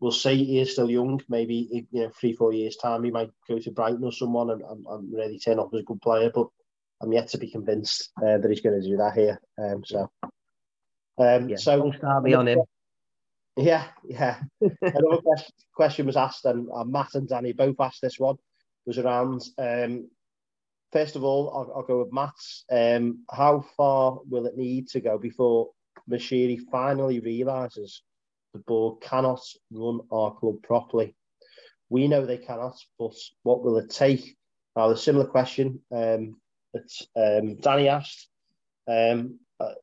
we'll 0.00 0.10
see. 0.10 0.44
He 0.44 0.60
is 0.60 0.72
still 0.72 0.90
young. 0.90 1.20
Maybe 1.28 1.86
you 1.92 2.02
know, 2.02 2.10
three, 2.18 2.32
four 2.32 2.52
years 2.52 2.76
time, 2.76 3.04
he 3.04 3.10
might 3.10 3.30
go 3.48 3.58
to 3.58 3.70
Brighton 3.70 4.04
or 4.04 4.12
someone 4.12 4.50
and, 4.50 4.62
and, 4.62 4.86
and 4.86 5.12
really 5.12 5.38
turn 5.38 5.58
up 5.58 5.70
as 5.72 5.80
a 5.80 5.84
good 5.84 6.00
player. 6.00 6.30
But 6.34 6.48
I'm 7.02 7.12
yet 7.12 7.28
to 7.28 7.38
be 7.38 7.50
convinced 7.50 8.10
uh, 8.18 8.38
that 8.38 8.50
he's 8.50 8.60
going 8.60 8.80
to 8.80 8.86
do 8.86 8.96
that 8.96 9.14
here. 9.14 9.40
Um, 9.58 9.84
so, 9.84 10.10
um, 11.18 11.48
yeah, 11.48 11.56
so 11.56 11.92
start 11.92 12.24
me 12.24 12.34
on 12.34 12.48
him. 12.48 12.60
Yeah, 13.56 13.86
yeah. 14.08 14.40
Another 14.82 15.20
question 15.74 16.06
was 16.06 16.16
asked, 16.16 16.44
and 16.46 16.68
uh, 16.74 16.84
Matt 16.84 17.14
and 17.14 17.28
Danny 17.28 17.52
both 17.52 17.76
asked 17.78 18.00
this 18.02 18.18
one. 18.18 18.36
Was 18.86 18.98
around. 18.98 19.42
Um, 19.58 20.08
first 20.90 21.14
of 21.14 21.22
all, 21.22 21.50
I'll, 21.54 21.76
I'll, 21.76 21.86
go 21.86 21.98
with 22.02 22.12
Matt's. 22.12 22.64
Um, 22.70 23.24
how 23.30 23.64
far 23.76 24.18
will 24.28 24.46
it 24.46 24.56
need 24.56 24.88
to 24.88 25.00
go 25.00 25.18
before 25.18 25.68
Moshiri 26.10 26.60
finally 26.70 27.20
realizes 27.20 28.02
the 28.52 28.60
board 28.60 29.00
cannot 29.00 29.40
run 29.70 30.00
our 30.10 30.34
club 30.34 30.62
properly? 30.62 31.14
We 31.88 32.08
know 32.08 32.24
they 32.24 32.38
cannot, 32.38 32.76
but 32.98 33.14
what 33.42 33.62
will 33.62 33.78
it 33.78 33.90
take? 33.90 34.36
Now, 34.76 34.88
the 34.88 34.96
similar 34.96 35.26
question 35.26 35.80
um, 35.92 36.36
that 36.72 36.90
um, 37.16 37.56
Danny 37.56 37.88
asked. 37.88 38.28
Um, 38.88 39.38
uh, 39.58 39.74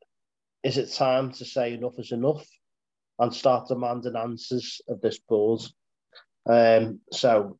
is 0.63 0.77
it 0.77 0.91
time 0.93 1.31
to 1.33 1.45
say 1.45 1.73
enough 1.73 1.99
is 1.99 2.11
enough? 2.11 2.45
and 3.19 3.33
start 3.33 3.67
demanding 3.67 4.15
answers 4.15 4.81
of 4.87 5.01
this 5.01 5.19
board. 5.19 5.61
Um, 6.47 6.99
so 7.11 7.57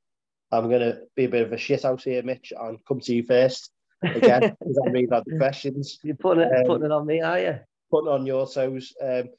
I'm 0.52 0.70
going 0.70 0.82
to 0.82 1.00
be 1.16 1.26
a 1.26 1.30
bit 1.30 1.44
of 1.44 1.52
a 1.52 1.58
shit 1.58 1.86
out 1.86 2.04
here, 2.04 2.24
Mitch, 2.24 2.54
and 2.58 2.84
come 2.88 3.00
to 3.02 3.14
you 3.14 3.24
first. 3.24 3.72
again 4.04 4.42
because 4.60 4.80
I 4.86 4.90
read 4.90 5.12
out 5.12 5.26
the 5.26 5.38
questions. 5.38 6.00
You're 6.04 6.16
putting 6.16 6.44
it, 6.44 6.56
um, 6.56 6.66
putting 6.66 6.86
it 6.86 6.92
on 6.92 7.06
me, 7.06 7.22
are 7.22 7.40
you? 7.40 7.60
Putting 7.90 8.10
on 8.10 8.26
your 8.26 8.48
toes. 8.48 8.94
Um, 9.02 9.30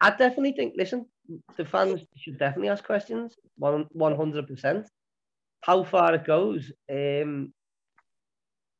I 0.00 0.10
definitely 0.10 0.52
think. 0.52 0.74
Listen, 0.76 1.06
the 1.56 1.64
fans 1.64 2.00
should 2.16 2.38
definitely 2.38 2.68
ask 2.68 2.84
questions. 2.84 3.36
One 3.58 3.86
one 3.92 4.16
hundred 4.16 4.46
percent. 4.46 4.88
How 5.62 5.84
far 5.84 6.14
it 6.14 6.24
goes, 6.24 6.72
um, 6.90 7.52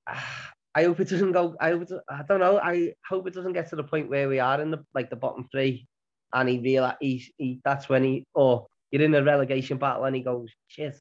I 0.74 0.84
hope 0.84 1.00
it 1.00 1.08
doesn't 1.08 1.32
go. 1.32 1.56
I 1.60 1.70
hope 1.70 1.82
it, 1.82 1.90
I 2.08 2.22
don't 2.28 2.40
know. 2.40 2.58
I 2.58 2.94
hope 3.06 3.26
it 3.26 3.34
doesn't 3.34 3.52
get 3.52 3.68
to 3.70 3.76
the 3.76 3.84
point 3.84 4.08
where 4.08 4.28
we 4.28 4.38
are 4.38 4.60
in 4.60 4.70
the 4.70 4.84
like 4.94 5.10
the 5.10 5.16
bottom 5.16 5.48
three, 5.50 5.86
and 6.32 6.48
he 6.48 6.58
realize 6.58 6.96
he's 7.00 7.30
he. 7.36 7.60
That's 7.64 7.88
when 7.88 8.04
he 8.04 8.24
or 8.34 8.66
you're 8.90 9.02
in 9.02 9.14
a 9.14 9.22
relegation 9.22 9.78
battle 9.78 10.04
and 10.04 10.16
he 10.16 10.22
goes 10.22 10.48
shit. 10.68 10.98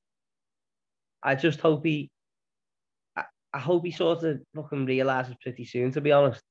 I 1.24 1.36
just 1.36 1.61
hope 1.61 1.86
he. 1.86 2.09
I, 3.15 3.26
I 3.53 3.59
hope 3.59 3.86
he 3.86 3.91
sort 3.91 4.24
of 4.24 4.41
fucking 4.55 4.86
realizes 4.86 5.36
pretty 5.41 5.65
soon. 5.65 5.91
To 5.91 6.01
be 6.01 6.11
honest. 6.11 6.41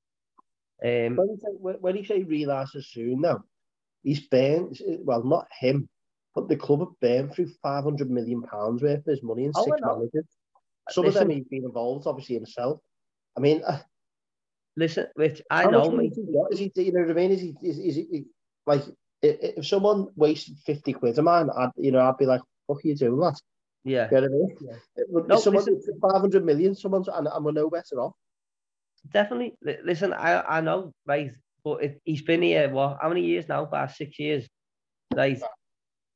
Um, 0.84 1.16
when, 1.16 1.28
you 1.28 1.38
say, 1.40 1.48
when 1.58 1.96
you 1.96 2.04
say 2.04 2.22
realizes 2.22 2.88
soon, 2.88 3.20
though, 3.20 3.42
he's 4.02 4.20
burned. 4.20 4.78
Well, 5.00 5.24
not 5.24 5.46
him, 5.58 5.88
but 6.34 6.48
the 6.48 6.56
club 6.56 6.80
have 6.80 7.00
burned 7.00 7.34
through 7.34 7.50
five 7.62 7.84
hundred 7.84 8.10
million 8.10 8.42
pounds 8.42 8.82
worth 8.82 8.98
of 8.98 9.04
his 9.04 9.22
money 9.22 9.44
in 9.44 9.52
oh, 9.54 9.64
six 9.64 9.76
managers. 9.82 10.26
Some 10.90 11.04
Listen, 11.04 11.22
of 11.22 11.28
them 11.28 11.36
he's 11.36 11.48
been 11.48 11.64
involved, 11.64 12.06
obviously 12.06 12.36
himself. 12.36 12.80
I 13.36 13.40
mean, 13.40 13.62
uh, 13.66 13.80
listen, 14.76 15.06
Rich, 15.16 15.42
I 15.50 15.66
know. 15.66 16.00
Is 16.50 16.58
he, 16.58 16.72
you 16.76 16.92
know 16.92 17.00
what 17.00 17.10
I 17.10 17.14
mean? 17.14 17.32
Is 17.32 17.40
he, 17.40 17.54
is, 17.62 17.78
is 17.78 17.96
he, 17.96 18.24
like, 18.66 18.82
if 19.22 19.66
someone 19.66 20.08
wasted 20.16 20.56
50 20.64 20.92
quid 20.94 21.18
of 21.18 21.24
mine, 21.24 21.50
I'd, 21.54 21.70
you 21.76 21.90
know, 21.90 22.00
I'd 22.00 22.18
be 22.18 22.26
like, 22.26 22.40
what 22.66 22.84
are 22.84 22.88
you 22.88 22.94
doing, 22.94 23.18
that? 23.20 23.40
Yeah. 23.84 24.08
You 24.10 24.20
know 24.20 24.20
what 24.20 24.24
I 24.24 24.32
mean? 24.32 24.56
Yeah. 24.60 25.24
No, 25.26 25.36
someone 25.36 25.64
listen, 25.64 26.00
500 26.00 26.44
million, 26.44 26.74
someone's, 26.74 27.08
and, 27.08 27.26
and 27.26 27.44
we're 27.44 27.52
no 27.52 27.68
better 27.68 28.00
off. 28.00 28.14
Definitely. 29.12 29.54
Listen, 29.84 30.12
I, 30.12 30.58
I 30.58 30.60
know, 30.60 30.92
right? 31.06 31.32
But 31.64 31.82
it, 31.82 32.00
he's 32.04 32.22
been 32.22 32.42
here, 32.42 32.68
what, 32.68 32.98
how 33.00 33.08
many 33.08 33.22
years 33.24 33.48
now? 33.48 33.64
About 33.64 33.92
six 33.92 34.18
years, 34.18 34.46
right? 35.14 35.40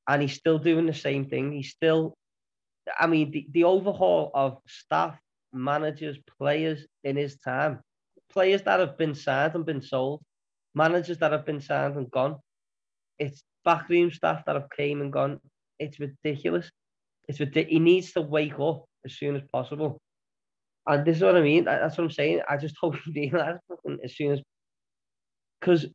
And 0.09 0.23
he's 0.23 0.35
still 0.35 0.59
doing 0.59 0.87
the 0.87 0.95
same 0.95 1.27
thing. 1.27 1.53
He's 1.53 1.71
still, 1.71 2.15
I 2.99 3.07
mean, 3.07 3.31
the, 3.31 3.47
the 3.53 3.65
overhaul 3.65 4.31
of 4.35 4.59
staff 4.67 5.19
managers, 5.53 6.19
players 6.39 6.87
in 7.05 7.17
his 7.17 7.37
time, 7.39 7.81
players 8.31 8.63
that 8.63 8.81
have 8.81 8.97
been 8.99 9.15
signed 9.15 9.55
and 9.55 9.67
been 9.67 9.83
sold, 9.83 10.23
managers 10.75 11.19
that 11.19 11.33
have 11.33 11.45
been 11.45 11.61
signed 11.61 11.97
and 11.97 12.11
gone. 12.11 12.37
It's 13.19 13.43
backroom 13.65 14.11
staff 14.11 14.45
that 14.47 14.57
have 14.57 14.71
came 14.77 15.01
and 15.01 15.13
gone. 15.13 15.41
It's 15.79 16.01
ridiculous. 16.01 16.71
It's 17.29 17.41
ridiculous. 17.41 17.73
He 17.73 17.79
needs 17.79 18.13
to 18.13 18.23
wake 18.23 18.59
up 18.59 18.85
as 19.05 19.15
soon 19.15 19.37
as 19.37 19.43
possible. 19.53 20.01
And 20.87 21.05
this 21.05 21.19
is 21.19 21.23
what 21.23 21.37
I 21.37 21.43
mean. 21.43 21.65
That's 21.65 21.97
what 21.97 22.05
I'm 22.05 22.11
saying. 22.11 22.41
I 22.49 22.57
just 22.57 22.77
hope 22.81 22.97
he 23.15 23.31
realizes 23.31 23.61
as 24.05 24.17
soon 24.17 24.33
as 24.33 24.41
because 25.61 25.87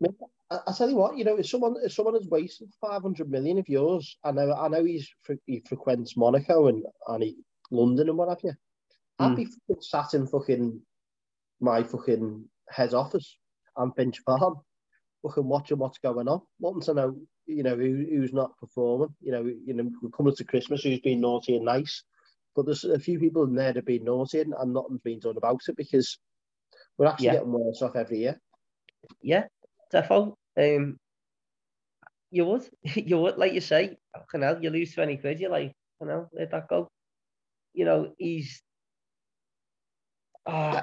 I, 0.49 0.71
tell 0.77 0.89
you 0.89 0.95
what, 0.95 1.17
you 1.17 1.25
know, 1.25 1.35
if 1.37 1.47
someone 1.47 1.75
if 1.83 1.91
someone 1.91 2.13
has 2.13 2.27
wasted 2.27 2.69
five 2.79 3.01
hundred 3.01 3.29
million 3.29 3.57
of 3.57 3.67
yours, 3.67 4.17
I 4.23 4.31
know 4.31 4.53
I 4.53 4.69
know 4.69 4.83
he's 4.83 5.09
he 5.45 5.61
frequents 5.67 6.15
Monaco 6.15 6.67
and 6.67 6.83
and 7.07 7.23
he, 7.23 7.35
London 7.69 8.09
and 8.09 8.17
what 8.17 8.29
have 8.29 8.39
you. 8.43 8.53
I'd 9.19 9.35
be 9.35 9.43
hmm. 9.43 9.49
fucking 9.49 9.81
sat 9.81 10.13
in 10.13 10.27
fucking 10.27 10.79
my 11.59 11.83
fucking 11.83 12.45
head 12.69 12.93
office 12.93 13.37
and 13.75 13.93
Finch 13.95 14.19
Farm, 14.19 14.55
fucking 15.23 15.47
watching 15.47 15.79
what's 15.79 15.97
going 15.97 16.27
on, 16.27 16.41
wanting 16.59 16.81
to 16.83 16.93
know, 16.93 17.15
you 17.45 17.63
know, 17.63 17.75
who, 17.75 18.05
who's 18.09 18.33
not 18.33 18.57
performing. 18.57 19.13
You 19.21 19.31
know, 19.33 19.43
you 19.43 19.73
know, 19.73 19.89
coming 20.15 20.35
to 20.35 20.43
Christmas, 20.45 20.83
who's 20.83 20.99
been 20.99 21.21
naughty 21.21 21.57
and 21.57 21.65
nice, 21.65 22.03
but 22.57 22.65
there's 22.65 22.83
a 22.83 22.99
few 22.99 23.19
people 23.19 23.43
in 23.43 23.53
there 23.53 23.67
that 23.67 23.75
have 23.75 23.85
been 23.85 24.03
naughty 24.03 24.41
and, 24.41 24.53
and 24.57 24.73
nothing's 24.73 25.01
been 25.01 25.19
done 25.19 25.37
about 25.37 25.61
it 25.67 25.77
because 25.77 26.17
we're 26.97 27.05
actually 27.05 27.27
yeah. 27.27 27.33
getting 27.33 27.51
worse 27.51 27.83
off 27.83 27.95
every 27.95 28.17
year. 28.17 28.41
Yeah, 29.21 29.43
definitely. 29.91 30.33
Um, 30.59 30.97
you 32.31 32.45
would, 32.45 32.67
you 32.83 33.19
would, 33.19 33.37
like 33.37 33.53
you 33.53 33.61
say, 33.61 33.95
you 34.33 34.69
lose 34.71 34.95
twenty 34.95 35.17
quid, 35.17 35.39
you're 35.39 35.51
like, 35.51 35.71
you 36.01 36.07
know, 36.07 36.27
let 36.33 36.49
that 36.49 36.67
go. 36.67 36.89
You 37.75 37.85
know, 37.85 38.13
he's 38.17 38.59
uh, 40.47 40.81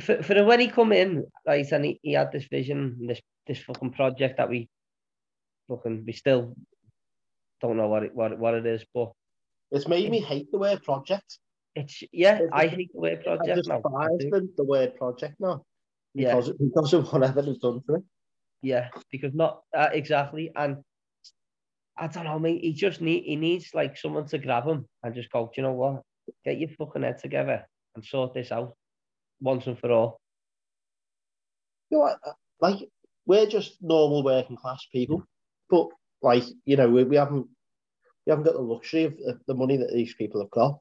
for, 0.00 0.22
for 0.22 0.42
when 0.44 0.60
he 0.60 0.68
come 0.68 0.92
in, 0.92 1.26
right, 1.46 1.70
and 1.70 1.84
he, 1.84 2.00
he 2.02 2.12
had 2.14 2.32
this 2.32 2.46
vision, 2.50 2.96
this 3.06 3.20
this 3.46 3.58
fucking 3.58 3.92
project 3.92 4.38
that 4.38 4.48
we 4.48 4.70
fucking 5.68 6.04
we 6.06 6.14
still 6.14 6.54
don't 7.60 7.76
know 7.76 7.88
what 7.88 8.04
it 8.04 8.14
what 8.14 8.32
it, 8.32 8.38
what 8.38 8.54
it 8.54 8.64
is, 8.64 8.82
but 8.94 9.12
it's 9.70 9.88
made 9.88 10.10
me 10.10 10.20
hate 10.20 10.50
the 10.50 10.58
word 10.58 10.82
project. 10.82 11.38
It's 11.74 12.02
yeah, 12.12 12.38
it's, 12.38 12.50
I 12.52 12.66
hate 12.66 12.90
the 12.92 13.00
word 13.00 13.22
project. 13.22 13.50
I 13.50 13.54
just 13.54 13.68
now. 13.68 13.80
the, 13.80 14.48
the 14.56 14.64
word 14.64 14.96
project 14.96 15.34
now 15.38 15.64
because 16.14 16.48
yeah. 16.48 16.54
because 16.58 16.92
of 16.92 17.12
whatever 17.12 17.40
it's 17.40 17.58
done 17.58 17.80
to 17.86 17.92
me. 17.92 17.98
Yeah, 18.62 18.88
because 19.10 19.32
not 19.34 19.62
uh, 19.76 19.88
exactly, 19.92 20.50
and 20.54 20.78
I 21.96 22.08
don't 22.08 22.24
know, 22.24 22.38
mate. 22.38 22.62
He 22.62 22.72
just 22.72 23.00
need 23.00 23.24
he 23.24 23.36
needs 23.36 23.70
like 23.74 23.96
someone 23.96 24.26
to 24.26 24.38
grab 24.38 24.66
him 24.66 24.86
and 25.02 25.14
just 25.14 25.30
go. 25.30 25.46
Do 25.46 25.52
you 25.56 25.62
know 25.62 25.72
what? 25.72 26.02
Get 26.44 26.58
your 26.58 26.68
fucking 26.70 27.02
head 27.02 27.18
together 27.18 27.66
and 27.94 28.04
sort 28.04 28.34
this 28.34 28.52
out 28.52 28.74
once 29.40 29.66
and 29.66 29.78
for 29.78 29.90
all. 29.90 30.20
You 31.90 31.98
know 31.98 32.04
what? 32.04 32.18
Like 32.60 32.88
we're 33.26 33.46
just 33.46 33.76
normal 33.80 34.22
working 34.22 34.56
class 34.56 34.84
people, 34.92 35.24
but 35.70 35.88
like 36.22 36.44
you 36.64 36.76
know 36.76 36.88
we, 36.88 37.04
we 37.04 37.16
haven't 37.16 37.46
we 38.26 38.30
haven't 38.30 38.44
got 38.44 38.54
the 38.54 38.60
luxury 38.60 39.04
of, 39.04 39.14
of 39.26 39.40
the 39.46 39.54
money 39.54 39.76
that 39.78 39.92
these 39.92 40.14
people 40.14 40.40
have 40.40 40.50
got. 40.50 40.78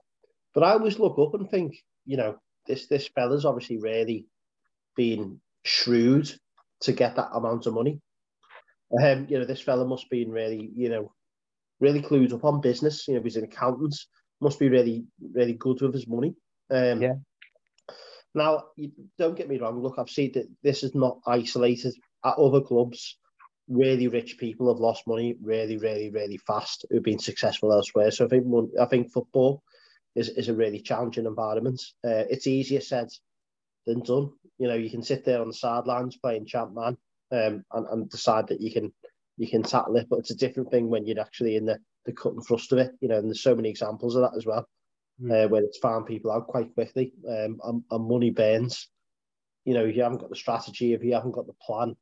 But 0.54 0.64
I 0.64 0.72
always 0.72 1.00
look 1.00 1.18
up 1.20 1.34
and 1.34 1.50
think, 1.50 1.76
you 2.06 2.18
know, 2.18 2.38
this 2.68 2.88
this 2.88 3.08
fella's 3.08 3.46
obviously 3.46 3.78
really 3.78 4.28
been 4.96 5.40
shrewd 5.64 6.32
to 6.82 6.92
get 6.92 7.16
that 7.16 7.30
amount 7.34 7.66
of 7.66 7.74
money. 7.74 8.00
Um, 9.02 9.28
you 9.30 9.38
know, 9.38 9.46
this 9.46 9.62
fella 9.62 9.86
must 9.86 10.10
be 10.10 10.26
really, 10.26 10.72
you 10.76 10.90
know, 10.90 11.12
really 11.80 12.02
clued 12.02 12.34
up 12.34 12.44
on 12.44 12.62
business. 12.62 13.08
You 13.08 13.16
know, 13.16 13.22
he's 13.22 13.36
an 13.36 13.44
accountant, 13.44 13.96
must 14.42 14.60
be 14.60 14.70
really, 14.70 15.06
really 15.34 15.54
good 15.54 15.82
with 15.82 15.94
his 15.94 16.08
money. 16.08 16.34
Um, 16.72 17.02
yeah. 17.02 17.14
Now, 18.36 18.66
don't 19.18 19.36
get 19.36 19.50
me 19.50 19.58
wrong. 19.58 19.82
Look, 19.82 19.96
I've 19.98 20.10
seen 20.10 20.32
that 20.34 20.48
this 20.64 20.84
is 20.84 20.94
not 20.96 21.20
isolated. 21.26 21.94
At 22.24 22.38
other 22.38 22.62
clubs, 22.62 23.18
really 23.70 24.08
rich 24.08 24.38
people 24.38 24.68
have 24.68 24.82
lost 24.82 25.08
money 25.08 25.38
really, 25.42 25.78
really, 25.78 26.10
really 26.10 26.38
fast 26.38 26.86
who've 26.90 27.04
been 27.04 27.20
successful 27.20 27.72
elsewhere. 27.72 28.12
So 28.12 28.26
I 28.26 28.28
think 28.28 28.46
I 28.80 28.86
think 28.86 29.12
football 29.12 29.64
is, 30.16 30.30
is 30.30 30.50
a 30.50 30.54
really 30.54 30.82
challenging 30.82 31.26
environment. 31.26 31.82
Uh, 32.04 32.26
it's 32.30 32.48
easier 32.48 32.82
said 32.82 33.10
than 33.86 34.02
done. 34.02 34.32
You 34.58 34.68
know, 34.68 34.76
you 34.76 34.90
can 34.90 35.04
sit 35.04 35.24
there 35.24 35.42
on 35.42 35.48
the 35.48 35.54
sidelines 35.54 36.18
playing 36.18 36.48
champ 36.48 36.74
man 36.74 36.98
um, 37.32 37.64
and, 37.72 37.88
and 37.92 38.10
decide 38.10 38.48
that 38.48 38.62
you 38.62 38.72
can 38.72 38.92
you 39.38 39.48
can 39.48 39.64
tackle 39.64 39.96
it, 39.96 40.08
but 40.10 40.20
it's 40.20 40.32
a 40.32 40.36
different 40.36 40.70
thing 40.70 40.90
when 40.90 41.06
you're 41.06 41.22
actually 41.22 41.56
in 41.56 41.66
the, 41.66 41.80
the 42.06 42.12
cut 42.12 42.34
and 42.34 42.46
thrust 42.46 42.74
of 42.74 42.80
it. 42.80 42.92
You 43.00 43.08
know, 43.08 43.18
and 43.20 43.28
there's 43.30 43.42
so 43.42 43.56
many 43.56 43.70
examples 43.70 44.16
of 44.16 44.24
that 44.24 44.36
as 44.36 44.46
well 44.46 44.68
mm. 45.22 45.46
uh, 45.46 45.48
where 45.48 45.64
it's 45.64 45.78
farm 45.78 46.06
people 46.06 46.32
out 46.32 46.48
quite 46.48 46.74
quickly 46.74 47.14
um, 47.28 47.60
and, 47.64 47.84
and 47.90 48.10
money 48.10 48.32
burns. 48.32 48.90
You 49.66 49.74
know, 49.74 49.86
if 49.86 49.96
you 49.96 50.04
haven't 50.04 50.20
got 50.20 50.30
the 50.30 50.36
strategy, 50.36 50.94
if 50.94 51.04
you 51.04 51.14
haven't 51.14 51.32
got 51.32 51.48
the 51.48 51.56
plan, 51.62 51.96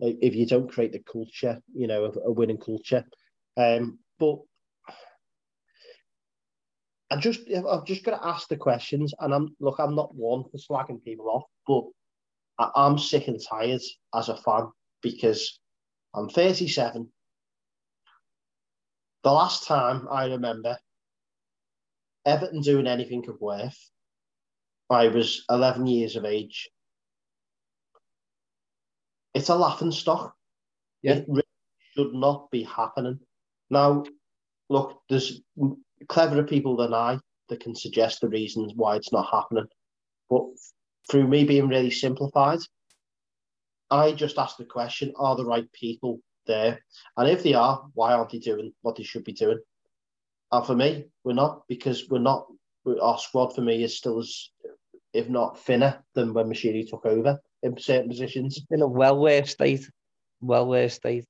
if 0.00 0.34
you 0.34 0.46
don't 0.46 0.70
create 0.70 0.92
the 0.92 1.00
culture, 1.00 1.60
you 1.74 1.86
know, 1.86 2.04
a, 2.04 2.28
a 2.28 2.32
winning 2.32 2.58
culture. 2.58 3.04
Um, 3.56 3.98
but 4.18 4.38
I 7.10 7.16
just, 7.16 7.40
I've 7.50 7.86
just 7.86 8.04
got 8.04 8.18
to 8.20 8.26
ask 8.26 8.48
the 8.48 8.56
questions, 8.56 9.14
and 9.20 9.32
I'm 9.32 9.54
look, 9.60 9.78
I'm 9.78 9.94
not 9.94 10.14
one 10.14 10.44
for 10.44 10.58
slagging 10.58 11.02
people 11.04 11.28
off, 11.30 11.44
but 11.66 11.84
I, 12.64 12.84
I'm 12.86 12.98
sick 12.98 13.28
and 13.28 13.40
tired 13.40 13.82
as 14.14 14.28
a 14.28 14.36
fan 14.36 14.68
because 15.02 15.58
I'm 16.14 16.28
37. 16.28 17.08
The 19.22 19.32
last 19.32 19.66
time 19.66 20.06
I 20.10 20.26
remember 20.26 20.76
Everton 22.26 22.60
doing 22.60 22.86
anything 22.86 23.28
of 23.28 23.40
worth. 23.40 23.78
I 24.90 25.08
was 25.08 25.44
11 25.50 25.86
years 25.86 26.16
of 26.16 26.24
age. 26.24 26.68
It's 29.34 29.48
a 29.48 29.56
laughing 29.56 29.90
stock. 29.90 30.34
Yeah. 31.02 31.16
It 31.16 31.24
really 31.28 31.42
should 31.94 32.14
not 32.14 32.50
be 32.50 32.62
happening. 32.62 33.20
Now, 33.70 34.04
look, 34.68 35.00
there's 35.10 35.40
cleverer 36.08 36.44
people 36.44 36.76
than 36.76 36.94
I 36.94 37.18
that 37.48 37.60
can 37.60 37.74
suggest 37.74 38.20
the 38.20 38.28
reasons 38.28 38.72
why 38.74 38.96
it's 38.96 39.12
not 39.12 39.28
happening. 39.30 39.66
But 40.30 40.44
through 41.10 41.28
me 41.28 41.44
being 41.44 41.68
really 41.68 41.90
simplified, 41.90 42.60
I 43.90 44.12
just 44.12 44.38
ask 44.38 44.56
the 44.56 44.64
question 44.64 45.12
are 45.16 45.36
the 45.36 45.44
right 45.44 45.70
people 45.72 46.20
there? 46.46 46.80
And 47.16 47.28
if 47.28 47.42
they 47.42 47.54
are, 47.54 47.84
why 47.94 48.12
aren't 48.12 48.30
they 48.30 48.38
doing 48.38 48.72
what 48.82 48.96
they 48.96 49.02
should 49.02 49.24
be 49.24 49.32
doing? 49.32 49.58
And 50.52 50.66
for 50.66 50.74
me, 50.74 51.06
we're 51.24 51.34
not 51.34 51.62
because 51.68 52.08
we're 52.08 52.18
not. 52.18 52.46
Our 53.00 53.18
squad 53.18 53.54
for 53.54 53.62
me 53.62 53.82
is 53.82 53.96
still 53.96 54.18
as, 54.18 54.50
if 55.12 55.28
not 55.28 55.58
thinner 55.58 56.04
than 56.14 56.34
when 56.34 56.48
Moshiri 56.48 56.88
took 56.88 57.06
over 57.06 57.40
in 57.64 57.76
certain 57.76 58.08
positions. 58.08 58.64
In 58.70 58.82
a 58.82 58.86
well-worse 58.86 59.50
state, 59.50 59.90
well-worse 60.40 60.94
state. 60.94 61.24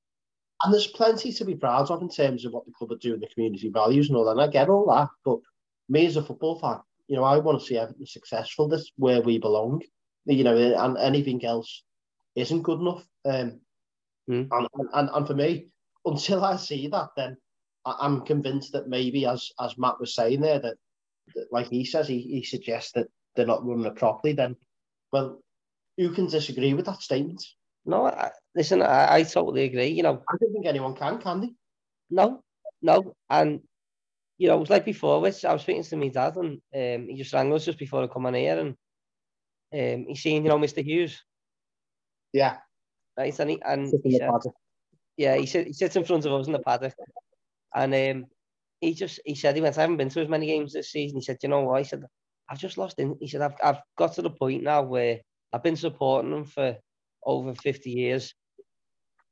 And 0.63 0.71
there's 0.71 0.87
plenty 0.87 1.33
to 1.33 1.45
be 1.45 1.55
proud 1.55 1.89
of 1.89 2.03
in 2.03 2.09
terms 2.09 2.45
of 2.45 2.53
what 2.53 2.65
the 2.65 2.71
club 2.77 2.91
are 2.91 2.97
doing, 2.97 3.19
the 3.19 3.27
community 3.33 3.69
values 3.69 4.09
and 4.09 4.17
all 4.17 4.25
that. 4.25 4.37
And 4.37 4.41
I 4.41 4.47
get 4.47 4.69
all 4.69 4.85
that, 4.93 5.09
but 5.25 5.39
me 5.89 6.05
as 6.05 6.17
a 6.17 6.23
football 6.23 6.59
fan, 6.59 6.79
you 7.07 7.15
know, 7.15 7.23
I 7.23 7.39
want 7.39 7.59
to 7.59 7.65
see 7.65 7.77
Everton 7.77 8.05
successful. 8.05 8.67
This 8.67 8.91
where 8.95 9.21
we 9.21 9.39
belong. 9.39 9.81
You 10.27 10.43
know, 10.43 10.57
and 10.57 10.97
anything 10.97 11.45
else 11.45 11.83
isn't 12.35 12.63
good 12.63 12.79
enough. 12.79 13.05
Um, 13.25 13.59
mm. 14.27 14.47
and, 14.49 14.67
and 14.93 15.09
and 15.13 15.27
for 15.27 15.35
me, 15.35 15.67
until 16.03 16.43
I 16.43 16.55
see 16.55 16.87
that, 16.87 17.09
then 17.15 17.37
I'm 17.85 18.21
convinced 18.21 18.71
that 18.71 18.89
maybe, 18.89 19.27
as 19.27 19.51
as 19.59 19.77
Matt 19.77 19.99
was 19.99 20.15
saying 20.15 20.41
there, 20.41 20.57
that, 20.57 20.77
that 21.35 21.45
like 21.51 21.67
he 21.67 21.85
says, 21.85 22.07
he, 22.07 22.21
he 22.21 22.43
suggests 22.43 22.91
that 22.93 23.05
they're 23.35 23.45
not 23.45 23.63
running 23.63 23.85
it 23.85 23.97
properly. 23.97 24.33
Then, 24.33 24.55
well, 25.11 25.43
who 25.97 26.11
can 26.11 26.27
disagree 26.27 26.73
with 26.73 26.85
that 26.85 27.01
statement? 27.01 27.43
No, 27.85 28.07
I, 28.07 28.31
listen, 28.55 28.81
I, 28.81 29.15
I 29.15 29.23
totally 29.23 29.63
agree. 29.63 29.87
You 29.87 30.03
know, 30.03 30.23
I 30.29 30.37
don't 30.39 30.53
think 30.53 30.65
anyone 30.65 30.95
can, 30.95 31.19
can 31.19 31.41
they? 31.41 31.49
No, 32.09 32.43
no, 32.81 33.15
and 33.29 33.61
you 34.37 34.47
know, 34.47 34.57
it 34.57 34.59
was 34.59 34.69
like 34.69 34.85
before, 34.85 35.21
which 35.21 35.45
I 35.45 35.53
was 35.53 35.61
speaking 35.61 35.83
to 35.83 35.97
my 35.97 36.09
dad, 36.09 36.35
and 36.35 36.61
um, 36.75 37.07
he 37.07 37.15
just 37.17 37.33
rang 37.33 37.53
us 37.53 37.65
just 37.65 37.79
before 37.79 38.03
I 38.03 38.07
come 38.07 38.25
on 38.25 38.33
here, 38.33 38.59
and 38.59 38.69
um, 39.73 40.07
he's 40.07 40.21
seen, 40.21 40.43
you 40.43 40.49
know, 40.49 40.57
Mr. 40.57 40.83
Hughes. 40.83 41.23
Yeah. 42.33 42.57
Right, 43.17 43.37
and 43.39 43.49
he, 43.49 43.61
and 43.61 43.93
he 44.03 44.17
said, 44.17 44.29
yeah, 45.15 45.37
he, 45.37 45.45
said, 45.45 45.67
he 45.67 45.73
sits 45.73 45.95
in 45.95 46.03
front 46.03 46.25
of 46.25 46.33
us 46.33 46.47
in 46.47 46.53
the 46.53 46.59
paddock, 46.59 46.93
and 47.73 47.93
um, 47.95 48.25
he 48.81 48.93
just 48.93 49.21
he 49.23 49.35
said 49.35 49.55
he 49.55 49.61
went, 49.61 49.77
I 49.77 49.81
haven't 49.81 49.97
been 49.97 50.09
to 50.09 50.21
as 50.21 50.27
many 50.27 50.47
games 50.47 50.73
this 50.73 50.91
season. 50.91 51.17
He 51.17 51.23
said, 51.23 51.37
you 51.41 51.47
know 51.47 51.61
what? 51.61 51.79
He 51.79 51.85
said, 51.85 52.03
I've 52.49 52.59
just 52.59 52.77
lost 52.77 52.99
in. 52.99 53.15
He 53.21 53.29
said, 53.29 53.41
I've 53.41 53.55
I've 53.63 53.81
got 53.97 54.13
to 54.13 54.21
the 54.21 54.29
point 54.29 54.63
now 54.63 54.81
where 54.83 55.19
I've 55.53 55.63
been 55.63 55.75
supporting 55.75 56.31
them 56.31 56.45
for 56.45 56.77
over 57.25 57.55
50 57.55 57.89
years 57.89 58.33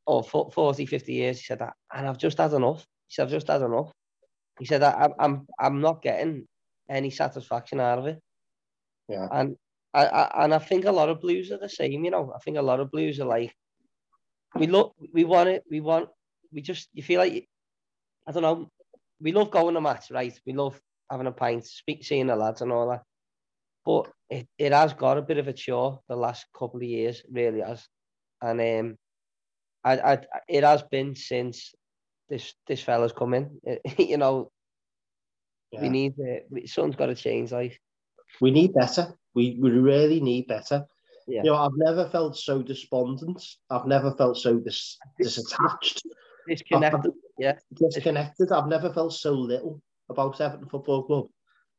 or 0.05 0.24
40, 0.24 0.86
50 0.86 1.14
years. 1.14 1.39
He 1.39 1.45
said 1.45 1.59
that, 1.59 1.74
and 1.93 2.07
I've 2.07 2.18
just 2.18 2.38
had 2.38 2.53
enough. 2.53 2.86
He 3.07 3.16
said, 3.16 3.24
I've 3.24 3.32
just 3.32 3.47
had 3.47 3.61
enough. 3.61 3.91
He 4.59 4.66
said, 4.66 4.84
I'm, 4.84 5.14
I'm 5.20 5.47
I'm 5.59 5.82
not 5.82 6.01
getting 6.01 6.47
any 6.89 7.09
satisfaction 7.09 7.80
out 7.80 7.99
of 7.99 8.05
it. 8.07 8.20
Yeah. 9.09 9.28
And 9.32 9.57
I, 9.93 10.05
I 10.05 10.43
and 10.43 10.53
I 10.53 10.59
think 10.59 10.86
a 10.86 10.91
lot 10.91 11.09
of 11.09 11.22
blues 11.22 11.51
are 11.51 11.57
the 11.57 11.70
same, 11.70 12.03
you 12.03 12.11
know. 12.11 12.32
I 12.36 12.39
think 12.39 12.57
a 12.57 12.61
lot 12.61 12.80
of 12.80 12.91
blues 12.91 13.20
are 13.20 13.26
like 13.26 13.53
we 14.55 14.68
look 14.68 14.95
we 15.14 15.24
want 15.24 15.49
it, 15.49 15.64
we 15.70 15.82
want 15.82 16.09
we 16.51 16.61
just 16.61 16.89
you 16.93 17.03
feel 17.03 17.20
like 17.20 17.47
I 18.28 18.32
don't 18.32 18.43
know, 18.43 18.70
we 19.20 19.32
love 19.32 19.51
going 19.51 19.74
to 19.74 19.82
match, 19.82 20.11
right? 20.11 20.39
We 20.45 20.53
love 20.53 20.80
having 21.09 21.28
a 21.28 21.32
pint, 21.32 21.66
speak, 21.66 22.05
seeing 22.05 22.28
the 22.28 22.36
lads 22.36 22.61
and 22.61 22.72
all 22.72 22.89
that. 22.89 23.03
But 23.86 24.11
it, 24.29 24.47
it 24.57 24.71
has 24.71 24.93
got 24.93 25.17
a 25.17 25.21
bit 25.21 25.38
of 25.38 25.47
a 25.47 25.53
chore 25.53 25.99
the 26.07 26.15
last 26.15 26.45
couple 26.57 26.77
of 26.77 26.84
years, 26.84 27.23
really 27.31 27.61
has. 27.61 27.86
And 28.41 28.59
um, 28.61 28.97
I, 29.84 30.13
I, 30.13 30.19
it 30.47 30.63
has 30.63 30.84
been 30.84 31.15
since 31.15 31.73
this 32.29 32.53
this 32.67 32.81
fella's 32.81 33.11
come 33.11 33.34
in. 33.34 33.59
you 33.97 34.17
know, 34.17 34.51
yeah. 35.71 35.81
we 35.81 35.89
need 35.89 36.13
uh, 36.19 36.65
something's 36.65 36.95
got 36.95 37.07
to 37.07 37.15
change. 37.15 37.51
Like 37.51 37.79
we 38.41 38.51
need 38.51 38.73
better. 38.73 39.13
We 39.34 39.57
we 39.59 39.71
really 39.71 40.21
need 40.21 40.47
better. 40.47 40.86
Yeah. 41.27 41.43
You 41.43 41.51
know, 41.51 41.57
I've 41.57 41.75
never 41.75 42.09
felt 42.09 42.38
so 42.38 42.61
despondent. 42.61 43.41
I've 43.69 43.88
never 43.88 44.13
felt 44.15 44.38
so 44.38 44.59
dis- 44.59 44.97
disattached. 45.21 46.01
Disconnected. 46.47 47.11
I've, 47.11 47.11
yeah. 47.38 47.53
Disconnected. 47.73 48.51
I've 48.51 48.67
never 48.67 48.91
felt 48.93 49.13
so 49.13 49.31
little 49.31 49.81
about 50.09 50.39
Everton 50.41 50.67
Football 50.67 51.03
Club. 51.03 51.27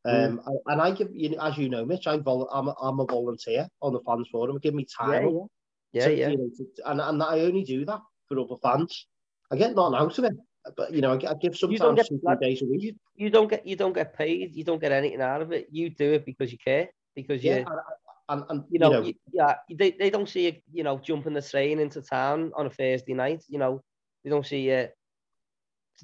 Mm. 0.06 0.26
Um, 0.26 0.38
mm. 0.38 0.54
and 0.66 0.80
I 0.82 0.90
give 0.90 1.08
you, 1.12 1.30
know, 1.30 1.42
as 1.42 1.56
you 1.56 1.68
know, 1.68 1.84
Mitch, 1.84 2.06
I 2.06 2.18
vol- 2.18 2.50
I'm, 2.52 2.68
a, 2.68 2.74
I'm 2.80 3.00
a 3.00 3.06
volunteer 3.06 3.68
on 3.80 3.92
the 3.92 4.00
fans 4.06 4.28
forum. 4.30 4.58
Give 4.58 4.74
me 4.74 4.86
time. 4.98 5.24
Yeah, 5.24 5.28
yeah. 5.30 5.46
Yeah, 5.92 6.04
to, 6.04 6.14
yeah. 6.16 6.28
You 6.30 6.36
know, 6.38 6.50
to, 6.56 6.90
and, 6.90 7.00
and 7.00 7.22
I 7.22 7.40
only 7.40 7.64
do 7.64 7.84
that 7.86 8.00
for 8.28 8.38
other 8.38 8.56
fans. 8.62 9.06
I 9.50 9.56
get 9.56 9.74
nothing 9.74 9.98
out 9.98 10.18
of 10.18 10.24
it, 10.24 10.32
but 10.76 10.92
you 10.92 11.00
know, 11.00 11.12
I, 11.12 11.30
I 11.30 11.34
give 11.34 11.56
sometimes 11.56 12.10
you 12.10 12.16
get, 12.18 12.24
like, 12.24 12.40
days 12.40 12.62
a 12.62 12.66
week. 12.66 12.82
You, 12.82 12.94
you 13.14 13.30
don't 13.30 13.48
get 13.48 13.66
you 13.66 13.76
don't 13.76 13.92
get 13.92 14.16
paid. 14.16 14.54
You 14.54 14.64
don't 14.64 14.80
get 14.80 14.92
anything 14.92 15.20
out 15.20 15.42
of 15.42 15.52
it. 15.52 15.68
You 15.70 15.90
do 15.90 16.14
it 16.14 16.24
because 16.24 16.50
you 16.50 16.58
care. 16.58 16.88
Because 17.14 17.44
yeah, 17.44 17.58
you, 17.58 17.66
and, 18.28 18.44
and, 18.48 18.64
you 18.70 18.78
know, 18.80 18.90
you 18.90 18.96
know 18.96 19.06
you, 19.06 19.14
yeah, 19.32 19.54
they, 19.70 19.92
they 19.92 20.10
don't 20.10 20.28
see 20.28 20.46
you, 20.46 20.54
you 20.72 20.82
know, 20.82 20.98
jumping 20.98 21.34
the 21.34 21.42
train 21.42 21.78
into 21.78 22.02
town 22.02 22.50
on 22.56 22.66
a 22.66 22.70
Thursday 22.70 23.14
night. 23.14 23.44
You 23.48 23.58
know, 23.58 23.82
they 24.24 24.30
don't 24.30 24.44
see 24.44 24.68
you 24.70 24.88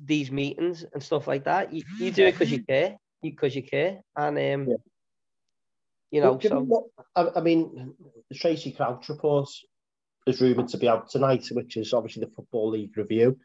these 0.05 0.30
meetings 0.30 0.84
and 0.94 1.03
stuff 1.03 1.26
like 1.26 1.44
that. 1.44 1.72
You, 1.72 1.82
you 1.98 2.12
do 2.12 2.26
it 2.26 2.32
because 2.32 2.53
you 2.53 2.62
care, 2.62 2.96
because 3.23 3.55
you, 3.55 3.62
you 3.62 3.68
care, 3.68 4.01
and 4.16 4.39
um, 4.39 4.68
yeah. 4.68 4.77
you 6.11 6.21
know. 6.21 6.39
Well, 6.43 6.91
so 6.97 7.03
I, 7.16 7.39
I 7.39 7.41
mean, 7.41 7.95
the 8.29 8.35
Tracey 8.37 8.73
Crouch 8.73 9.09
report 9.09 9.49
is 10.27 10.41
rumoured 10.41 10.68
to 10.68 10.79
be 10.79 10.89
out 10.89 11.11
tonight, 11.11 11.49
which 11.53 11.77
is 11.77 11.93
obviously 11.93 12.25
the 12.25 12.33
Football 12.35 12.71
League 12.71 12.97
review, 12.97 13.39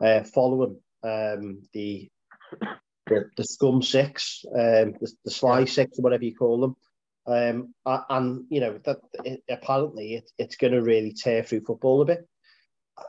uh, 0.00 0.22
following 0.22 0.78
um, 1.02 1.62
the, 1.72 2.08
the 3.06 3.30
the 3.36 3.44
Scum 3.44 3.82
Six, 3.82 4.44
um, 4.54 4.94
the, 5.00 5.12
the 5.24 5.30
Sly 5.30 5.64
Six, 5.64 5.98
or 5.98 6.02
whatever 6.02 6.24
you 6.24 6.34
call 6.34 6.60
them. 6.60 6.76
Um, 7.28 7.74
and 7.84 8.44
you 8.50 8.60
know 8.60 8.78
that 8.84 8.98
it, 9.24 9.42
apparently 9.48 10.14
it, 10.14 10.30
it's 10.38 10.56
going 10.56 10.72
to 10.72 10.82
really 10.82 11.12
tear 11.12 11.42
through 11.42 11.64
football 11.64 12.02
a 12.02 12.04
bit. 12.04 12.28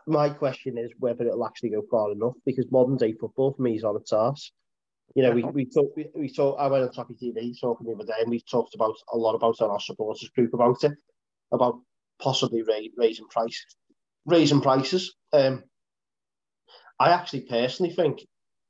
My 0.05 0.29
question 0.29 0.77
is 0.77 0.91
whether 0.99 1.25
it'll 1.25 1.45
actually 1.45 1.69
go 1.69 1.83
far 1.89 2.11
enough 2.11 2.33
because 2.45 2.65
modern 2.71 2.97
day 2.97 3.13
football 3.13 3.53
for 3.53 3.61
me 3.61 3.75
is 3.75 3.83
on 3.83 3.95
its 3.95 4.11
arse. 4.11 4.51
You 5.15 5.23
know, 5.23 5.31
we 5.31 5.43
we 5.43 5.65
talk 5.65 5.95
we, 5.95 6.07
we 6.15 6.31
talk. 6.31 6.57
I 6.59 6.67
went 6.67 6.83
on 6.83 6.91
Toffee 6.91 7.15
TV 7.15 7.59
talking 7.59 7.87
the 7.87 7.93
other 7.93 8.05
day, 8.05 8.21
and 8.21 8.29
we 8.29 8.41
talked 8.41 8.75
about 8.75 8.95
a 9.11 9.17
lot 9.17 9.35
about 9.35 9.59
our 9.61 9.79
supporters 9.79 10.29
group 10.29 10.53
about 10.53 10.83
it, 10.83 10.91
about 11.51 11.79
possibly 12.19 12.63
raising 12.97 13.27
prices, 13.27 13.77
raising 14.25 14.61
prices. 14.61 15.15
Um, 15.33 15.63
I 16.99 17.11
actually 17.11 17.41
personally 17.41 17.93
think 17.93 18.19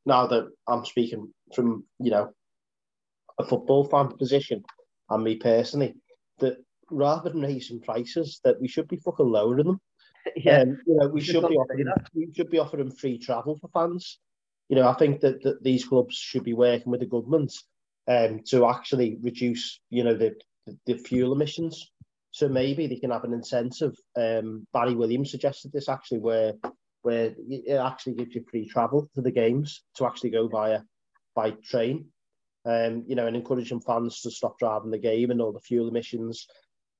now 0.06 0.28
that 0.28 0.48
I'm 0.68 0.86
speaking 0.86 1.34
from 1.54 1.86
you 2.00 2.12
know 2.12 2.32
a 3.40 3.44
football 3.44 3.84
fan 3.86 4.16
position, 4.18 4.64
and 5.10 5.24
me 5.24 5.36
personally, 5.36 5.96
that 6.40 6.58
rather 6.90 7.30
than 7.30 7.42
raising 7.42 7.82
prices, 7.82 8.40
that 8.44 8.60
we 8.62 8.68
should 8.68 8.88
be 8.88 8.98
fucking 8.98 9.28
lowering 9.28 9.66
them. 9.66 9.82
Yeah, 10.36 10.60
um, 10.60 10.78
you 10.86 10.98
know, 10.98 11.08
we 11.08 11.22
should 11.22 11.48
be 11.48 11.56
offering 11.56 11.88
we 12.14 12.28
should 12.36 12.50
be 12.50 12.60
offering 12.60 12.92
free 12.92 13.18
travel 13.18 13.58
for 13.62 13.70
fans. 13.70 14.20
You 14.70 14.76
know, 14.76 14.88
I 14.88 14.93
think 14.93 15.22
that, 15.22 15.41
that 15.43 15.63
these 15.63 15.86
clubs 15.86 16.15
should 16.15 16.43
be 16.43 16.53
working 16.53 16.91
with 16.91 16.99
the 16.99 17.05
government 17.05 17.53
um, 18.07 18.41
to 18.47 18.68
actually 18.68 19.18
reduce, 19.22 19.80
you 19.89 20.03
know, 20.03 20.13
the, 20.15 20.36
the, 20.86 20.97
fuel 20.97 21.34
emissions. 21.34 21.91
So 22.32 22.49
maybe 22.49 22.88
they 22.88 22.97
can 22.97 23.11
have 23.11 23.24
an 23.24 23.34
incentive. 23.34 23.95
Um, 24.15 24.68
Barry 24.74 24.95
Williams 24.95 25.32
suggested 25.32 25.72
this 25.72 25.89
actually, 25.89 26.20
where 26.20 26.53
where 27.03 27.34
it 27.49 27.78
actually 27.78 28.15
gives 28.15 28.36
you 28.36 28.43
free 28.49 28.68
travel 28.68 29.09
to 29.15 29.22
the 29.22 29.32
games 29.32 29.84
to 29.95 30.05
actually 30.05 30.32
go 30.32 30.47
via 30.47 30.82
by 31.36 31.51
train 31.51 32.07
um, 32.68 33.05
you 33.07 33.15
know, 33.15 33.28
and 33.28 33.36
encouraging 33.36 33.80
fans 33.80 34.22
to 34.22 34.32
stop 34.32 34.59
driving 34.59 34.91
the 34.91 34.97
game 34.97 35.32
and 35.32 35.41
all 35.41 35.53
the 35.53 35.59
fuel 35.61 35.88
emissions. 35.88 36.47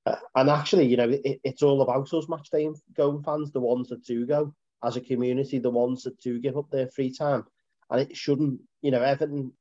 Uh, 0.06 0.16
and 0.34 0.48
actually, 0.48 0.86
you 0.86 0.96
know, 0.96 1.10
it, 1.10 1.40
it's 1.44 1.62
all 1.62 1.82
about 1.82 2.10
those 2.10 2.28
match 2.28 2.48
day 2.50 2.68
going 2.96 3.22
fans, 3.22 3.52
the 3.52 3.60
ones 3.60 3.88
that 3.88 4.04
do 4.04 4.26
go 4.26 4.54
as 4.82 4.96
a 4.96 5.00
community, 5.00 5.58
the 5.58 5.70
ones 5.70 6.04
that 6.04 6.18
do 6.20 6.40
give 6.40 6.56
up 6.56 6.70
their 6.70 6.88
free 6.88 7.12
time. 7.12 7.44
And 7.90 8.00
it 8.00 8.16
shouldn't, 8.16 8.60
you 8.82 8.90
know, 8.90 9.02
Everton 9.02 9.52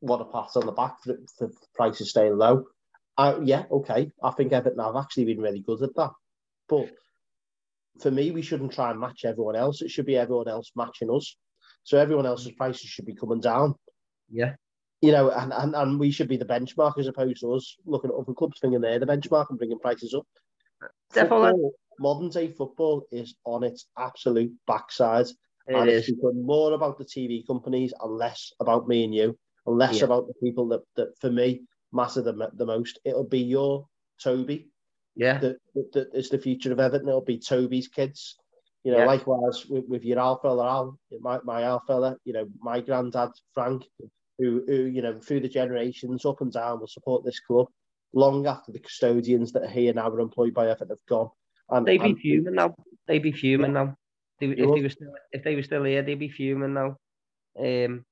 want 0.00 0.22
a 0.22 0.24
pass 0.26 0.56
on 0.56 0.66
the 0.66 0.72
back 0.72 0.96
for, 1.02 1.16
for 1.38 1.50
prices 1.74 2.10
staying 2.10 2.36
low. 2.36 2.64
Uh, 3.18 3.40
yeah, 3.42 3.64
okay. 3.70 4.10
I 4.22 4.30
think 4.32 4.52
Everton 4.52 4.78
have 4.78 4.96
actually 4.96 5.26
been 5.26 5.40
really 5.40 5.60
good 5.60 5.82
at 5.82 5.94
that. 5.96 6.10
But 6.68 6.90
for 8.00 8.10
me, 8.10 8.30
we 8.30 8.42
shouldn't 8.42 8.72
try 8.72 8.90
and 8.90 9.00
match 9.00 9.24
everyone 9.24 9.56
else. 9.56 9.82
It 9.82 9.90
should 9.90 10.06
be 10.06 10.16
everyone 10.16 10.48
else 10.48 10.70
matching 10.76 11.10
us. 11.10 11.36
So 11.84 11.98
everyone 11.98 12.26
else's 12.26 12.52
prices 12.52 12.88
should 12.90 13.06
be 13.06 13.14
coming 13.14 13.40
down. 13.40 13.74
Yeah 14.30 14.54
you 15.00 15.12
know, 15.12 15.30
and, 15.30 15.52
and, 15.52 15.74
and 15.74 16.00
we 16.00 16.10
should 16.10 16.28
be 16.28 16.36
the 16.36 16.44
benchmark 16.44 16.98
as 16.98 17.06
opposed 17.06 17.40
to 17.40 17.52
us 17.52 17.76
looking 17.84 18.10
at 18.10 18.16
other 18.16 18.32
clubs 18.32 18.58
thinking 18.60 18.80
they're 18.80 18.98
the 18.98 19.06
benchmark 19.06 19.46
and 19.50 19.58
bringing 19.58 19.78
prices 19.78 20.14
up. 20.14 20.26
Definitely. 21.12 21.50
Football, 21.50 21.72
modern 21.98 22.28
day 22.30 22.48
football 22.48 23.06
is 23.12 23.34
on 23.44 23.62
its 23.62 23.86
absolute 23.98 24.52
backside. 24.66 25.26
It 25.68 25.74
and 25.74 25.90
is. 25.90 26.08
it's 26.08 26.16
become 26.16 26.44
more 26.44 26.72
about 26.72 26.98
the 26.98 27.04
TV 27.04 27.46
companies 27.46 27.92
and 28.00 28.12
less 28.12 28.52
about 28.60 28.88
me 28.88 29.04
and 29.04 29.14
you, 29.14 29.38
and 29.66 29.76
less 29.76 29.98
yeah. 29.98 30.04
about 30.04 30.26
the 30.28 30.34
people 30.42 30.68
that, 30.68 30.82
that 30.96 31.18
for 31.20 31.30
me 31.30 31.62
matter 31.92 32.22
the, 32.22 32.50
the 32.54 32.66
most. 32.66 32.98
It'll 33.04 33.24
be 33.24 33.40
your 33.40 33.86
Toby. 34.22 34.68
Yeah. 35.14 35.38
That, 35.38 35.56
that, 35.74 35.92
that 35.92 36.08
is 36.14 36.28
the 36.28 36.38
future 36.38 36.72
of 36.72 36.80
Everton. 36.80 37.08
It'll 37.08 37.20
be 37.20 37.38
Toby's 37.38 37.88
kids. 37.88 38.36
You 38.84 38.92
know, 38.92 38.98
yeah. 38.98 39.06
likewise 39.06 39.66
with, 39.68 39.84
with 39.88 40.04
your 40.04 40.20
Al 40.20 40.38
fella, 40.38 40.68
Al, 40.68 40.98
my, 41.20 41.40
my 41.42 41.62
Al 41.62 41.82
fella, 41.86 42.16
you 42.24 42.32
know, 42.32 42.46
my 42.60 42.80
granddad, 42.80 43.30
Frank, 43.52 43.84
who, 44.38 44.62
who, 44.66 44.84
you 44.84 45.02
know, 45.02 45.18
through 45.18 45.40
the 45.40 45.48
generations, 45.48 46.24
up 46.24 46.40
and 46.40 46.52
down, 46.52 46.78
will 46.78 46.86
support 46.86 47.24
this 47.24 47.40
club 47.40 47.66
long 48.12 48.46
after 48.46 48.70
the 48.70 48.78
custodians 48.78 49.52
that 49.52 49.64
are 49.64 49.68
here 49.68 49.92
now 49.92 50.08
are 50.08 50.20
employed 50.20 50.54
by 50.54 50.66
Everton 50.66 50.90
have 50.90 50.98
gone. 51.08 51.30
And, 51.70 51.84
they'd 51.84 52.00
be 52.00 52.10
and, 52.10 52.18
fuming 52.18 52.54
now. 52.54 52.76
They'd 53.08 53.22
be 53.22 53.32
fuming 53.32 53.72
yeah. 53.72 53.84
now. 53.84 53.96
They, 54.38 54.46
if, 54.48 54.74
they 54.74 54.82
were 54.82 54.88
still, 54.88 55.12
if 55.32 55.44
they 55.44 55.56
were 55.56 55.62
still 55.62 55.84
here, 55.84 56.02
they'd 56.02 56.14
be 56.14 56.28
fuming 56.28 56.74
now. 56.74 56.96
Um, 57.58 58.04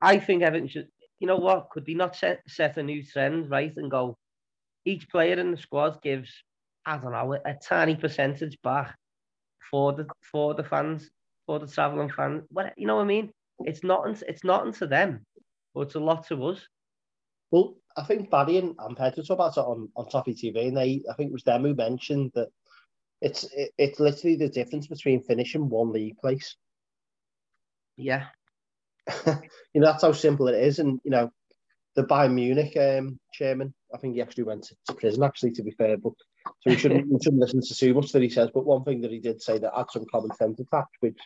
I 0.00 0.18
think 0.18 0.42
Everton 0.42 0.68
should, 0.68 0.88
you 1.20 1.26
know 1.26 1.36
what, 1.36 1.70
could 1.70 1.86
they 1.86 1.94
not 1.94 2.16
set, 2.16 2.40
set 2.48 2.76
a 2.76 2.82
new 2.82 3.02
trend, 3.04 3.50
right, 3.50 3.72
and 3.76 3.90
go, 3.90 4.16
each 4.84 5.08
player 5.08 5.38
in 5.38 5.52
the 5.52 5.56
squad 5.56 6.02
gives, 6.02 6.30
I 6.84 6.98
don't 6.98 7.12
know, 7.12 7.34
a, 7.34 7.50
a 7.50 7.54
tiny 7.54 7.96
percentage 7.96 8.56
back 8.62 8.96
for 9.70 9.92
the 9.92 10.06
for 10.30 10.54
the 10.54 10.64
fans, 10.64 11.10
for 11.46 11.58
the 11.58 11.66
travelling 11.66 12.10
fans. 12.10 12.44
What 12.50 12.72
you 12.76 12.86
know 12.86 12.96
what 12.96 13.02
I 13.02 13.06
mean? 13.06 13.32
It's 13.60 13.82
not 13.82 14.22
it's 14.28 14.44
not 14.44 14.74
to 14.74 14.86
them, 14.86 15.24
but 15.74 15.82
it's 15.82 15.94
a 15.94 16.00
lot 16.00 16.26
to 16.28 16.46
us. 16.46 16.60
Well, 17.50 17.76
I 17.96 18.02
think 18.04 18.30
Barry 18.30 18.58
and, 18.58 18.74
and 18.78 18.96
Pedro 18.96 19.22
talked 19.22 19.30
about 19.30 19.56
it 19.56 19.60
on, 19.60 19.88
on 19.96 20.08
Toffee 20.08 20.34
TV, 20.34 20.68
and 20.68 20.76
they, 20.76 21.02
I 21.10 21.14
think 21.14 21.30
it 21.30 21.32
was 21.32 21.44
them 21.44 21.62
who 21.62 21.74
mentioned 21.74 22.32
that 22.34 22.48
it's 23.20 23.44
it, 23.44 23.70
it's 23.78 24.00
literally 24.00 24.36
the 24.36 24.48
difference 24.48 24.86
between 24.86 25.22
finishing 25.22 25.68
one 25.68 25.92
league 25.92 26.18
place. 26.18 26.56
Yeah. 27.96 28.26
you 29.26 29.80
know, 29.80 29.86
that's 29.86 30.02
how 30.02 30.12
simple 30.12 30.48
it 30.48 30.56
is. 30.56 30.78
And, 30.78 31.00
you 31.04 31.10
know, 31.10 31.30
the 31.94 32.04
Bayern 32.04 32.34
Munich 32.34 32.76
um, 32.76 33.18
chairman, 33.32 33.72
I 33.94 33.98
think 33.98 34.14
he 34.14 34.22
actually 34.22 34.44
went 34.44 34.64
to, 34.64 34.76
to 34.88 34.94
prison, 34.94 35.22
actually, 35.22 35.52
to 35.52 35.62
be 35.62 35.70
fair. 35.70 35.96
But 35.96 36.12
so 36.44 36.70
we 36.70 36.76
shouldn't, 36.76 37.08
we 37.08 37.18
shouldn't 37.22 37.40
listen 37.40 37.62
to 37.62 37.74
too 37.74 37.94
much 37.94 38.12
that 38.12 38.22
he 38.22 38.28
says. 38.28 38.50
But 38.52 38.66
one 38.66 38.84
thing 38.84 39.00
that 39.00 39.10
he 39.10 39.18
did 39.18 39.40
say 39.40 39.58
that 39.58 39.72
had 39.74 39.90
some 39.90 40.04
common 40.10 40.34
sense 40.34 40.60
attached, 40.60 40.96
which 41.00 41.18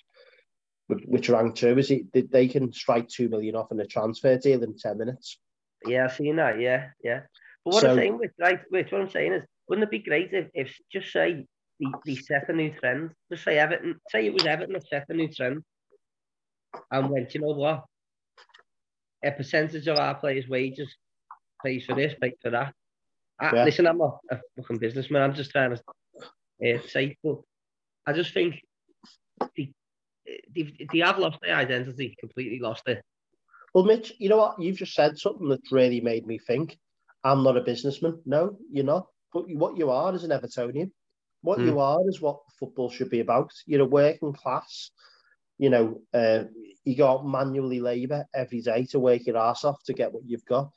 which 1.07 1.29
rang 1.29 1.55
true, 1.55 1.79
is 1.79 1.89
he, 1.89 2.05
they 2.13 2.49
can 2.49 2.73
strike 2.73 3.09
two 3.09 3.29
million 3.29 3.55
off 3.55 3.71
in 3.71 3.79
a 3.79 3.87
transfer 3.87 4.37
deal 4.37 4.65
in 4.65 4.77
10 4.77 4.99
minutes. 4.99 5.39
Yeah, 5.87 6.07
I've 6.07 6.15
seen 6.15 6.35
that. 6.37 6.61
Yeah, 6.61 6.89
yeah. 7.05 7.21
But 7.65 7.75
what 7.75 7.83
so, 7.83 7.91
I'm 7.91 7.97
saying, 7.97 8.19
with, 8.19 8.33
right, 8.41 8.59
which 8.71 8.91
what 8.91 9.01
I'm 9.01 9.11
saying 9.11 9.35
is, 9.35 9.45
wouldn't 9.69 9.85
it 9.85 9.91
be 9.93 10.01
great 10.01 10.31
if, 10.33 10.49
if 10.53 10.77
just 10.91 11.13
say 11.13 11.47
they, 11.81 11.87
they 12.05 12.15
set 12.17 12.49
a 12.49 12.53
new 12.53 12.71
trend? 12.71 13.11
Just 13.31 13.45
say 13.45 13.59
Everton, 13.59 13.99
say 14.11 14.27
it 14.27 14.35
was 14.35 14.47
Everton 14.47 14.75
that 14.75 14.89
set 14.89 15.07
a 15.09 15.15
new 15.15 15.29
trend 15.29 15.63
and 16.91 17.11
went, 17.11 17.35
you 17.35 17.41
know 17.41 17.49
what? 17.49 17.85
A 19.25 19.33
percentage 19.33 19.87
of 19.89 19.99
our 19.99 20.15
players' 20.15 20.49
wages 20.49 20.95
pays 21.65 21.85
for 21.85 21.95
this, 21.95 22.15
pays 22.21 22.35
for 22.43 22.51
that. 22.51 22.73
I, 23.41 23.55
yeah. 23.55 23.65
Listen, 23.65 23.87
I'm 23.87 23.99
not 23.99 24.19
a 24.31 24.39
fucking 24.57 24.79
businessman. 24.79 25.23
I'm 25.23 25.35
just 25.35 25.51
trying 25.51 25.75
to 25.75 26.75
uh, 26.75 26.79
say, 26.89 27.17
but 27.25 27.41
I 28.07 28.13
just 28.13 28.33
think 28.35 28.57
they, 29.57 29.73
they, 30.55 30.75
they 30.93 30.99
have 31.01 31.19
lost 31.19 31.39
their 31.43 31.57
identity, 31.57 32.17
completely 32.21 32.61
lost 32.61 32.83
it. 32.87 33.03
Well, 33.75 33.85
Mitch, 33.85 34.13
you 34.19 34.29
know 34.29 34.37
what? 34.37 34.61
You've 34.61 34.79
just 34.79 34.95
said 34.95 35.19
something 35.19 35.49
that 35.49 35.61
really 35.71 36.01
made 36.01 36.27
me 36.27 36.39
think. 36.39 36.79
I'm 37.23 37.43
not 37.43 37.57
a 37.57 37.63
businessman. 37.63 38.21
No, 38.27 38.59
you're 38.71 38.85
not. 38.85 39.07
But 39.33 39.49
what 39.51 39.77
you 39.77 39.91
are 39.91 40.15
is 40.15 40.25
an 40.25 40.31
Evertonian. 40.31 40.91
What 41.43 41.59
mm. 41.59 41.67
you 41.67 41.81
are 41.81 42.01
is 42.09 42.21
what 42.21 42.41
football 42.59 42.91
should 42.91 43.11
be 43.11 43.21
about. 43.21 43.53
You're 43.67 43.83
a 43.83 43.87
working 43.87 44.33
class. 44.33 44.91
You 45.59 45.71
know, 45.71 46.01
uh, 46.15 46.45
you 46.85 46.97
got 46.97 47.27
manually 47.27 47.81
labour 47.81 48.25
every 48.35 48.63
day 48.63 48.87
to 48.91 48.99
work 48.99 49.27
your 49.27 49.37
ass 49.37 49.65
off 49.65 49.83
to 49.85 49.93
get 49.93 50.13
what 50.13 50.23
you've 50.27 50.45
got. 50.47 50.71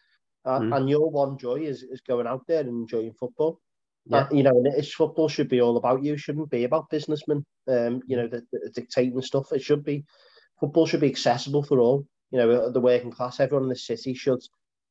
Uh, 0.45 0.59
mm. 0.59 0.75
And 0.75 0.89
your 0.89 1.09
one 1.09 1.37
joy 1.37 1.61
is, 1.61 1.83
is 1.83 2.01
going 2.01 2.27
out 2.27 2.45
there 2.47 2.61
and 2.61 2.69
enjoying 2.69 3.13
football. 3.13 3.59
Yeah. 4.05 4.17
Uh, 4.17 4.27
you 4.31 4.43
know, 4.43 4.51
and 4.51 4.67
it's 4.67 4.93
football 4.93 5.29
should 5.29 5.47
be 5.47 5.61
all 5.61 5.77
about 5.77 6.03
you. 6.03 6.17
Shouldn't 6.17 6.49
be 6.49 6.65
about 6.65 6.89
businessmen. 6.89 7.45
Um, 7.69 8.01
you 8.05 8.17
know, 8.17 8.27
the, 8.27 8.43
the 8.51 8.69
dictating 8.73 9.21
stuff. 9.21 9.53
It 9.53 9.61
should 9.61 9.85
be 9.85 10.03
football 10.59 10.85
should 10.85 10.99
be 10.99 11.09
accessible 11.09 11.63
for 11.63 11.79
all 11.79 12.05
you 12.33 12.39
know, 12.39 12.71
the 12.71 12.81
working 12.81 13.11
class, 13.11 13.39
everyone 13.39 13.65
in 13.65 13.69
the 13.69 13.75
city 13.75 14.15
should 14.15 14.41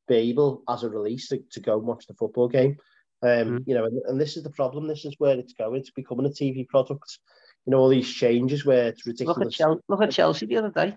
be 0.06 0.14
able, 0.14 0.62
as 0.68 0.84
a 0.84 0.88
release, 0.88 1.26
to, 1.28 1.42
to 1.50 1.58
go 1.58 1.76
and 1.76 1.86
watch 1.86 2.06
the 2.06 2.14
football 2.14 2.46
game. 2.46 2.76
Um, 3.22 3.58
mm. 3.58 3.64
You 3.66 3.74
know, 3.74 3.84
and, 3.84 4.02
and 4.06 4.20
this 4.20 4.36
is 4.36 4.42
the 4.42 4.50
problem. 4.50 4.88
This 4.88 5.04
is 5.04 5.14
where 5.18 5.38
it's 5.38 5.52
going. 5.52 5.80
It's 5.80 5.90
becoming 5.90 6.26
a 6.26 6.30
TV 6.30 6.66
product. 6.68 7.18
You 7.66 7.70
know, 7.70 7.78
all 7.78 7.88
these 7.88 8.12
changes 8.12 8.64
where 8.64 8.88
it's 8.88 9.06
ridiculous. 9.06 9.38
Look 9.38 9.46
at 9.46 9.52
Chelsea, 9.52 9.80
look 9.88 10.02
at 10.02 10.10
Chelsea 10.10 10.46
the 10.46 10.56
other 10.56 10.70
day. 10.70 10.96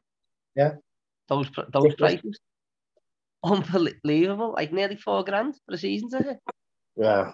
Yeah. 0.55 0.73
Those 1.27 1.49
those 1.71 1.95
prices. 1.95 2.39
Unbelievable. 3.43 4.53
Like 4.57 4.73
nearly 4.73 4.95
four 4.95 5.23
grand 5.23 5.55
for 5.65 5.75
a 5.75 5.77
season 5.77 6.09
ticket. 6.09 6.37
Yeah. 6.95 7.31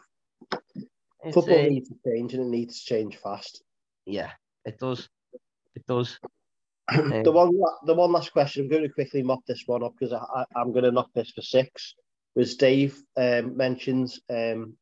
It's, 1.24 1.36
Football 1.36 1.60
uh, 1.60 1.70
needs 1.70 1.89
to 1.89 1.96
change 2.06 2.34
and 2.34 2.44
it 2.44 2.50
needs 2.50 2.84
to 2.84 2.86
change 2.86 3.18
fast. 3.18 3.64
Yeah, 4.06 4.32
it 4.66 4.80
does. 4.80 5.08
It 5.76 5.86
does. 5.88 6.20
the 6.89 7.32
one, 7.32 7.52
the 7.86 7.94
one 7.94 8.12
last 8.12 8.34
question. 8.34 8.64
I'm 8.64 8.70
going 8.70 8.84
to 8.84 8.89
quickly 8.89 9.22
mop 9.22 9.46
this 9.48 9.64
one 9.68 9.84
up 9.84 9.94
because 9.98 10.14
I, 10.14 10.46
I, 10.56 10.62
am 10.62 10.72
going 10.72 10.84
to 10.84 10.92
knock 10.92 11.10
this 11.14 11.32
for 11.32 11.42
six. 11.42 11.94
Was 12.36 12.56
Dave 12.56 12.98
um, 13.18 13.56
mentions 13.56 14.20
um, 14.30 14.74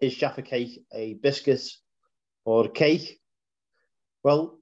is 0.00 0.16
Jaffa 0.16 0.42
cake 0.42 0.82
a 0.92 1.14
biscuit 1.14 1.62
or 2.44 2.66
a 2.66 2.70
cake? 2.70 3.20
Well, 4.22 4.58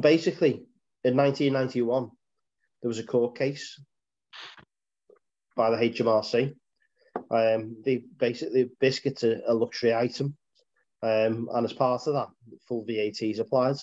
basically, 0.00 0.64
in 1.04 1.16
1991, 1.16 2.10
there 2.82 2.88
was 2.88 2.98
a 2.98 3.04
court 3.04 3.36
case 3.36 3.80
by 5.56 5.70
the 5.70 5.76
HMRC. 5.76 6.54
Um, 7.30 7.76
they 7.84 8.04
basically 8.18 8.70
biscuits 8.80 9.24
a, 9.24 9.40
a 9.46 9.54
luxury 9.54 9.94
item, 9.94 10.36
um, 11.02 11.48
and 11.52 11.64
as 11.64 11.72
part 11.72 12.06
of 12.06 12.14
that, 12.14 12.28
full 12.68 12.84
VAT 12.84 13.22
is 13.22 13.38
applied. 13.38 13.76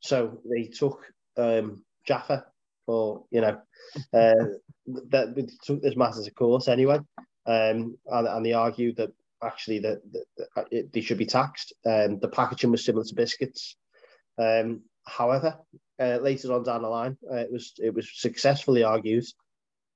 So 0.00 0.40
they 0.50 0.64
took 0.64 1.04
um, 1.36 1.82
Jaffa, 2.06 2.44
or 2.86 3.24
you 3.30 3.40
know, 3.40 3.60
uh, 4.12 4.44
that 5.10 5.52
took 5.64 5.82
this 5.82 5.96
matter 5.96 6.20
a 6.26 6.30
course 6.30 6.68
anyway, 6.68 6.98
um, 7.46 7.96
and, 8.06 8.28
and 8.28 8.44
they 8.44 8.52
argued 8.52 8.96
that 8.96 9.12
actually 9.44 9.80
that, 9.80 10.00
that, 10.12 10.90
they 10.92 11.00
should 11.00 11.18
be 11.18 11.26
taxed. 11.26 11.72
Um, 11.86 12.18
the 12.18 12.28
packaging 12.28 12.70
was 12.70 12.84
similar 12.84 13.04
to 13.04 13.14
biscuits. 13.14 13.76
Um, 14.38 14.82
however, 15.06 15.58
uh, 16.00 16.18
later 16.20 16.52
on 16.52 16.64
down 16.64 16.82
the 16.82 16.88
line, 16.88 17.16
uh, 17.30 17.36
it 17.36 17.52
was 17.52 17.72
it 17.78 17.94
was 17.94 18.10
successfully 18.12 18.82
argued 18.82 19.24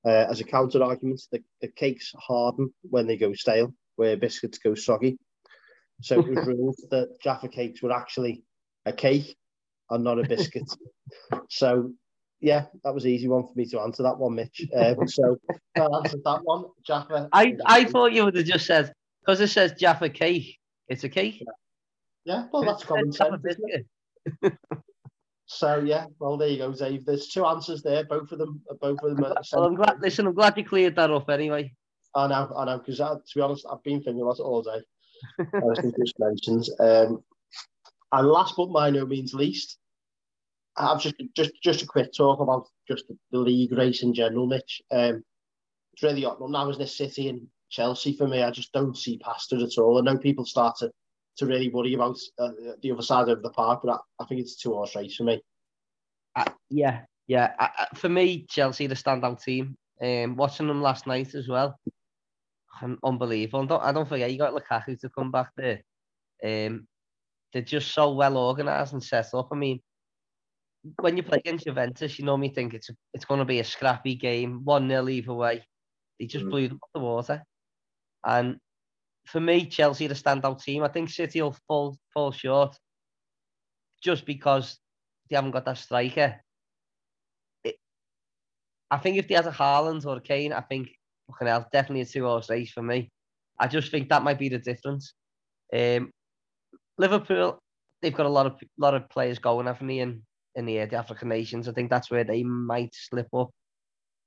uh, 0.05 0.25
as 0.29 0.39
a 0.39 0.45
counter 0.45 0.83
argument 0.83 1.21
that 1.31 1.43
the 1.61 1.67
cakes 1.67 2.13
harden 2.17 2.73
when 2.83 3.07
they 3.07 3.17
go 3.17 3.33
stale, 3.33 3.73
where 3.95 4.17
biscuits 4.17 4.57
go 4.57 4.75
soggy. 4.75 5.17
So 6.01 6.19
it 6.19 6.27
was 6.27 6.45
ruled 6.47 6.79
that 6.91 7.19
Jaffa 7.21 7.49
cakes 7.49 7.81
were 7.81 7.91
actually 7.91 8.43
a 8.85 8.93
cake 8.93 9.35
and 9.89 10.03
not 10.03 10.19
a 10.19 10.23
biscuit. 10.23 10.69
so, 11.49 11.91
yeah, 12.39 12.65
that 12.83 12.93
was 12.93 13.03
an 13.03 13.11
easy 13.11 13.27
one 13.27 13.43
for 13.43 13.53
me 13.55 13.65
to 13.65 13.81
answer 13.81 14.03
that 14.03 14.17
one, 14.17 14.35
Mitch. 14.35 14.65
Um, 14.75 15.07
so 15.07 15.37
I 15.75 15.81
answered 15.81 16.23
that 16.23 16.41
one, 16.43 16.65
Jaffa. 16.85 17.27
I, 17.33 17.57
I 17.65 17.83
thought 17.85 18.13
you 18.13 18.25
would 18.25 18.35
have 18.35 18.45
just 18.45 18.65
said 18.65 18.93
because 19.29 19.41
it 19.41 19.49
says 19.49 19.73
Jaffa 19.73 20.09
cake, 20.09 20.57
it's 20.87 21.03
a 21.03 21.09
cake. 21.09 21.43
Yeah, 22.25 22.33
yeah 22.33 22.45
well, 22.51 22.63
that's 22.63 22.83
common 22.83 23.11
sense. 23.11 23.37
so 25.45 25.77
yeah, 25.85 26.07
well 26.17 26.35
there 26.35 26.47
you 26.47 26.57
go, 26.57 26.73
Dave. 26.73 27.05
There's 27.05 27.27
two 27.27 27.45
answers 27.45 27.83
there. 27.83 28.05
Both 28.05 28.31
of 28.31 28.39
them, 28.39 28.59
both 28.81 28.97
of 29.03 29.15
them. 29.15 29.23
Are 29.23 29.35
well, 29.53 29.65
I'm 29.65 29.75
glad. 29.75 30.01
Listen, 30.01 30.25
I'm 30.25 30.33
glad 30.33 30.57
you 30.57 30.65
cleared 30.65 30.95
that 30.95 31.11
up 31.11 31.29
anyway. 31.29 31.71
I 32.15 32.25
know, 32.25 32.51
I 32.57 32.65
know, 32.65 32.79
because 32.79 32.97
to 32.97 33.19
be 33.35 33.41
honest, 33.41 33.67
I've 33.71 33.83
been 33.83 34.01
thinking 34.01 34.23
about 34.23 34.39
it 34.39 34.41
all 34.41 34.63
day. 34.63 34.81
Just 35.99 36.15
mentions. 36.19 36.71
Um, 36.79 37.23
and 38.11 38.27
last 38.27 38.55
but 38.57 38.73
by 38.73 38.89
no 38.89 39.05
means 39.05 39.35
least, 39.35 39.77
I've 40.75 40.99
just 40.99 41.21
just 41.35 41.51
just 41.61 41.83
a 41.83 41.85
quick 41.85 42.15
talk 42.17 42.39
about 42.39 42.65
just 42.87 43.03
the, 43.29 43.37
league 43.37 43.73
race 43.73 44.01
in 44.01 44.11
general, 44.11 44.47
Mitch. 44.47 44.81
Um, 44.89 45.23
it's 45.93 46.01
really 46.01 46.25
odd. 46.25 46.37
Now, 46.41 46.67
isn't 46.71 46.81
it 46.81 46.87
City 46.87 47.29
and 47.29 47.45
Chelsea 47.69 48.13
for 48.13 48.27
me? 48.27 48.43
I 48.43 48.51
just 48.51 48.71
don't 48.73 48.97
see 48.97 49.17
past 49.17 49.53
it 49.53 49.61
at 49.61 49.77
all. 49.77 49.97
I 49.97 50.01
know 50.01 50.17
people 50.17 50.45
start 50.45 50.77
to, 50.77 50.91
to 51.37 51.45
really 51.45 51.69
worry 51.69 51.93
about 51.93 52.17
uh, 52.37 52.51
the 52.81 52.91
other 52.91 53.01
side 53.01 53.29
of 53.29 53.41
the 53.41 53.49
park, 53.51 53.81
but 53.83 53.93
I, 53.93 54.23
I 54.23 54.25
think 54.25 54.41
it's 54.41 54.55
a 54.55 54.57
two 54.57 54.73
horse 54.73 54.95
race 54.95 55.15
for 55.15 55.23
me. 55.23 55.41
Uh, 56.35 56.45
yeah, 56.69 57.01
yeah. 57.27 57.53
Uh, 57.59 57.85
for 57.95 58.09
me, 58.09 58.45
Chelsea 58.49 58.87
the 58.87 58.95
standout 58.95 59.43
team. 59.43 59.77
Um, 60.01 60.37
watching 60.37 60.67
them 60.67 60.81
last 60.81 61.07
night 61.07 61.35
as 61.35 61.49
well, 61.49 61.77
unbelievable. 63.03 63.65
Don't, 63.65 63.83
I 63.83 63.91
don't 63.91 64.07
forget 64.07 64.31
you 64.31 64.37
got 64.37 64.53
Lukaku 64.53 64.97
to 64.99 65.09
come 65.09 65.29
back 65.29 65.49
there. 65.57 65.81
Um, 66.43 66.87
they're 67.51 67.61
just 67.61 67.91
so 67.91 68.13
well 68.13 68.37
organised 68.37 68.93
and 68.93 69.03
set 69.03 69.33
up. 69.33 69.49
I 69.51 69.55
mean, 69.55 69.81
when 71.01 71.17
you 71.17 71.23
play 71.23 71.39
against 71.39 71.65
Juventus, 71.65 72.17
you 72.17 72.25
normally 72.25 72.49
think 72.49 72.73
it's 72.73 72.89
it's 73.13 73.25
going 73.25 73.39
to 73.39 73.45
be 73.45 73.59
a 73.59 73.63
scrappy 73.63 74.15
game, 74.15 74.63
one 74.63 74.87
0 74.87 75.09
either 75.09 75.33
way. 75.33 75.65
They 76.19 76.25
just 76.25 76.45
mm. 76.45 76.49
blew 76.49 76.67
them 76.69 76.79
the 76.93 76.99
water, 76.99 77.43
and 78.25 78.57
for 79.25 79.39
me, 79.39 79.65
Chelsea 79.65 80.07
the 80.07 80.15
standout 80.15 80.63
team. 80.63 80.83
I 80.83 80.87
think 80.87 81.09
City 81.09 81.41
will 81.41 81.55
fall 81.67 81.97
fall 82.13 82.31
short 82.31 82.77
just 84.03 84.25
because 84.25 84.79
they 85.29 85.35
haven't 85.35 85.51
got 85.51 85.65
that 85.65 85.77
striker. 85.77 86.39
It, 87.63 87.75
I 88.89 88.97
think 88.97 89.17
if 89.17 89.27
they 89.27 89.35
had 89.35 89.45
a 89.45 89.51
Haaland 89.51 90.05
or 90.05 90.17
a 90.17 90.21
Kane, 90.21 90.53
I 90.53 90.61
think 90.61 90.89
fucking 91.29 91.47
hell, 91.47 91.67
definitely 91.71 92.01
a 92.01 92.05
two 92.05 92.25
horse 92.25 92.49
race 92.49 92.71
for 92.71 92.81
me. 92.81 93.11
I 93.59 93.67
just 93.67 93.91
think 93.91 94.09
that 94.09 94.23
might 94.23 94.39
be 94.39 94.49
the 94.49 94.57
difference. 94.57 95.13
Um, 95.73 96.11
Liverpool, 96.97 97.61
they've 98.01 98.15
got 98.15 98.25
a 98.25 98.29
lot 98.29 98.45
of 98.45 98.59
lot 98.77 98.95
of 98.95 99.09
players 99.09 99.39
going, 99.39 99.67
haven't 99.67 99.87
they? 99.87 99.99
And 99.99 100.21
in 100.55 100.65
the, 100.65 100.81
uh, 100.81 100.85
the 100.85 100.97
African 100.97 101.29
nations. 101.29 101.67
I 101.67 101.71
think 101.71 101.89
that's 101.89 102.11
where 102.11 102.23
they 102.23 102.43
might 102.43 102.93
slip 102.93 103.27
up. 103.33 103.49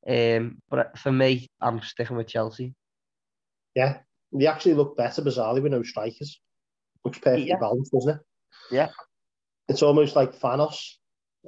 Um, 0.09 0.59
but 0.69 0.99
for 0.99 1.13
me, 1.13 1.49
I'm 1.61 1.81
sticking 1.83 2.17
with 2.17 2.27
Chelsea. 2.27 2.75
Yeah, 3.75 3.99
they 4.33 4.47
actually 4.47 4.75
look 4.75 4.97
better 4.97 5.23
bizarrely 5.23 5.63
with 5.63 5.73
no 5.73 5.83
strikers. 5.83 6.41
Looks 7.05 7.19
perfectly 7.19 7.49
yeah. 7.49 7.59
balanced, 7.59 7.93
doesn't 7.93 8.17
it? 8.17 8.21
Yeah. 8.71 8.91
It's 9.69 9.83
almost 9.83 10.17
like 10.17 10.39
Thanos. 10.39 10.97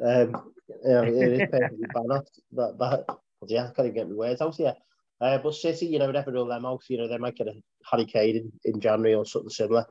Um, 0.02 0.52
you 0.84 0.90
know, 0.90 1.02
it 1.02 1.40
is 1.40 1.48
perfectly 1.50 1.86
balanced. 1.94 2.40
But, 2.52 2.78
but 2.78 3.06
yeah, 3.46 3.64
I 3.64 3.72
can't 3.74 3.88
even 3.88 3.94
get 3.94 4.08
my 4.08 4.16
words 4.16 4.40
out 4.40 4.56
here. 4.56 4.74
Uh, 5.20 5.38
but 5.38 5.54
City, 5.54 5.86
you 5.86 5.98
know, 5.98 6.10
never 6.10 6.32
rule 6.32 6.46
them 6.46 6.66
out. 6.66 6.82
You 6.88 6.98
know, 6.98 7.08
they 7.08 7.18
might 7.18 7.36
get 7.36 7.48
a 7.48 7.54
Harry 7.90 8.04
Kane 8.04 8.36
in, 8.36 8.72
in 8.74 8.80
January 8.80 9.14
or 9.14 9.24
something 9.24 9.50
similar. 9.50 9.86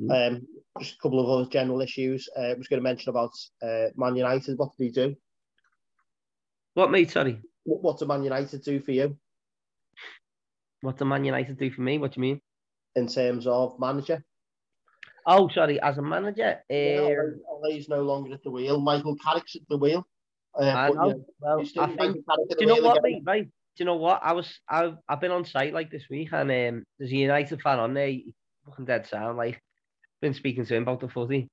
Mm. 0.00 0.28
Um, 0.28 0.46
just 0.78 0.94
a 0.94 0.98
couple 0.98 1.20
of 1.20 1.28
other 1.28 1.50
general 1.50 1.80
issues. 1.80 2.28
Uh, 2.36 2.42
I 2.42 2.54
was 2.54 2.68
going 2.68 2.78
to 2.78 2.84
mention 2.84 3.10
about 3.10 3.32
uh, 3.62 3.86
Man 3.96 4.16
United. 4.16 4.58
What 4.58 4.76
did 4.78 4.84
he 4.84 4.90
do? 4.90 5.16
What, 6.74 6.90
mate? 6.90 7.10
Sorry. 7.10 7.40
What, 7.64 7.82
what 7.82 7.98
did 7.98 8.08
Man 8.08 8.22
United 8.22 8.62
do 8.62 8.80
for 8.80 8.92
you? 8.92 9.16
What 10.80 10.96
the 10.96 11.04
Man 11.04 11.24
United 11.24 11.58
do 11.58 11.70
for 11.70 11.82
me? 11.82 11.98
What 11.98 12.12
do 12.12 12.20
you 12.20 12.22
mean? 12.22 12.40
In 12.94 13.06
terms 13.06 13.46
of 13.46 13.78
manager? 13.78 14.24
Oh, 15.26 15.48
sorry, 15.48 15.80
as 15.80 15.98
a 15.98 16.02
manager. 16.02 16.58
Yeah, 16.70 17.10
Ole's 17.50 17.88
no 17.88 18.02
longer 18.02 18.32
at 18.34 18.42
the 18.42 18.50
wheel. 18.50 18.80
Michael 18.80 19.16
Carrick's 19.16 19.56
at 19.56 19.62
the 19.68 19.76
wheel. 19.76 20.06
Uh, 20.58 20.64
I 20.64 20.88
know. 20.90 21.08
You 21.08 21.24
well, 21.40 21.60
I 21.78 21.86
think, 21.96 22.16
do 22.16 22.56
you 22.60 22.66
know 22.66 22.76
what, 22.76 23.02
mate? 23.02 23.24
Do 23.24 23.84
you 23.84 23.84
know 23.84 23.96
what? 23.96 24.20
I 24.22 24.32
was, 24.32 24.58
I've, 24.68 24.96
I've 25.08 25.20
been 25.20 25.30
on 25.30 25.44
site 25.44 25.74
like 25.74 25.90
this 25.90 26.04
week, 26.10 26.30
and 26.32 26.50
um, 26.50 26.84
there's 26.98 27.12
a 27.12 27.16
United 27.16 27.60
fan 27.60 27.78
on 27.78 27.94
there, 27.94 28.12
fucking 28.66 28.86
dead 28.86 29.06
sound. 29.06 29.36
Like, 29.36 29.60
been 30.20 30.34
speaking 30.34 30.64
to 30.64 30.74
him 30.74 30.82
about 30.82 31.00
the 31.00 31.08
footy, 31.08 31.48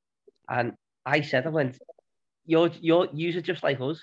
and 0.49 0.73
I 1.05 1.21
said, 1.21 1.45
I 1.45 1.49
went, 1.49 1.77
you're, 2.45 2.71
you're, 2.79 3.09
you 3.13 3.37
are 3.37 3.41
just 3.41 3.61
like 3.61 3.79
us, 3.81 4.01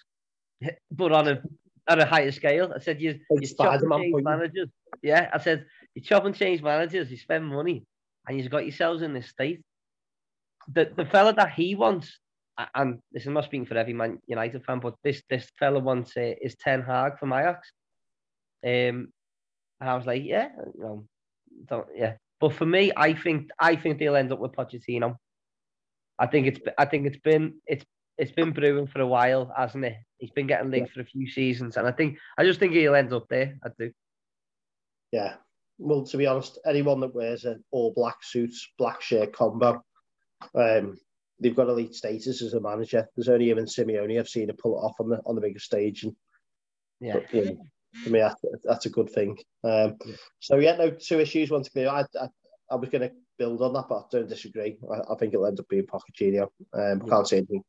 but 0.91 1.13
on 1.13 1.29
a 1.29 1.43
on 1.89 2.01
a 2.01 2.07
higher 2.07 2.33
scale. 2.33 2.73
I 2.75 2.79
said, 2.79 3.01
you, 3.01 3.19
you 3.31 3.47
chop 3.47 3.81
and 3.81 3.93
change 3.93 4.23
managers. 4.23 4.69
Yeah, 5.03 5.31
I 5.33 5.39
said, 5.39 5.67
you 5.95 6.03
chop 6.03 6.25
and 6.25 6.35
change 6.35 6.63
managers, 6.63 7.11
you 7.11 7.17
spend 7.17 7.47
money, 7.47 7.85
and 8.27 8.39
you've 8.39 8.51
got 8.51 8.65
yourselves 8.65 9.03
in 9.03 9.13
this 9.13 9.29
state. 9.29 9.63
The 10.73 10.93
the 10.97 11.05
fella 11.05 11.33
that 11.35 11.53
he 11.53 11.75
wants, 11.75 12.19
and 12.75 13.01
this 13.11 13.25
is 13.25 13.29
not 13.31 13.45
speaking 13.45 13.67
for 13.67 13.77
every 13.77 13.95
Man 13.95 14.19
United 14.27 14.65
fan, 14.65 14.79
but 14.79 14.95
this 15.03 15.23
this 15.29 15.51
fella 15.59 15.81
wants 15.81 16.17
uh, 16.17 16.35
is 16.41 16.55
Ten 16.55 16.83
Hag 16.83 17.19
from 17.19 17.33
Ajax. 17.33 17.73
Um, 18.65 19.09
and 19.81 19.91
I 19.91 19.97
was 19.97 20.07
like, 20.07 20.23
yeah, 20.25 20.51
you 20.77 20.83
know, 20.83 21.05
don't, 21.67 21.87
yeah. 21.97 22.15
But 22.39 22.53
for 22.53 22.67
me, 22.67 22.93
I 22.97 23.13
think 23.13 23.51
I 23.59 23.75
think 23.75 23.99
they'll 23.99 24.17
end 24.17 24.33
up 24.33 24.39
with 24.39 24.53
Pochettino. 24.53 25.17
I 26.19 26.27
think 26.27 26.47
it's 26.47 26.61
I 26.79 26.85
think 26.85 27.07
it's 27.07 27.19
been 27.19 27.55
it's 27.67 27.85
it's 28.19 28.33
been 28.33 28.53
brewing 28.53 28.87
for 28.87 29.01
a 29.01 29.07
while, 29.07 29.53
hasn't 29.57 29.85
it? 29.85 29.97
He's 30.19 30.31
been 30.31 30.47
getting 30.47 30.71
linked 30.71 30.91
yeah. 30.91 30.95
for 30.95 31.01
a 31.01 31.11
few 31.11 31.29
seasons, 31.29 31.77
and 31.77 31.87
I 31.87 31.93
think 31.93 32.19
I 32.39 32.45
just 32.45 32.61
think 32.61 32.73
he'll 32.73 32.95
end 32.95 33.13
up 33.13 33.27
there. 33.29 33.57
I 33.65 33.69
do. 33.79 33.91
Yeah. 35.11 35.35
Well, 35.79 36.05
to 36.05 36.17
be 36.17 36.27
honest, 36.27 36.59
anyone 36.65 37.01
that 37.01 37.15
wears 37.15 37.45
an 37.45 37.65
all 37.71 37.93
black 37.95 38.23
suits, 38.23 38.69
black 38.79 39.03
shirt 39.03 39.33
combo, 39.33 39.83
um, 40.55 40.99
they've 41.41 41.57
got 41.57 41.69
elite 41.69 41.95
status 41.95 42.41
as 42.43 42.55
a 42.55 42.61
manager. 42.61 43.09
There's 43.17 43.29
only 43.29 43.51
him 43.51 43.59
and 43.59 43.67
Simeone 43.67 44.19
I've 44.19 44.29
seen 44.29 44.49
it 44.51 44.59
pull 44.59 44.77
it 44.79 44.85
off 44.85 44.95
on 45.01 45.09
the 45.09 45.19
on 45.27 45.35
the 45.35 45.41
biggest 45.41 45.65
stage, 45.65 46.05
and 46.05 46.15
yeah, 47.01 47.15
but, 47.15 47.35
you 47.35 47.45
know, 47.45 47.67
for 48.05 48.11
me 48.11 48.21
that's, 48.21 48.41
that's 48.65 48.87
a 48.87 48.91
good 48.91 49.11
thing. 49.11 49.39
Um, 49.65 49.97
yeah. 50.07 50.15
So 50.39 50.57
yeah, 50.59 50.77
no 50.77 50.91
two 50.91 51.19
issues. 51.19 51.51
One 51.51 51.65
to 51.65 51.71
clear, 51.71 51.89
I, 51.89 52.03
I, 52.21 52.29
I 52.71 52.77
was 52.77 52.91
going 52.91 53.09
to 53.09 53.13
build 53.39 53.61
on 53.63 53.73
that, 53.73 53.87
but 53.89 53.97
I 53.97 54.03
don't 54.13 54.29
disagree. 54.29 54.77
I, 54.89 55.13
I 55.13 55.17
think 55.17 55.35
it'll 55.35 55.47
end 55.47 55.59
up 55.59 55.69
being 55.69 55.87
Pochettino. 55.87 56.49
Um, 56.75 57.01
can't 57.09 57.27
say 57.27 57.39
anything 57.39 57.65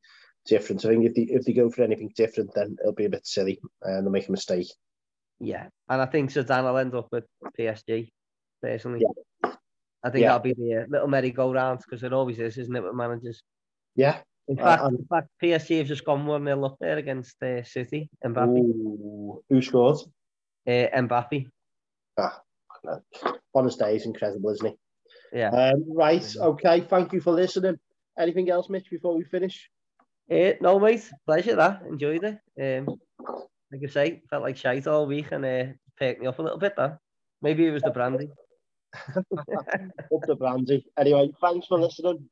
different. 0.46 0.86
I 0.86 0.90
think 0.90 1.06
if 1.06 1.16
they 1.16 1.22
if 1.22 1.46
they 1.46 1.54
go 1.54 1.70
for 1.70 1.84
anything 1.84 2.12
different, 2.16 2.54
then 2.54 2.78
it'll 2.80 2.94
be 2.94 3.06
a 3.06 3.10
bit 3.10 3.26
silly 3.26 3.60
and 3.82 4.06
they'll 4.06 4.12
make 4.12 4.28
a 4.28 4.32
mistake. 4.32 4.68
Yeah, 5.40 5.68
and 5.90 6.02
I 6.02 6.06
think 6.06 6.32
Zidane 6.32 6.64
will 6.64 6.78
end 6.78 6.96
up 6.96 7.10
with 7.12 7.26
PSG 7.58 8.12
personally. 8.62 9.02
Yeah. 9.02 9.52
I 10.04 10.10
think 10.10 10.24
yeah. 10.24 10.28
that'll 10.30 10.44
be 10.44 10.54
the 10.54 10.82
uh, 10.82 10.86
little 10.90 11.08
merry-go-round 11.08 11.80
because 11.80 12.04
it 12.04 12.12
always 12.12 12.38
is, 12.38 12.58
isn't 12.58 12.76
it, 12.76 12.84
with 12.84 12.94
managers? 12.94 13.42
Yeah. 13.96 14.18
In 14.50 14.58
fact, 14.58 14.84
uh, 14.84 14.88
in 14.88 15.06
fact, 15.10 15.30
PSG 15.42 15.78
have 15.78 15.88
just 15.88 16.04
gone 16.04 16.26
one 16.26 16.44
0 16.44 16.66
up 16.66 16.76
there 16.82 16.98
against 16.98 17.42
uh, 17.42 17.64
City. 17.64 18.10
Mbappe. 18.26 18.58
Ooh, 18.58 19.42
who 19.50 19.62
scored? 19.62 20.00
Uh, 20.68 20.88
Mbappe. 20.94 21.48
Ah, 22.18 22.42
honest 23.56 23.80
day 23.80 23.96
is 23.96 24.06
incredible, 24.06 24.50
isn't 24.50 24.68
he? 24.72 25.40
Yeah. 25.40 25.50
Um, 25.50 25.86
right. 25.88 26.36
Okay. 26.36 26.82
Thank 26.82 27.14
you 27.14 27.22
for 27.22 27.32
listening. 27.32 27.80
Anything 28.20 28.50
else, 28.50 28.70
Mitch, 28.70 28.90
before 28.90 29.16
we 29.16 29.24
finish? 29.24 29.70
Uh, 30.32 30.54
no, 30.62 30.80
mate. 30.80 31.10
Pleasure 31.26 31.56
that. 31.56 31.82
Enjoyed 31.88 32.24
it. 32.24 32.40
Um, 32.80 32.96
like 33.72 33.82
I 33.84 33.88
say, 33.88 34.22
felt 34.30 34.44
like 34.44 34.58
shite 34.58 34.88
all 34.88 35.06
week 35.06 35.32
and 35.32 35.46
uh, 35.46 35.66
picked 35.98 36.22
me 36.22 36.28
up 36.28 36.40
a 36.40 36.42
little 36.42 36.60
bit. 36.60 36.74
there. 36.78 37.00
Maybe 37.42 37.68
it 37.68 37.72
was 37.72 37.84
the 37.84 37.92
brandy. 37.92 38.30
the 39.16 40.36
brandy. 40.38 40.86
Anyway, 40.98 41.30
thanks 41.42 41.68
for 41.68 41.80
listening. 41.80 42.30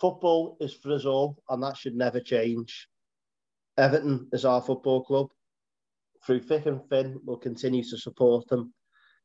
Football 0.00 0.56
is 0.60 0.74
for 0.74 0.92
us 0.94 1.04
all, 1.04 1.36
and 1.48 1.62
that 1.62 1.76
should 1.76 1.94
never 1.94 2.20
change. 2.20 2.88
Everton 3.76 4.28
is 4.32 4.44
our 4.44 4.62
football 4.62 5.04
club. 5.04 5.28
Through 6.26 6.40
thick 6.40 6.66
and 6.66 6.80
thin, 6.88 7.18
we'll 7.24 7.36
continue 7.36 7.82
to 7.84 7.98
support 7.98 8.48
them. 8.48 8.72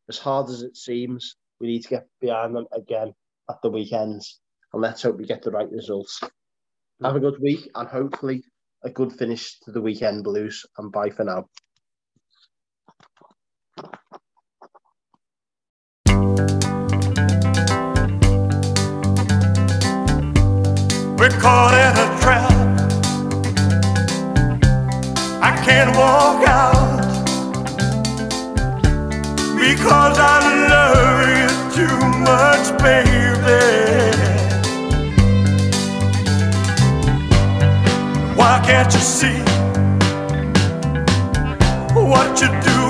As 0.10 0.18
hard 0.18 0.50
as 0.50 0.62
it 0.62 0.76
seems, 0.76 1.36
we 1.60 1.68
need 1.68 1.84
to 1.84 1.90
get 1.90 2.08
behind 2.20 2.56
them 2.56 2.66
again 2.72 3.14
at 3.50 3.62
the 3.62 3.70
weekends, 3.70 4.40
and 4.74 4.82
let's 4.82 5.04
hope 5.04 5.18
we 5.18 5.26
get 5.26 5.42
the 5.42 5.52
right 5.52 5.70
results. 5.72 6.22
Have 7.04 7.16
a 7.16 7.20
good 7.20 7.40
week 7.40 7.70
and 7.76 7.88
hopefully 7.88 8.44
a 8.84 8.90
good 8.90 9.14
finish 9.14 9.60
to 9.60 9.72
the 9.72 9.80
weekend 9.80 10.24
blues. 10.24 10.66
And 10.80 10.92
bye 10.92 11.12
for 11.12 11.26
now. 11.26 11.46
We're 21.18 21.30
caught 21.40 21.76
in 21.76 21.94
a 22.02 22.20
trap. 22.20 22.52
I 25.44 25.64
can't 25.64 25.96
walk 25.96 26.48
out 26.48 26.77
can't 38.68 38.94
you 38.94 39.00
see 39.00 39.40
what 41.94 42.42
you're 42.42 42.62
doing 42.62 42.87